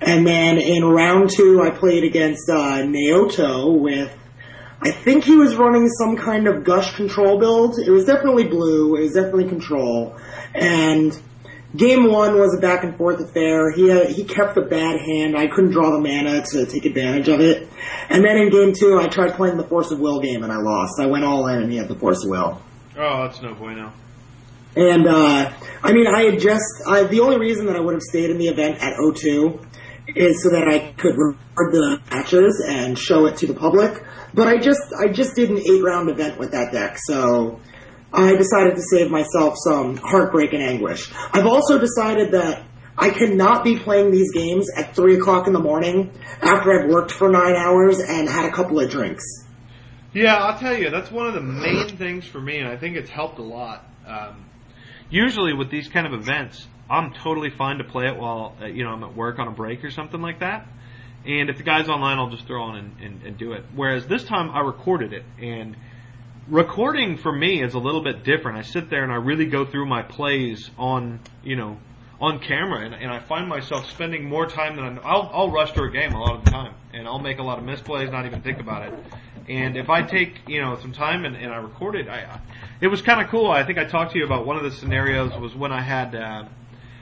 And 0.00 0.24
then 0.24 0.58
in 0.58 0.84
round 0.84 1.30
two, 1.30 1.60
I 1.60 1.70
played 1.70 2.04
against 2.04 2.48
uh, 2.48 2.82
Naoto 2.82 3.76
with, 3.76 4.16
I 4.80 4.92
think 4.92 5.24
he 5.24 5.34
was 5.34 5.56
running 5.56 5.88
some 5.88 6.16
kind 6.16 6.46
of 6.46 6.62
gush 6.62 6.94
control 6.94 7.40
build. 7.40 7.80
It 7.80 7.90
was 7.90 8.04
definitely 8.04 8.44
blue. 8.44 8.94
It 8.94 9.00
was 9.00 9.14
definitely 9.14 9.48
control. 9.48 10.16
And 10.54 11.20
game 11.76 12.10
one 12.10 12.38
was 12.38 12.56
a 12.56 12.60
back 12.60 12.84
and 12.84 12.96
forth 12.96 13.20
affair. 13.20 13.72
He 13.72 13.90
uh, 13.90 14.06
he 14.06 14.24
kept 14.24 14.54
the 14.54 14.62
bad 14.62 15.00
hand. 15.00 15.36
I 15.36 15.46
couldn't 15.46 15.72
draw 15.72 15.90
the 15.90 16.00
mana 16.00 16.42
to 16.42 16.66
take 16.66 16.84
advantage 16.84 17.28
of 17.28 17.40
it. 17.40 17.68
And 18.08 18.24
then 18.24 18.36
in 18.36 18.50
game 18.50 18.72
two, 18.72 18.98
I 19.00 19.08
tried 19.08 19.34
playing 19.34 19.56
the 19.56 19.64
Force 19.64 19.90
of 19.90 19.98
Will 19.98 20.20
game 20.20 20.42
and 20.42 20.52
I 20.52 20.56
lost. 20.56 21.00
I 21.00 21.06
went 21.06 21.24
all 21.24 21.46
in 21.48 21.62
and 21.62 21.70
he 21.70 21.78
had 21.78 21.88
the 21.88 21.96
Force 21.96 22.24
of 22.24 22.30
Will. 22.30 22.60
Oh, 22.96 23.24
that's 23.24 23.42
no 23.42 23.54
bueno. 23.54 23.92
And 24.76 25.06
uh, 25.06 25.52
I 25.82 25.92
mean, 25.92 26.06
I 26.06 26.22
had 26.24 26.40
just 26.40 26.64
I, 26.86 27.04
the 27.04 27.20
only 27.20 27.38
reason 27.38 27.66
that 27.66 27.76
I 27.76 27.80
would 27.80 27.94
have 27.94 28.02
stayed 28.02 28.30
in 28.30 28.38
the 28.38 28.48
event 28.48 28.82
at 28.82 28.94
O2 28.96 29.66
is 30.16 30.42
so 30.42 30.50
that 30.50 30.68
I 30.68 30.92
could 30.92 31.14
record 31.16 31.72
the 31.72 32.00
matches 32.10 32.62
and 32.66 32.98
show 32.98 33.26
it 33.26 33.36
to 33.38 33.46
the 33.46 33.54
public. 33.54 34.02
But 34.32 34.48
I 34.48 34.58
just 34.58 34.82
I 34.98 35.12
just 35.12 35.36
did 35.36 35.50
an 35.50 35.58
eight 35.58 35.82
round 35.82 36.10
event 36.10 36.38
with 36.38 36.50
that 36.52 36.72
deck, 36.72 36.98
so 36.98 37.60
I 38.14 38.36
decided 38.36 38.76
to 38.76 38.82
save 38.82 39.10
myself 39.10 39.54
some 39.56 39.96
heartbreak 39.96 40.52
and 40.52 40.62
anguish. 40.62 41.10
I've 41.32 41.46
also 41.46 41.78
decided 41.78 42.32
that 42.32 42.64
I 42.96 43.10
cannot 43.10 43.64
be 43.64 43.78
playing 43.78 44.12
these 44.12 44.32
games 44.32 44.68
at 44.76 44.94
three 44.94 45.16
o'clock 45.16 45.48
in 45.48 45.52
the 45.52 45.58
morning 45.58 46.12
after 46.40 46.72
I've 46.72 46.88
worked 46.88 47.10
for 47.10 47.28
nine 47.28 47.56
hours 47.56 47.98
and 47.98 48.28
had 48.28 48.44
a 48.44 48.52
couple 48.52 48.78
of 48.78 48.88
drinks. 48.88 49.24
Yeah, 50.12 50.36
I'll 50.36 50.58
tell 50.60 50.78
you, 50.78 50.90
that's 50.90 51.10
one 51.10 51.26
of 51.26 51.34
the 51.34 51.40
main 51.40 51.88
things 51.96 52.24
for 52.24 52.40
me, 52.40 52.58
and 52.58 52.68
I 52.68 52.76
think 52.76 52.96
it's 52.96 53.10
helped 53.10 53.40
a 53.40 53.42
lot. 53.42 53.84
Um, 54.06 54.44
usually 55.10 55.52
with 55.52 55.70
these 55.70 55.88
kind 55.88 56.06
of 56.06 56.12
events, 56.12 56.68
I'm 56.88 57.12
totally 57.14 57.50
fine 57.50 57.78
to 57.78 57.84
play 57.84 58.06
it 58.06 58.16
while 58.16 58.56
uh, 58.62 58.66
you 58.66 58.84
know 58.84 58.90
I'm 58.90 59.02
at 59.02 59.16
work 59.16 59.40
on 59.40 59.48
a 59.48 59.52
break 59.52 59.82
or 59.82 59.90
something 59.90 60.20
like 60.20 60.38
that. 60.38 60.68
And 61.26 61.48
if 61.50 61.56
the 61.56 61.64
guy's 61.64 61.88
online, 61.88 62.18
I'll 62.18 62.30
just 62.30 62.46
throw 62.46 62.62
on 62.62 62.76
and, 62.76 63.00
and, 63.00 63.22
and 63.22 63.38
do 63.38 63.54
it. 63.54 63.64
Whereas 63.74 64.06
this 64.06 64.24
time 64.24 64.50
I 64.50 64.60
recorded 64.60 65.12
it, 65.12 65.24
and 65.40 65.74
recording 66.48 67.16
for 67.16 67.32
me 67.32 67.62
is 67.62 67.74
a 67.74 67.78
little 67.78 68.02
bit 68.02 68.24
different. 68.24 68.58
I 68.58 68.62
sit 68.62 68.90
there 68.90 69.02
and 69.02 69.12
I 69.12 69.16
really 69.16 69.46
go 69.46 69.64
through 69.64 69.86
my 69.86 70.02
plays 70.02 70.70
on 70.78 71.20
you 71.42 71.56
know 71.56 71.78
on 72.20 72.38
camera, 72.38 72.84
and, 72.84 72.94
and 72.94 73.10
I 73.10 73.18
find 73.20 73.48
myself 73.48 73.90
spending 73.90 74.28
more 74.28 74.46
time 74.46 74.76
than 74.76 74.84
I'm, 74.84 75.00
I'll 75.02 75.30
I'll 75.32 75.50
rush 75.50 75.72
through 75.72 75.88
a 75.88 75.92
game 75.92 76.12
a 76.12 76.20
lot 76.20 76.36
of 76.36 76.44
the 76.44 76.50
time, 76.50 76.74
and 76.92 77.06
I'll 77.06 77.18
make 77.18 77.38
a 77.38 77.42
lot 77.42 77.58
of 77.58 77.64
misplays, 77.64 78.10
not 78.10 78.26
even 78.26 78.42
think 78.42 78.60
about 78.60 78.88
it. 78.88 78.98
And 79.48 79.76
if 79.76 79.90
I 79.90 80.02
take 80.02 80.48
you 80.48 80.60
know 80.60 80.76
some 80.78 80.92
time 80.92 81.24
and, 81.24 81.36
and 81.36 81.52
I 81.52 81.56
record 81.56 81.96
it, 81.96 82.08
I 82.08 82.40
it 82.80 82.88
was 82.88 83.02
kind 83.02 83.20
of 83.20 83.28
cool. 83.28 83.50
I 83.50 83.64
think 83.64 83.78
I 83.78 83.84
talked 83.84 84.12
to 84.12 84.18
you 84.18 84.24
about 84.24 84.46
one 84.46 84.56
of 84.56 84.62
the 84.62 84.70
scenarios 84.70 85.36
was 85.36 85.54
when 85.54 85.72
I 85.72 85.80
had 85.80 86.14
uh, 86.14 86.44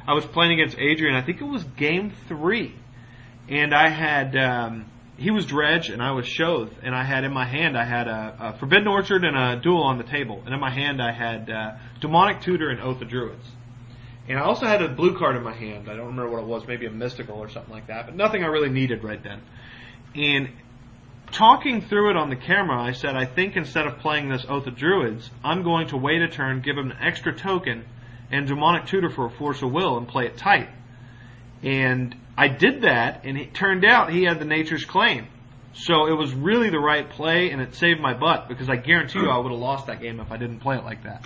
I 0.06 0.14
was 0.14 0.24
playing 0.24 0.52
against 0.52 0.78
Adrian. 0.78 1.14
I 1.14 1.22
think 1.22 1.40
it 1.40 1.44
was 1.44 1.64
game 1.64 2.12
three, 2.28 2.74
and 3.48 3.74
I 3.74 3.88
had 3.88 4.36
um, 4.36 4.86
he 5.16 5.30
was 5.30 5.46
Dredge 5.46 5.88
and 5.88 6.02
I 6.02 6.12
was 6.12 6.26
Shoth, 6.26 6.70
and 6.82 6.94
I 6.94 7.04
had 7.04 7.24
in 7.24 7.32
my 7.32 7.44
hand 7.44 7.76
I 7.76 7.84
had 7.84 8.08
a, 8.08 8.36
a 8.40 8.58
Forbidden 8.58 8.88
Orchard 8.88 9.24
and 9.24 9.36
a 9.36 9.60
Dual 9.60 9.82
on 9.82 9.98
the 9.98 10.04
table, 10.04 10.42
and 10.44 10.54
in 10.54 10.60
my 10.60 10.70
hand 10.70 11.02
I 11.02 11.12
had 11.12 11.50
uh, 11.50 11.72
Demonic 12.00 12.40
Tutor 12.40 12.70
and 12.70 12.80
Oath 12.80 13.00
of 13.00 13.08
Druids. 13.08 13.46
And 14.28 14.38
I 14.38 14.42
also 14.42 14.66
had 14.66 14.82
a 14.82 14.88
blue 14.88 15.18
card 15.18 15.36
in 15.36 15.42
my 15.42 15.52
hand. 15.52 15.88
I 15.90 15.96
don't 15.96 16.06
remember 16.06 16.30
what 16.30 16.42
it 16.42 16.46
was, 16.46 16.66
maybe 16.66 16.86
a 16.86 16.90
mystical 16.90 17.38
or 17.38 17.48
something 17.50 17.72
like 17.72 17.88
that, 17.88 18.06
but 18.06 18.16
nothing 18.16 18.44
I 18.44 18.46
really 18.46 18.70
needed 18.70 19.02
right 19.02 19.22
then. 19.22 19.42
And 20.14 20.50
talking 21.32 21.80
through 21.80 22.10
it 22.10 22.16
on 22.16 22.30
the 22.30 22.36
camera, 22.36 22.80
I 22.80 22.92
said, 22.92 23.16
I 23.16 23.24
think 23.24 23.56
instead 23.56 23.86
of 23.86 23.98
playing 23.98 24.28
this 24.28 24.44
Oath 24.48 24.66
of 24.66 24.76
Druids, 24.76 25.28
I'm 25.42 25.62
going 25.62 25.88
to 25.88 25.96
wait 25.96 26.22
a 26.22 26.28
turn, 26.28 26.60
give 26.60 26.76
him 26.76 26.90
an 26.90 26.98
extra 27.00 27.34
token, 27.34 27.84
and 28.30 28.46
Demonic 28.46 28.86
Tutor 28.86 29.10
for 29.10 29.26
a 29.26 29.30
Force 29.30 29.60
of 29.62 29.72
Will 29.72 29.98
and 29.98 30.06
play 30.06 30.26
it 30.26 30.36
tight. 30.36 30.68
And 31.62 32.14
I 32.36 32.48
did 32.48 32.82
that, 32.82 33.24
and 33.24 33.36
it 33.36 33.54
turned 33.54 33.84
out 33.84 34.10
he 34.10 34.24
had 34.24 34.38
the 34.38 34.44
Nature's 34.44 34.84
Claim. 34.84 35.26
So 35.74 36.06
it 36.06 36.16
was 36.16 36.34
really 36.34 36.70
the 36.70 36.78
right 36.78 37.08
play, 37.08 37.50
and 37.50 37.60
it 37.60 37.74
saved 37.74 38.00
my 38.00 38.14
butt 38.14 38.48
because 38.48 38.68
I 38.68 38.76
guarantee 38.76 39.20
you 39.20 39.30
I 39.30 39.38
would 39.38 39.50
have 39.50 39.60
lost 39.60 39.86
that 39.86 40.00
game 40.00 40.20
if 40.20 40.30
I 40.30 40.36
didn't 40.36 40.60
play 40.60 40.76
it 40.76 40.84
like 40.84 41.04
that. 41.04 41.24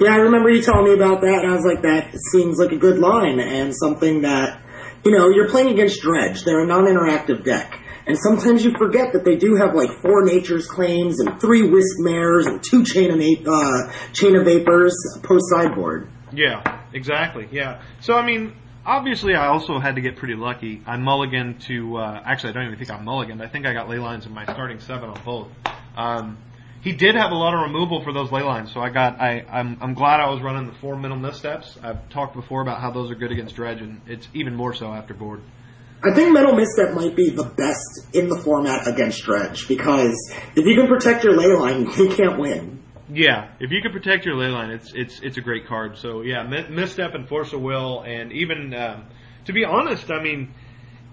Yeah, 0.00 0.12
I 0.12 0.16
remember 0.16 0.50
you 0.50 0.60
telling 0.60 0.84
me 0.84 0.94
about 0.94 1.20
that, 1.20 1.44
and 1.44 1.52
I 1.52 1.54
was 1.54 1.64
like, 1.64 1.82
that 1.82 2.14
seems 2.32 2.58
like 2.58 2.72
a 2.72 2.76
good 2.76 2.98
line 2.98 3.38
and 3.38 3.74
something 3.74 4.22
that, 4.22 4.60
you 5.04 5.12
know, 5.12 5.28
you're 5.28 5.48
playing 5.48 5.68
against 5.68 6.02
Dredge. 6.02 6.42
They're 6.42 6.64
a 6.64 6.66
non-interactive 6.66 7.44
deck. 7.44 7.80
And 8.06 8.18
sometimes 8.18 8.64
you 8.64 8.72
forget 8.76 9.12
that 9.12 9.24
they 9.24 9.36
do 9.36 9.54
have 9.54 9.74
like 9.74 9.90
four 10.02 10.24
Nature's 10.24 10.66
Claims 10.66 11.20
and 11.20 11.40
three 11.40 11.62
Wispmares 11.62 12.46
and 12.46 12.62
two 12.62 12.84
Chain 12.84 13.10
of, 13.12 13.20
uh, 13.20 13.92
chain 14.12 14.36
of 14.36 14.44
Vapors 14.44 14.94
post 15.22 15.44
sideboard. 15.48 16.10
Yeah, 16.34 16.82
exactly. 16.92 17.48
Yeah. 17.50 17.82
So 18.00 18.14
I 18.14 18.24
mean, 18.24 18.54
obviously, 18.84 19.34
I 19.34 19.48
also 19.48 19.78
had 19.78 19.96
to 19.96 20.00
get 20.00 20.16
pretty 20.16 20.34
lucky. 20.34 20.82
I 20.86 20.96
mulliganed 20.96 21.64
to. 21.66 21.96
Uh, 21.96 22.22
actually, 22.24 22.50
I 22.50 22.52
don't 22.52 22.66
even 22.66 22.78
think 22.78 22.90
I 22.90 22.98
mulliganed. 22.98 23.42
I 23.42 23.48
think 23.48 23.66
I 23.66 23.72
got 23.72 23.88
ley 23.88 23.98
lines 23.98 24.26
in 24.26 24.32
my 24.32 24.44
starting 24.44 24.80
seven 24.80 25.10
on 25.10 25.20
both. 25.24 25.48
Um, 25.96 26.38
he 26.82 26.92
did 26.92 27.14
have 27.14 27.30
a 27.32 27.34
lot 27.34 27.54
of 27.54 27.60
removal 27.60 28.02
for 28.04 28.12
those 28.12 28.30
ley 28.30 28.42
lines, 28.42 28.72
so 28.72 28.80
I 28.80 28.90
got. 28.90 29.20
I 29.20 29.44
I'm, 29.50 29.78
I'm 29.80 29.94
glad 29.94 30.20
I 30.20 30.28
was 30.28 30.42
running 30.42 30.66
the 30.66 30.78
four 30.80 30.96
mental 30.96 31.18
missteps. 31.18 31.78
I've 31.82 32.08
talked 32.10 32.34
before 32.34 32.62
about 32.62 32.80
how 32.80 32.90
those 32.90 33.10
are 33.10 33.14
good 33.14 33.32
against 33.32 33.56
dredge, 33.56 33.80
and 33.80 34.00
it's 34.06 34.28
even 34.34 34.54
more 34.54 34.74
so 34.74 34.92
after 34.92 35.14
board. 35.14 35.40
I 36.06 36.12
think 36.14 36.34
Mental 36.34 36.54
Misstep 36.54 36.92
might 36.92 37.16
be 37.16 37.30
the 37.30 37.44
best 37.44 38.14
in 38.14 38.28
the 38.28 38.36
format 38.36 38.86
against 38.86 39.22
Dredge 39.22 39.66
because 39.66 40.14
if 40.54 40.66
you 40.66 40.74
can 40.76 40.86
protect 40.86 41.24
your 41.24 41.34
ley 41.34 41.46
line, 41.46 41.88
you 41.96 42.10
can't 42.10 42.38
win. 42.38 42.83
Yeah, 43.08 43.50
if 43.60 43.70
you 43.70 43.82
can 43.82 43.92
protect 43.92 44.24
your 44.24 44.36
ley 44.36 44.48
line, 44.48 44.70
it's 44.70 44.92
it's 44.94 45.20
it's 45.20 45.36
a 45.36 45.42
great 45.42 45.66
card. 45.66 45.98
So 45.98 46.22
yeah, 46.22 46.42
misstep 46.42 47.14
and 47.14 47.28
force 47.28 47.52
of 47.52 47.60
will, 47.60 48.02
and 48.02 48.32
even 48.32 48.72
um, 48.72 49.04
to 49.44 49.52
be 49.52 49.64
honest, 49.64 50.10
I 50.10 50.22
mean, 50.22 50.54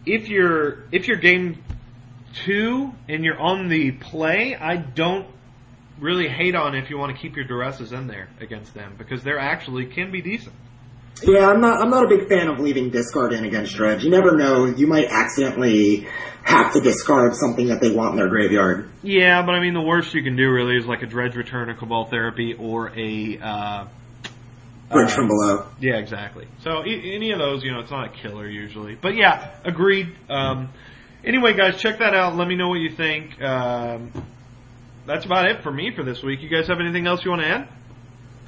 if 0.06 0.30
you're 0.30 0.86
if 0.92 1.08
you're 1.08 1.18
game 1.18 1.62
two 2.46 2.94
and 3.10 3.26
you're 3.26 3.40
on 3.40 3.68
the 3.68 3.92
play, 3.92 4.56
I 4.56 4.78
don't 4.78 5.28
really 6.00 6.30
hate 6.30 6.56
on 6.56 6.76
if 6.76 6.90
you 6.90 6.98
want 6.98 7.16
to 7.16 7.22
keep 7.22 7.36
your 7.36 7.46
duresses 7.46 7.92
in 7.92 8.08
there 8.08 8.30
against 8.40 8.74
them 8.74 8.96
because 8.98 9.24
they're 9.24 9.40
actually 9.40 9.86
can 9.86 10.12
be 10.12 10.22
decent. 10.22 10.56
Yeah, 11.24 11.48
I'm 11.48 11.62
not. 11.62 11.82
I'm 11.82 11.90
not 11.90 12.06
a 12.06 12.08
big 12.08 12.28
fan 12.28 12.48
of 12.48 12.60
leaving 12.60 12.90
discard 12.90 13.34
in 13.34 13.46
against 13.46 13.76
Dredge. 13.76 14.04
You 14.04 14.10
never 14.10 14.36
know; 14.36 14.66
you 14.66 14.88
might 14.88 15.08
accidentally 15.10 16.08
have 16.44 16.74
to 16.74 16.82
discard 16.82 17.36
something 17.36 17.68
that 17.68 17.80
they 17.82 17.92
want 17.92 18.12
in 18.12 18.18
their 18.18 18.28
graveyard. 18.30 18.90
Yeah, 19.04 19.44
but 19.46 19.54
I 19.54 19.60
mean, 19.62 19.74
the 19.76 19.82
worst 19.82 20.14
you 20.16 20.24
can 20.24 20.36
do 20.36 20.50
really 20.50 20.78
is 20.78 20.86
like 20.86 21.04
a 21.04 21.06
Dread 21.06 21.36
Return, 21.36 21.70
a 21.70 21.76
cabal 21.76 22.06
therapy, 22.06 22.56
or 22.58 22.90
a 22.98 23.38
uh, 23.40 23.86
Bridge 24.92 25.12
from 25.12 25.28
below. 25.28 25.68
Yeah, 25.80 25.98
exactly. 25.98 26.48
So 26.64 26.86
e- 26.86 27.16
any 27.16 27.32
of 27.32 27.40
those, 27.40 27.64
you 27.64 27.72
know, 27.72 27.80
it's 27.80 27.92
not 27.92 28.08
a 28.08 28.10
killer 28.10 28.48
usually. 28.48 28.96
But 28.96 29.16
yeah, 29.16 29.52
agreed. 29.64 30.16
Um, 30.30 30.70
anyway, 31.24 31.54
guys, 31.54 31.80
check 31.80 32.00
that 32.00 32.14
out. 32.14 32.36
Let 32.36 32.48
me 32.48 32.56
know 32.56 32.70
what 32.70 32.80
you 32.80 32.90
think. 32.90 33.42
Um, 33.42 34.12
that's 35.06 35.26
about 35.26 35.46
it 35.50 35.64
for 35.64 35.72
me 35.72 35.94
for 35.96 36.04
this 36.04 36.22
week. 36.22 36.42
You 36.42 36.50
guys 36.50 36.68
have 36.68 36.80
anything 36.80 37.08
else 37.08 37.24
you 37.24 37.32
want 37.32 37.44
to 37.44 37.48
add? 37.48 37.68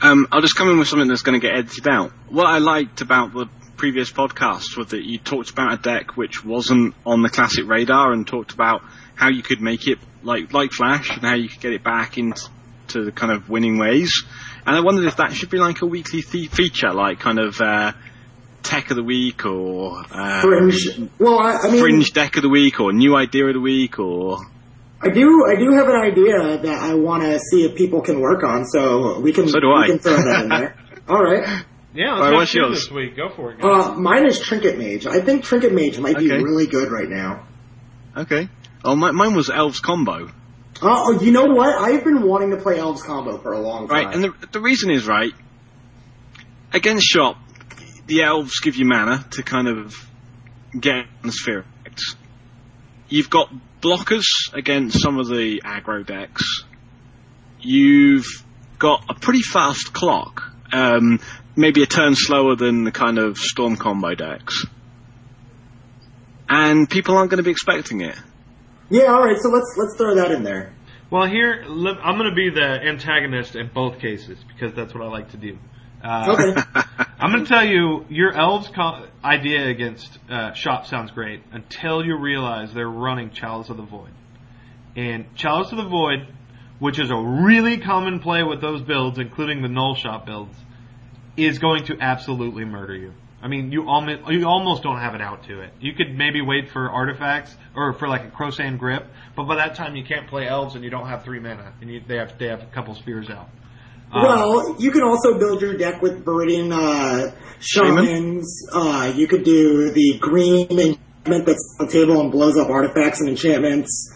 Um, 0.03 0.27
I'll 0.31 0.41
just 0.41 0.55
come 0.55 0.69
in 0.69 0.77
with 0.77 0.89
something 0.89 1.07
that's 1.07 1.21
going 1.21 1.39
to 1.39 1.47
get 1.47 1.57
edited 1.57 1.87
out. 1.87 2.11
What 2.27 2.45
I 2.45 2.57
liked 2.57 2.99
about 2.99 3.33
the 3.33 3.47
previous 3.77 4.11
podcast 4.11 4.77
was 4.77 4.87
that 4.87 5.03
you 5.03 5.17
talked 5.17 5.49
about 5.49 5.73
a 5.73 5.77
deck 5.77 6.17
which 6.17 6.43
wasn't 6.43 6.93
on 7.05 7.21
the 7.21 7.29
classic 7.29 7.67
radar 7.67 8.11
and 8.11 8.27
talked 8.27 8.51
about 8.51 8.81
how 9.15 9.29
you 9.29 9.41
could 9.41 9.61
make 9.61 9.87
it 9.87 9.99
like 10.21 10.51
like 10.51 10.71
Flash 10.71 11.09
and 11.09 11.21
how 11.21 11.35
you 11.35 11.47
could 11.47 11.61
get 11.61 11.73
it 11.73 11.83
back 11.83 12.17
into 12.17 12.49
the 12.87 13.11
kind 13.11 13.31
of 13.31 13.49
winning 13.49 13.77
ways. 13.77 14.23
And 14.65 14.75
I 14.75 14.81
wondered 14.81 15.05
if 15.05 15.17
that 15.17 15.33
should 15.33 15.49
be 15.49 15.57
like 15.57 15.81
a 15.81 15.85
weekly 15.85 16.21
th- 16.21 16.49
feature, 16.49 16.93
like 16.93 17.19
kind 17.19 17.39
of 17.39 17.59
uh, 17.61 17.93
tech 18.61 18.89
of 18.89 18.97
the 18.97 19.03
week 19.03 19.45
or 19.45 20.03
uh, 20.11 20.41
Fringe. 20.41 21.09
Well, 21.19 21.39
I, 21.39 21.59
I 21.63 21.71
mean, 21.71 21.79
fringe 21.79 22.11
deck 22.11 22.35
of 22.35 22.43
the 22.43 22.49
week 22.49 22.79
or 22.79 22.91
new 22.91 23.15
idea 23.15 23.45
of 23.47 23.53
the 23.53 23.61
week 23.61 23.99
or 23.99 24.39
I 25.03 25.09
do. 25.09 25.45
I 25.45 25.55
do 25.55 25.71
have 25.73 25.87
an 25.89 25.95
idea 25.95 26.57
that 26.57 26.81
I 26.81 26.93
want 26.93 27.23
to 27.23 27.39
see 27.39 27.65
if 27.65 27.75
people 27.75 28.01
can 28.01 28.19
work 28.19 28.43
on. 28.43 28.65
So 28.65 29.19
we 29.19 29.33
can. 29.33 29.47
So 29.47 29.59
do 29.59 29.67
we 29.67 29.73
I. 29.73 29.87
can 29.87 29.99
throw 29.99 30.15
that 30.15 30.43
in 30.43 30.49
there. 30.49 30.77
All 31.09 31.21
right. 31.21 31.65
Yeah, 31.93 32.13
All 32.13 32.19
let's 32.19 32.21
right, 32.21 32.33
what's 32.33 32.53
yours? 32.55 32.79
this 32.85 32.91
week. 32.91 33.15
Go 33.15 33.29
for 33.35 33.51
it. 33.51 33.59
Guys. 33.61 33.85
Uh, 33.87 33.93
mine 33.95 34.25
is 34.25 34.39
Trinket 34.39 34.77
Mage. 34.79 35.05
I 35.05 35.21
think 35.21 35.43
Trinket 35.43 35.73
Mage 35.73 35.99
might 35.99 36.17
be 36.17 36.31
really 36.31 36.65
good 36.65 36.91
right 36.91 37.09
now. 37.09 37.45
okay. 38.17 38.49
Oh, 38.85 38.95
my, 38.95 39.11
mine 39.11 39.35
was 39.35 39.49
Elves 39.49 39.79
combo. 39.79 40.29
Oh, 40.81 41.21
you 41.21 41.31
know 41.31 41.45
what? 41.45 41.69
I've 41.79 42.03
been 42.03 42.23
wanting 42.23 42.49
to 42.49 42.57
play 42.57 42.79
Elves 42.79 43.01
combo 43.03 43.37
for 43.37 43.53
a 43.53 43.59
long 43.59 43.87
time. 43.87 44.05
Right, 44.05 44.13
and 44.15 44.23
the, 44.23 44.33
the 44.51 44.59
reason 44.59 44.89
is 44.91 45.05
right. 45.07 45.31
Against 46.73 47.05
shop, 47.05 47.37
the 48.07 48.23
elves 48.23 48.59
give 48.59 48.75
you 48.75 48.85
mana 48.85 49.23
to 49.31 49.43
kind 49.43 49.67
of 49.67 49.93
get 50.77 50.95
on 50.95 51.05
the 51.23 51.31
sphere 51.31 51.63
effects. 51.85 52.15
You've 53.07 53.29
got 53.29 53.53
blockers 53.83 54.25
against 54.53 55.01
some 55.01 55.19
of 55.19 55.27
the 55.27 55.61
aggro 55.65 56.05
decks. 56.05 56.63
You've 57.59 58.25
got 58.79 59.05
a 59.09 59.13
pretty 59.13 59.41
fast 59.41 59.93
clock, 59.93 60.43
um, 60.71 61.19
maybe 61.55 61.83
a 61.83 61.85
turn 61.85 62.15
slower 62.15 62.55
than 62.55 62.83
the 62.83 62.91
kind 62.91 63.17
of 63.19 63.37
storm 63.37 63.75
combo 63.77 64.15
decks. 64.15 64.65
And 66.49 66.89
people 66.89 67.15
aren't 67.17 67.29
going 67.29 67.37
to 67.37 67.43
be 67.43 67.51
expecting 67.51 68.01
it. 68.01 68.15
yeah. 68.89 69.05
All 69.05 69.23
right. 69.23 69.37
So 69.39 69.49
let's 69.49 69.73
let's 69.77 69.95
throw 69.97 70.15
that 70.15 70.31
in 70.31 70.43
there. 70.43 70.73
Well, 71.09 71.27
here 71.27 71.63
let- 71.67 71.97
I'm 72.03 72.17
going 72.17 72.29
to 72.29 72.35
be 72.35 72.49
the 72.49 72.61
antagonist 72.63 73.55
in 73.55 73.69
both 73.73 73.99
cases 73.99 74.37
because 74.47 74.73
that's 74.75 74.93
what 74.93 75.03
I 75.03 75.07
like 75.07 75.31
to 75.31 75.37
do. 75.37 75.57
Uh, 76.03 76.35
Okay. 76.37 76.61
I'm 77.19 77.31
going 77.31 77.45
to 77.45 77.49
tell 77.49 77.65
you, 77.65 78.05
your 78.09 78.33
elves 78.33 78.67
co- 78.69 79.05
idea 79.23 79.67
against 79.67 80.17
uh, 80.29 80.53
shop 80.53 80.87
sounds 80.87 81.11
great 81.11 81.41
until 81.51 82.03
you 82.03 82.17
realize 82.17 82.73
they're 82.73 82.89
running 82.89 83.29
Chalice 83.29 83.69
of 83.69 83.77
the 83.77 83.83
Void. 83.83 84.11
And 84.95 85.35
Chalice 85.35 85.71
of 85.71 85.77
the 85.77 85.87
Void, 85.87 86.27
which 86.79 86.99
is 86.99 87.11
a 87.11 87.15
really 87.15 87.77
common 87.77 88.19
play 88.19 88.43
with 88.43 88.61
those 88.61 88.81
builds, 88.81 89.19
including 89.19 89.61
the 89.61 89.67
null 89.67 89.95
shop 89.95 90.25
builds, 90.25 90.57
is 91.37 91.59
going 91.59 91.85
to 91.85 91.97
absolutely 91.99 92.65
murder 92.65 92.95
you. 92.95 93.13
I 93.41 93.47
mean, 93.47 93.71
you 93.71 93.89
almost 93.89 94.31
you 94.31 94.47
almost 94.47 94.83
don't 94.83 94.99
have 94.99 95.15
it 95.15 95.21
out 95.21 95.43
to 95.47 95.59
it. 95.61 95.73
You 95.81 95.93
could 95.93 96.15
maybe 96.15 96.41
wait 96.41 96.69
for 96.71 96.89
artifacts 96.89 97.53
or 97.75 97.91
for 97.93 98.07
like 98.07 98.23
a 98.23 98.29
Krosan 98.29 98.79
Grip, 98.79 99.05
but 99.35 99.43
by 99.43 99.55
that 99.57 99.75
time 99.75 99.97
you 99.97 100.05
can't 100.05 100.29
play 100.29 100.47
elves 100.47 100.75
and 100.75 100.83
you 100.83 100.89
don't 100.89 101.07
have 101.07 101.25
three 101.25 101.39
mana, 101.39 101.73
and 101.81 101.91
you, 101.91 102.01
they 102.07 102.15
have 102.15 102.37
they 102.39 102.47
have 102.47 102.61
a 102.61 102.67
couple 102.67 102.95
spheres 102.95 103.29
out. 103.29 103.49
Well, 104.13 104.75
you 104.79 104.91
can 104.91 105.03
also 105.03 105.37
build 105.37 105.61
your 105.61 105.75
deck 105.75 106.01
with 106.01 106.23
Viridian 106.23 106.71
uh, 106.71 107.35
Shamans. 107.59 108.67
Uh, 108.71 109.11
you 109.15 109.27
could 109.27 109.43
do 109.43 109.91
the 109.91 110.17
green 110.19 110.67
enchantment 110.69 111.45
that's 111.45 111.77
on 111.79 111.87
the 111.87 111.91
table 111.91 112.21
and 112.21 112.31
blows 112.31 112.57
up 112.57 112.69
artifacts 112.69 113.21
and 113.21 113.29
enchantments. 113.29 114.11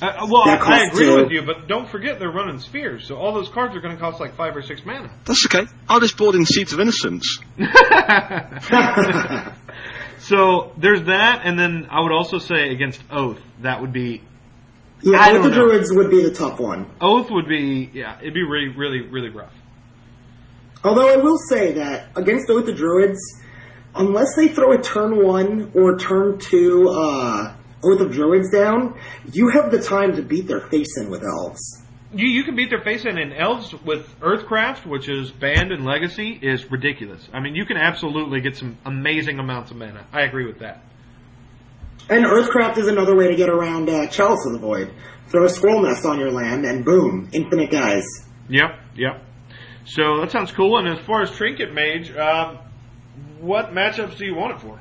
Uh, 0.00 0.26
well, 0.30 0.48
I, 0.48 0.56
I 0.56 0.86
agree 0.86 1.06
two. 1.06 1.16
with 1.16 1.32
you, 1.32 1.42
but 1.42 1.66
don't 1.66 1.88
forget 1.88 2.20
they're 2.20 2.30
running 2.30 2.60
spheres, 2.60 3.06
so 3.06 3.16
all 3.16 3.34
those 3.34 3.48
cards 3.48 3.74
are 3.74 3.80
going 3.80 3.94
to 3.94 4.00
cost 4.00 4.20
like 4.20 4.36
five 4.36 4.54
or 4.54 4.62
six 4.62 4.84
mana. 4.84 5.10
That's 5.24 5.44
okay. 5.46 5.68
I'll 5.88 5.98
just 5.98 6.16
board 6.16 6.36
in 6.36 6.46
Seeds 6.46 6.72
of 6.72 6.78
Innocence. 6.78 7.40
So 10.28 10.72
there's 10.76 11.04
that, 11.04 11.42
and 11.44 11.58
then 11.58 11.86
I 11.90 12.02
would 12.02 12.12
also 12.12 12.38
say 12.38 12.70
against 12.70 13.02
Oath, 13.10 13.40
that 13.62 13.80
would 13.80 13.92
be 13.92 14.20
Yeah, 15.02 15.18
I 15.18 15.32
don't 15.32 15.42
the. 15.42 15.50
Druids 15.50 15.92
would 15.92 16.10
be 16.10 16.22
the 16.22 16.32
tough 16.32 16.58
one. 16.58 16.90
Oath 17.00 17.30
would 17.30 17.48
be 17.48 17.90
yeah, 17.92 18.18
it'd 18.20 18.34
be 18.34 18.42
really 18.42 18.68
really 18.68 19.00
really 19.02 19.30
rough. 19.30 19.52
Although 20.84 21.12
I 21.12 21.16
will 21.16 21.38
say 21.48 21.72
that 21.72 22.08
against 22.16 22.48
Oath 22.50 22.66
the 22.66 22.72
Druids, 22.72 23.18
unless 23.94 24.28
they 24.36 24.48
throw 24.48 24.72
a 24.72 24.80
turn 24.80 25.24
one 25.24 25.72
or 25.74 25.98
turn 25.98 26.38
two 26.38 26.88
uh, 26.88 27.54
Oath 27.84 28.00
of 28.00 28.12
Druids 28.12 28.50
down, 28.50 28.98
you 29.32 29.50
have 29.50 29.70
the 29.70 29.80
time 29.80 30.16
to 30.16 30.22
beat 30.22 30.46
their 30.46 30.60
face 30.68 30.96
in 30.98 31.10
with 31.10 31.22
elves. 31.24 31.82
You 32.12 32.26
you 32.26 32.42
can 32.42 32.56
beat 32.56 32.70
their 32.70 32.80
face 32.80 33.04
in, 33.04 33.18
and 33.18 33.34
elves 33.34 33.74
with 33.84 34.18
Earthcraft, 34.20 34.86
which 34.86 35.08
is 35.08 35.30
banned 35.30 35.72
in 35.72 35.84
Legacy, 35.84 36.38
is 36.40 36.70
ridiculous. 36.70 37.28
I 37.32 37.40
mean, 37.40 37.54
you 37.54 37.66
can 37.66 37.76
absolutely 37.76 38.40
get 38.40 38.56
some 38.56 38.78
amazing 38.84 39.38
amounts 39.38 39.70
of 39.70 39.76
mana. 39.76 40.06
I 40.12 40.22
agree 40.22 40.46
with 40.46 40.60
that. 40.60 40.82
And 42.10 42.24
Earthcraft 42.24 42.78
is 42.78 42.88
another 42.88 43.14
way 43.14 43.28
to 43.28 43.36
get 43.36 43.50
around 43.50 43.90
uh, 43.90 44.06
Chalice 44.06 44.46
of 44.46 44.52
the 44.52 44.58
Void. 44.58 44.92
Throw 45.28 45.44
a 45.44 45.48
Squirrel 45.48 45.82
Nest 45.82 46.06
on 46.06 46.18
your 46.18 46.30
land, 46.30 46.64
and 46.64 46.84
boom, 46.84 47.28
infinite 47.32 47.70
guys. 47.70 48.04
Yep, 48.48 48.70
yep. 48.96 49.22
So 49.84 50.20
that 50.20 50.30
sounds 50.30 50.50
cool. 50.52 50.78
And 50.78 50.88
as 50.88 51.04
far 51.04 51.20
as 51.20 51.30
Trinket 51.30 51.74
Mage, 51.74 52.10
um, 52.16 52.58
what 53.40 53.72
matchups 53.72 54.16
do 54.16 54.24
you 54.24 54.34
want 54.34 54.56
it 54.56 54.60
for? 54.60 54.80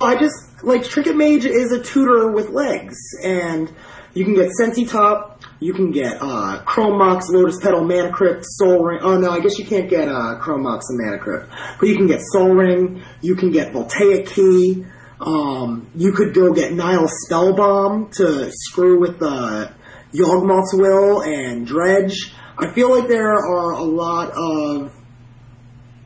I 0.00 0.16
just 0.18 0.64
like 0.64 0.84
Trinket 0.84 1.14
Mage 1.14 1.44
is 1.44 1.72
a 1.72 1.82
tutor 1.82 2.32
with 2.32 2.48
legs, 2.48 2.96
and 3.22 3.70
you 4.14 4.24
can 4.24 4.34
get 4.34 4.50
Sensei 4.50 4.84
Top, 4.84 5.42
you 5.60 5.72
can 5.74 5.90
get 5.90 6.18
uh, 6.20 6.62
Chrome 6.64 6.98
Mox, 6.98 7.28
Lotus 7.28 7.60
Petal, 7.60 7.84
Mana 7.84 8.10
Crypt, 8.10 8.44
Soul 8.46 8.82
Ring. 8.82 9.00
Oh 9.02 9.18
no, 9.18 9.30
I 9.30 9.40
guess 9.40 9.58
you 9.58 9.64
can't 9.64 9.88
get 9.88 10.08
uh, 10.08 10.38
Chrome 10.40 10.62
Mox 10.62 10.86
and 10.88 10.98
Mana 10.98 11.18
Crypt, 11.18 11.50
but 11.78 11.88
you 11.88 11.96
can 11.96 12.06
get 12.06 12.20
Soul 12.32 12.50
Ring, 12.54 13.02
you 13.20 13.36
can 13.36 13.52
get 13.52 13.72
Voltaic 13.72 14.26
Key. 14.26 14.86
Um, 15.22 15.90
you 15.94 16.12
could 16.12 16.34
go 16.34 16.52
get 16.52 16.72
Nihil 16.72 17.08
Spellbomb 17.28 18.12
to 18.16 18.50
screw 18.52 18.98
with 19.00 19.18
the 19.18 19.72
Yawgmoth's 20.12 20.74
Will 20.74 21.22
and 21.22 21.66
Dredge. 21.66 22.34
I 22.58 22.72
feel 22.72 22.90
like 22.96 23.08
there 23.08 23.32
are 23.32 23.72
a 23.72 23.82
lot 23.82 24.30
of 24.30 24.92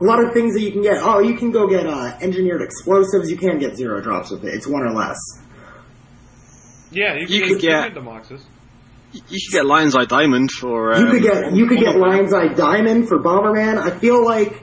a 0.01 0.05
lot 0.05 0.23
of 0.23 0.33
things 0.35 0.55
that 0.55 0.61
you 0.61 0.73
can 0.73 0.83
get. 0.83 0.99
Oh, 1.01 1.21
you 1.21 1.37
can 1.37 1.51
go 1.51 1.67
get 1.67 1.87
uh, 1.87 2.17
engineered 2.21 2.61
explosives. 2.63 3.31
You 3.31 3.37
can 3.39 3.59
get 3.59 3.77
zero 3.77 4.01
drops 4.03 4.31
with 4.31 4.45
it. 4.45 4.55
It's 4.55 4.67
one 4.67 4.83
or 4.83 4.93
less. 4.93 5.17
Yeah, 6.91 7.15
you, 7.15 7.27
You 7.27 7.41
can, 7.41 7.49
could 7.55 7.61
get- 7.63 7.95
the 7.95 8.01
Moxes. 8.01 8.43
You 9.13 9.21
could 9.49 9.53
get 9.53 9.65
Lion's 9.67 9.97
Eye 9.97 10.05
Diamond 10.05 10.51
for. 10.51 10.93
Um, 10.95 11.05
You 11.07 11.11
could 11.11 11.23
get 11.23 11.53
you 11.55 11.67
could 11.67 11.79
get 11.79 11.97
Lion's 11.97 12.35
Eye 12.35 12.53
Diamond 12.53 13.09
for 13.09 13.19
Bomberman. 13.19 13.79
I 13.79 13.97
feel 13.99 14.23
like 14.23 14.63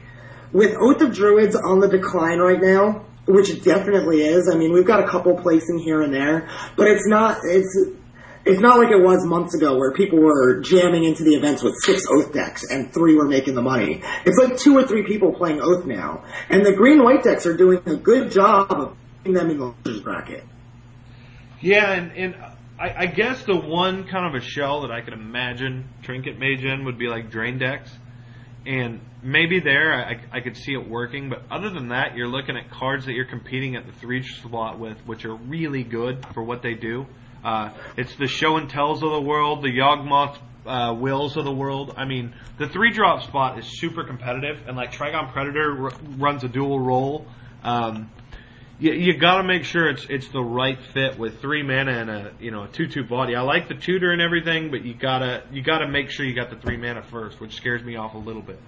with 0.51 0.75
Oath 0.79 1.01
of 1.01 1.11
Druids 1.13 1.55
on 1.55 1.79
the 1.79 1.87
decline 1.87 2.37
right 2.39 2.61
now, 2.61 3.03
which 3.25 3.49
it 3.49 3.63
definitely 3.63 4.21
is. 4.21 4.49
I 4.51 4.57
mean, 4.57 4.73
we've 4.73 4.85
got 4.85 5.03
a 5.03 5.07
couple 5.07 5.35
placing 5.35 5.79
here 5.79 6.01
and 6.01 6.13
there, 6.13 6.49
but 6.75 6.87
it's 6.87 7.07
not 7.07 7.37
it's 7.43 7.91
it's 8.45 8.59
not 8.59 8.77
like 8.77 8.91
it 8.91 9.01
was 9.01 9.25
months 9.25 9.55
ago 9.55 9.77
where 9.77 9.93
people 9.93 10.19
were 10.19 10.59
jamming 10.61 11.05
into 11.05 11.23
the 11.23 11.35
events 11.35 11.63
with 11.63 11.75
six 11.83 12.03
Oath 12.09 12.33
decks 12.33 12.63
and 12.69 12.93
three 12.93 13.15
were 13.15 13.27
making 13.27 13.55
the 13.55 13.61
money. 13.61 14.01
It's 14.25 14.37
like 14.37 14.57
two 14.57 14.77
or 14.77 14.85
three 14.85 15.03
people 15.03 15.33
playing 15.33 15.61
Oath 15.61 15.85
now, 15.85 16.25
and 16.49 16.65
the 16.65 16.73
green 16.73 17.03
white 17.03 17.23
decks 17.23 17.45
are 17.45 17.55
doing 17.55 17.81
a 17.85 17.95
good 17.95 18.31
job 18.31 18.71
of 18.71 18.97
putting 19.19 19.33
them 19.33 19.49
in 19.49 19.57
the 19.57 19.73
losers 19.85 20.01
bracket. 20.01 20.43
Yeah, 21.61 21.93
and, 21.93 22.11
and 22.11 22.35
I, 22.77 23.03
I 23.03 23.05
guess 23.05 23.43
the 23.43 23.55
one 23.55 24.05
kind 24.05 24.35
of 24.35 24.41
a 24.41 24.45
shell 24.45 24.81
that 24.81 24.91
I 24.91 24.99
could 24.99 25.13
imagine 25.13 25.87
Trinket 26.01 26.37
Mage 26.37 26.65
in 26.65 26.83
would 26.83 26.97
be 26.97 27.07
like 27.07 27.31
Drain 27.31 27.57
decks. 27.57 27.89
And 28.65 29.01
maybe 29.21 29.59
there 29.59 29.93
I, 29.93 30.37
I 30.37 30.39
could 30.39 30.55
see 30.55 30.73
it 30.73 30.89
working, 30.89 31.29
but 31.29 31.43
other 31.51 31.69
than 31.69 31.89
that, 31.89 32.15
you're 32.15 32.29
looking 32.29 32.55
at 32.55 32.71
cards 32.71 33.05
that 33.05 33.13
you're 33.13 33.25
competing 33.25 33.75
at 33.75 33.85
the 33.85 33.91
three 33.91 34.23
slot 34.23 34.79
with, 34.79 34.97
which 35.05 35.25
are 35.25 35.35
really 35.35 35.83
good 35.83 36.25
for 36.33 36.43
what 36.43 36.61
they 36.61 36.73
do. 36.73 37.05
Uh, 37.43 37.71
it's 37.97 38.15
the 38.15 38.27
show 38.27 38.55
and 38.55 38.69
tells 38.69 39.03
of 39.03 39.11
the 39.11 39.21
world, 39.21 39.63
the 39.63 39.77
Yawgmoth 39.77 40.37
uh, 40.65 40.95
wills 40.97 41.35
of 41.35 41.43
the 41.43 41.51
world. 41.51 41.93
I 41.97 42.05
mean, 42.05 42.33
the 42.57 42.69
three 42.69 42.91
drop 42.93 43.23
spot 43.23 43.59
is 43.59 43.65
super 43.79 44.05
competitive, 44.05 44.65
and 44.67 44.77
like 44.77 44.93
Trigon 44.93 45.33
Predator 45.33 45.85
r- 45.85 45.93
runs 46.17 46.45
a 46.45 46.47
dual 46.47 46.79
role. 46.79 47.25
Um, 47.63 48.09
you, 48.79 48.93
you 48.93 49.17
got 49.17 49.37
to 49.37 49.43
make 49.43 49.63
sure 49.63 49.89
it's 49.89 50.05
it's 50.09 50.27
the 50.29 50.41
right 50.41 50.79
fit 50.93 51.17
with 51.17 51.41
three 51.41 51.63
mana 51.63 51.91
and 51.91 52.09
a 52.09 52.33
you 52.39 52.51
know 52.51 52.63
a 52.63 52.67
two 52.67 52.87
two 52.87 53.03
body. 53.03 53.35
I 53.35 53.41
like 53.41 53.67
the 53.67 53.75
tutor 53.75 54.11
and 54.11 54.21
everything, 54.21 54.71
but 54.71 54.83
you 54.83 54.93
gotta 54.93 55.43
you 55.51 55.61
gotta 55.61 55.87
make 55.87 56.09
sure 56.09 56.25
you 56.25 56.35
got 56.35 56.49
the 56.49 56.57
three 56.57 56.77
mana 56.77 57.03
first, 57.03 57.39
which 57.39 57.55
scares 57.55 57.83
me 57.83 57.95
off 57.95 58.13
a 58.15 58.17
little 58.17 58.41
bit. 58.41 58.59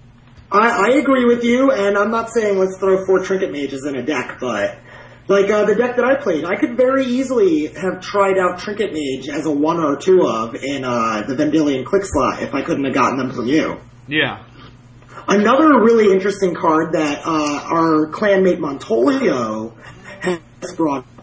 I, 0.50 0.90
I 0.90 0.96
agree 0.98 1.24
with 1.24 1.42
you, 1.42 1.72
and 1.72 1.98
I'm 1.98 2.10
not 2.10 2.30
saying 2.30 2.56
let's 2.56 2.78
throw 2.78 3.04
four 3.04 3.24
trinket 3.24 3.50
mages 3.50 3.84
in 3.84 3.96
a 3.96 4.02
deck, 4.02 4.38
but 4.40 4.78
like 5.26 5.50
uh, 5.50 5.64
the 5.64 5.74
deck 5.74 5.96
that 5.96 6.04
I 6.04 6.14
played, 6.14 6.44
I 6.44 6.54
could 6.54 6.76
very 6.76 7.04
easily 7.04 7.66
have 7.66 8.00
tried 8.00 8.38
out 8.38 8.60
trinket 8.60 8.92
mage 8.92 9.28
as 9.28 9.46
a 9.46 9.50
one 9.50 9.80
or 9.80 9.96
two 9.96 10.24
of 10.24 10.54
in 10.54 10.84
uh, 10.84 11.24
the 11.26 11.34
Vendilion 11.34 11.84
Clique 11.84 12.04
slot 12.04 12.42
if 12.42 12.54
I 12.54 12.62
couldn't 12.62 12.84
have 12.84 12.94
gotten 12.94 13.18
them 13.18 13.32
from 13.32 13.48
you. 13.48 13.80
Yeah, 14.06 14.44
Another 15.28 15.80
really 15.80 16.12
interesting 16.12 16.54
card 16.54 16.92
that 16.92 17.22
uh, 17.26 17.60
our 17.64 18.10
clanmate 18.12 18.58
Montolio 18.58 19.72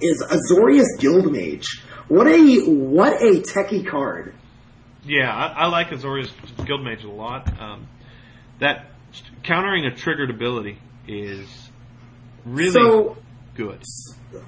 is 0.02 0.24
Azorius 0.24 1.00
Guildmage. 1.00 1.66
What 2.08 2.28
a 2.28 2.66
what 2.66 3.14
a 3.22 3.42
techie 3.42 3.88
card. 3.88 4.34
yeah, 5.06 5.32
I, 5.34 5.64
I 5.64 5.68
like 5.68 5.88
Azorius 5.90 6.32
Guildmage 6.58 7.04
a 7.04 7.12
lot. 7.12 7.48
Um, 7.60 7.88
that 8.60 8.88
countering 9.44 9.86
a 9.86 9.96
triggered 9.96 10.30
ability 10.30 10.78
is 11.08 11.48
really 12.46 12.72
So 12.72 13.18
good. 13.56 13.82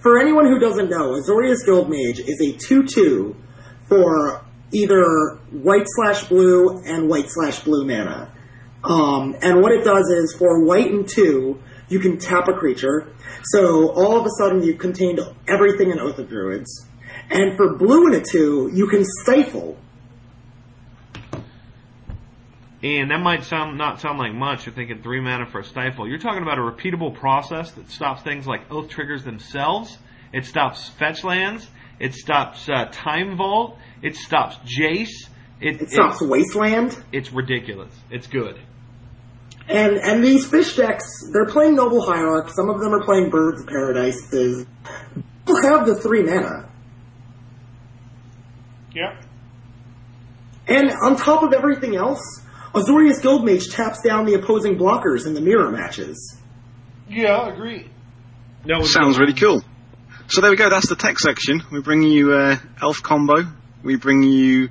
for 0.02 0.20
anyone 0.20 0.46
who 0.46 0.60
doesn't 0.60 0.90
know, 0.90 1.12
Azorius 1.20 1.66
Guildmage 1.68 2.20
is 2.20 2.40
a 2.42 2.54
2-2 2.54 3.36
for 3.88 4.44
either 4.72 5.36
white 5.52 5.86
slash 5.86 6.26
blue 6.28 6.82
and 6.86 7.08
white 7.08 7.26
slash 7.30 7.60
blue 7.64 7.86
mana. 7.86 8.32
Um, 8.84 9.36
and 9.42 9.62
what 9.62 9.72
it 9.72 9.84
does 9.84 10.08
is 10.10 10.36
for 10.38 10.64
white 10.64 10.92
and 10.92 11.08
two, 11.08 11.60
you 11.88 12.00
can 12.00 12.18
tap 12.18 12.48
a 12.48 12.54
creature. 12.54 13.14
So 13.44 13.90
all 13.92 14.20
of 14.20 14.26
a 14.26 14.30
sudden 14.38 14.64
you've 14.64 14.80
contained 14.80 15.20
everything 15.48 15.92
in 15.92 16.00
Oath 16.00 16.18
of 16.20 16.30
Druids. 16.30 16.88
And 17.30 17.56
for 17.58 17.76
blue 17.76 18.06
and 18.08 18.16
a 18.16 18.22
two, 18.22 18.70
you 18.74 18.88
can 18.88 19.04
stifle. 19.22 19.78
And 22.84 23.10
that 23.10 23.20
might 23.20 23.44
sound 23.44 23.78
not 23.78 24.00
sound 24.00 24.20
like 24.20 24.34
much. 24.34 24.66
You're 24.66 24.76
thinking 24.76 25.02
three 25.02 25.20
mana 25.20 25.48
for 25.48 25.60
a 25.62 25.64
stifle. 25.64 26.08
You're 26.08 26.20
talking 26.20 26.44
about 26.44 26.60
a 26.60 26.62
repeatable 26.62 27.16
process 27.16 27.72
that 27.72 27.90
stops 27.90 28.22
things 28.22 28.46
like 28.46 28.70
oath 28.70 28.90
triggers 28.90 29.24
themselves. 29.24 29.98
It 30.32 30.46
stops 30.46 30.90
fetch 30.90 31.24
lands. 31.24 31.68
It 32.00 32.14
stops 32.14 32.68
uh, 32.70 32.90
time 32.92 33.38
vault. 33.38 33.78
It 34.04 34.16
stops 34.16 34.58
Jace. 34.58 35.30
It, 35.62 35.82
It 35.82 35.90
stops 35.90 36.22
Wasteland. 36.22 37.02
it's 37.12 37.32
ridiculous. 37.32 37.94
It's 38.12 38.28
good. 38.28 38.60
And 39.68 39.98
and 39.98 40.24
these 40.24 40.48
fish 40.48 40.76
decks, 40.76 41.28
they're 41.32 41.48
playing 41.48 41.76
Noble 41.76 42.02
Hierarch. 42.02 42.50
Some 42.52 42.70
of 42.70 42.80
them 42.80 42.94
are 42.94 43.04
playing 43.04 43.32
Birds 43.32 43.62
of 43.62 43.68
Paradise. 43.68 44.30
They'll 44.30 44.66
have 45.64 45.88
the 45.88 46.00
three 46.02 46.24
mana. 46.24 46.70
Yeah. 48.94 49.20
And 50.68 50.92
on 50.92 51.16
top 51.18 51.44
of 51.44 51.54
everything 51.54 51.96
else, 51.96 52.22
Azorius 52.74 53.22
Guildmage 53.22 53.74
taps 53.74 54.02
down 54.02 54.26
the 54.26 54.36
opposing 54.36 54.78
blockers 54.78 55.26
in 55.26 55.34
the 55.34 55.42
mirror 55.42 55.72
matches. 55.72 56.38
Yeah, 57.10 57.36
I 57.36 57.54
agree. 57.54 57.90
No, 58.66 58.82
Sounds 58.82 59.20
really 59.20 59.34
cool. 59.34 59.64
So 60.28 60.42
there 60.42 60.50
we 60.50 60.58
go. 60.58 60.70
That's 60.70 60.90
the 60.90 60.96
tech 60.96 61.20
section. 61.20 61.62
We 61.72 61.82
bring 61.82 62.02
you 62.02 62.34
uh, 62.34 62.58
Elf 62.82 63.04
Combo. 63.04 63.44
We 63.84 63.96
bring 63.96 64.24
you 64.24 64.70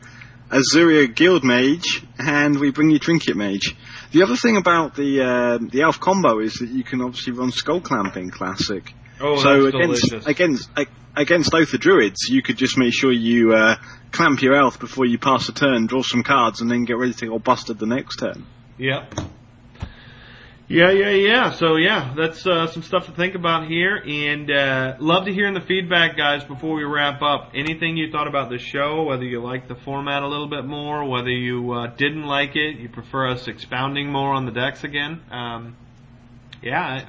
Azorius 0.55 1.14
Guildmage, 1.14 2.07
and 2.16 2.61
we 2.61 2.70
bring 2.70 2.90
you 2.90 3.00
Trinket 3.00 3.34
Mage. 3.34 3.74
The 4.12 4.22
other 4.22 4.36
thing 4.36 4.57
about 4.57 4.94
the 4.94 5.20
uh, 5.20 5.59
the 5.59 5.82
Elf 5.82 5.98
Combo 5.98 6.38
is 6.38 6.55
that 6.55 6.68
you 6.68 6.84
can 6.84 7.00
obviously 7.00 7.32
run 7.32 7.50
Skull 7.50 7.80
Clamping 7.80 8.30
Classic. 8.30 8.84
Oh, 9.20 9.36
so 9.36 9.64
that's 9.64 9.74
against 9.74 10.09
delicious. 10.09 10.26
against 10.26 10.70
against 11.16 11.55
Oath 11.55 11.74
of 11.74 11.80
Druids, 11.80 12.28
you 12.28 12.42
could 12.42 12.57
just 12.57 12.78
make 12.78 12.92
sure 12.92 13.11
you 13.11 13.52
uh, 13.52 13.76
clamp 14.12 14.42
your 14.42 14.55
elf 14.55 14.78
before 14.78 15.07
you 15.07 15.18
pass 15.18 15.48
a 15.48 15.52
turn, 15.52 15.86
draw 15.86 16.02
some 16.02 16.22
cards, 16.22 16.61
and 16.61 16.70
then 16.70 16.84
get 16.84 16.98
ready 16.98 17.14
to 17.14 17.26
go 17.26 17.38
busted 17.38 17.78
the 17.78 17.86
next 17.86 18.16
turn. 18.16 18.46
Yep. 18.78 19.14
Yeah, 20.67 20.93
yeah, 20.93 21.11
yeah. 21.11 21.51
So 21.51 21.77
yeah, 21.77 22.15
that's 22.17 22.47
uh, 22.47 22.67
some 22.69 22.83
stuff 22.83 23.05
to 23.07 23.12
think 23.12 23.35
about 23.35 23.69
here, 23.69 23.97
and 23.97 24.51
uh, 24.51 24.95
love 24.99 25.27
to 25.27 25.33
hear 25.33 25.47
in 25.47 25.53
the 25.53 25.61
feedback, 25.61 26.17
guys. 26.17 26.43
Before 26.43 26.75
we 26.75 26.85
wrap 26.85 27.21
up, 27.21 27.51
anything 27.55 27.99
you 27.99 28.11
thought 28.11 28.29
about 28.29 28.49
the 28.49 28.59
show, 28.59 29.03
whether 29.03 29.25
you 29.25 29.43
liked 29.43 29.69
the 29.69 29.75
format 29.75 30.23
a 30.23 30.27
little 30.27 30.49
bit 30.49 30.65
more, 30.65 31.07
whether 31.07 31.29
you 31.29 31.71
uh, 31.73 31.89
didn't 31.89 32.23
like 32.23 32.57
it, 32.57 32.79
you 32.79 32.89
prefer 32.89 33.29
us 33.29 33.47
expounding 33.47 34.11
more 34.11 34.33
on 34.33 34.47
the 34.47 34.53
decks 34.53 34.85
again. 34.85 35.21
Um, 35.31 35.77
yeah, 36.62 37.05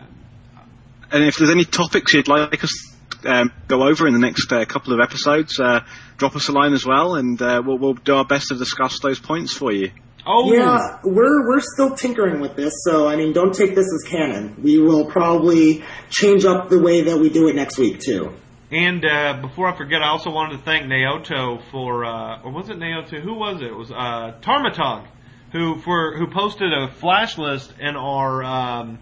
And 1.13 1.23
if 1.23 1.37
there's 1.37 1.49
any 1.49 1.63
topics 1.63 2.13
you'd 2.13 2.27
like 2.27 2.61
us 2.61 2.93
um, 3.23 3.53
go 3.69 3.83
over 3.83 4.05
in 4.05 4.13
the 4.13 4.19
next 4.19 4.51
uh, 4.51 4.65
couple 4.65 4.93
of 4.93 4.99
episodes, 4.99 5.57
uh, 5.61 5.79
drop 6.17 6.35
us 6.35 6.49
a 6.49 6.51
line 6.51 6.73
as 6.73 6.85
well, 6.85 7.15
and 7.15 7.41
uh, 7.41 7.61
we'll, 7.65 7.77
we'll 7.77 7.93
do 7.93 8.15
our 8.15 8.25
best 8.25 8.49
to 8.49 8.55
discuss 8.55 8.99
those 8.99 9.19
points 9.19 9.53
for 9.53 9.71
you. 9.71 9.91
Oh 10.25 10.51
Yeah, 10.53 10.99
we're 11.03 11.47
we're 11.47 11.61
still 11.61 11.95
tinkering 11.95 12.39
with 12.39 12.55
this, 12.55 12.73
so 12.83 13.07
I 13.07 13.15
mean, 13.15 13.33
don't 13.33 13.53
take 13.53 13.75
this 13.75 13.85
as 13.93 14.09
canon. 14.09 14.55
We 14.61 14.79
will 14.79 15.05
probably 15.05 15.83
change 16.09 16.45
up 16.45 16.69
the 16.69 16.79
way 16.79 17.01
that 17.01 17.17
we 17.17 17.29
do 17.29 17.47
it 17.47 17.55
next 17.55 17.77
week 17.77 17.99
too. 17.99 18.33
And 18.71 19.05
uh, 19.05 19.39
before 19.41 19.67
I 19.67 19.77
forget, 19.77 20.01
I 20.01 20.07
also 20.09 20.31
wanted 20.31 20.57
to 20.57 20.63
thank 20.63 20.85
Naoto 20.87 21.61
for, 21.71 22.03
uh, 22.03 22.41
or 22.41 22.51
was 22.51 22.69
it 22.69 22.77
Naoto? 22.77 23.21
Who 23.21 23.35
was 23.35 23.61
it? 23.61 23.67
It 23.67 23.75
was 23.75 23.91
uh, 23.91 24.39
Tarmatog, 24.41 25.07
who 25.51 25.79
for 25.81 26.17
who 26.17 26.27
posted 26.27 26.73
a 26.73 26.91
flash 26.93 27.37
list 27.37 27.71
in 27.79 27.95
our 27.95 28.43
um, 28.43 28.99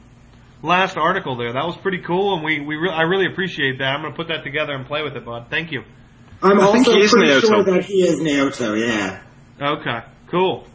last 0.61 0.97
article 0.97 1.38
there. 1.38 1.53
That 1.53 1.65
was 1.65 1.78
pretty 1.78 1.99
cool, 1.99 2.36
and 2.36 2.43
we 2.43 2.59
we 2.59 2.76
re- 2.76 2.91
I 2.91 3.03
really 3.03 3.26
appreciate 3.32 3.78
that. 3.80 3.86
I'm 3.86 4.01
going 4.01 4.13
to 4.13 4.17
put 4.17 4.28
that 4.28 4.43
together 4.43 4.74
and 4.74 4.86
play 4.86 5.01
with 5.01 5.15
it, 5.15 5.24
bud. 5.26 5.47
Thank 5.49 5.71
you. 5.71 5.84
I'm 6.41 6.59
I 6.59 6.71
think 6.74 6.88
also 6.88 6.93
he 6.95 6.99
is 6.99 7.11
pretty 7.11 7.30
Naoto. 7.32 7.41
sure 7.41 7.63
that 7.63 7.86
he 7.86 8.03
is 8.03 8.19
Naoto. 8.19 8.78
Yeah. 8.78 9.24
Okay, 9.61 9.99
cool. 10.28 10.67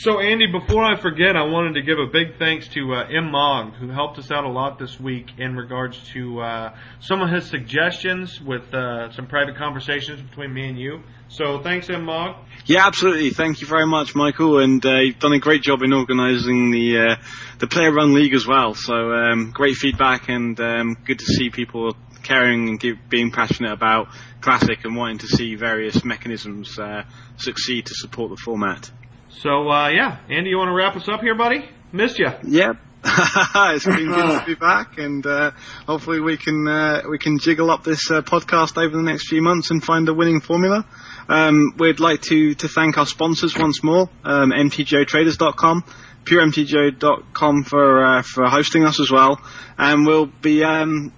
So, 0.00 0.20
Andy, 0.20 0.46
before 0.46 0.84
I 0.84 0.94
forget, 0.94 1.34
I 1.34 1.42
wanted 1.42 1.74
to 1.74 1.82
give 1.82 1.98
a 1.98 2.06
big 2.06 2.38
thanks 2.38 2.68
to 2.68 2.94
uh, 2.94 3.08
M. 3.08 3.32
Mog, 3.32 3.74
who 3.74 3.88
helped 3.88 4.16
us 4.16 4.30
out 4.30 4.44
a 4.44 4.48
lot 4.48 4.78
this 4.78 5.00
week 5.00 5.26
in 5.38 5.56
regards 5.56 5.98
to 6.12 6.40
uh, 6.40 6.76
some 7.00 7.20
of 7.20 7.30
his 7.30 7.46
suggestions 7.46 8.40
with 8.40 8.72
uh, 8.72 9.10
some 9.10 9.26
private 9.26 9.56
conversations 9.56 10.22
between 10.22 10.54
me 10.54 10.68
and 10.68 10.78
you. 10.78 11.02
So, 11.26 11.58
thanks, 11.58 11.90
M. 11.90 12.04
Mog. 12.04 12.36
Yeah, 12.64 12.86
absolutely. 12.86 13.30
Thank 13.30 13.60
you 13.60 13.66
very 13.66 13.88
much, 13.88 14.14
Michael, 14.14 14.60
and 14.60 14.86
uh, 14.86 15.00
you've 15.00 15.18
done 15.18 15.32
a 15.32 15.40
great 15.40 15.62
job 15.62 15.82
in 15.82 15.92
organising 15.92 16.70
the 16.70 16.98
uh, 16.98 17.16
the 17.58 17.66
player 17.66 17.92
run 17.92 18.14
league 18.14 18.34
as 18.34 18.46
well. 18.46 18.74
So 18.74 18.94
um, 18.94 19.50
great 19.50 19.74
feedback, 19.74 20.28
and 20.28 20.60
um, 20.60 20.96
good 21.06 21.18
to 21.18 21.26
see 21.26 21.50
people 21.50 21.96
caring 22.22 22.68
and 22.68 22.98
being 23.08 23.32
passionate 23.32 23.72
about 23.72 24.10
Classic 24.40 24.78
and 24.84 24.94
wanting 24.94 25.18
to 25.18 25.26
see 25.26 25.56
various 25.56 26.04
mechanisms 26.04 26.78
uh, 26.78 27.02
succeed 27.36 27.86
to 27.86 27.94
support 27.94 28.30
the 28.30 28.36
format. 28.36 28.92
So 29.30 29.70
uh, 29.70 29.88
yeah, 29.88 30.18
Andy, 30.28 30.50
you 30.50 30.58
want 30.58 30.68
to 30.68 30.74
wrap 30.74 30.96
us 30.96 31.08
up 31.08 31.20
here, 31.20 31.34
buddy? 31.34 31.68
Missed 31.92 32.18
you. 32.18 32.28
Yep. 32.44 32.76
it's 33.04 33.84
been 33.84 34.08
good 34.08 34.40
to 34.40 34.44
be 34.44 34.54
back, 34.54 34.98
and 34.98 35.24
uh, 35.24 35.52
hopefully 35.86 36.20
we 36.20 36.36
can 36.36 36.66
uh, 36.66 37.02
we 37.08 37.16
can 37.18 37.38
jiggle 37.38 37.70
up 37.70 37.84
this 37.84 38.10
uh, 38.10 38.22
podcast 38.22 38.76
over 38.76 38.96
the 38.96 39.02
next 39.02 39.28
few 39.28 39.40
months 39.40 39.70
and 39.70 39.84
find 39.84 40.08
a 40.08 40.14
winning 40.14 40.40
formula. 40.40 40.84
Um, 41.28 41.74
we'd 41.78 42.00
like 42.00 42.22
to 42.22 42.54
to 42.56 42.68
thank 42.68 42.98
our 42.98 43.06
sponsors 43.06 43.56
once 43.56 43.84
more, 43.84 44.10
um, 44.24 44.50
MTGOTraders.com, 44.50 45.84
PureMTGO.com 46.24 47.64
for 47.64 48.04
uh, 48.04 48.22
for 48.22 48.46
hosting 48.46 48.84
us 48.84 48.98
as 48.98 49.12
well, 49.12 49.40
and 49.78 50.04
we'll 50.04 50.26
be 50.26 50.64
um, 50.64 51.12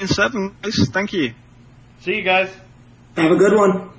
in 0.00 0.08
seven. 0.08 0.56
Thank 0.62 1.12
you. 1.12 1.34
See 2.00 2.14
you 2.14 2.22
guys. 2.22 2.50
Have 3.16 3.30
a 3.30 3.36
good 3.36 3.54
one. 3.54 3.90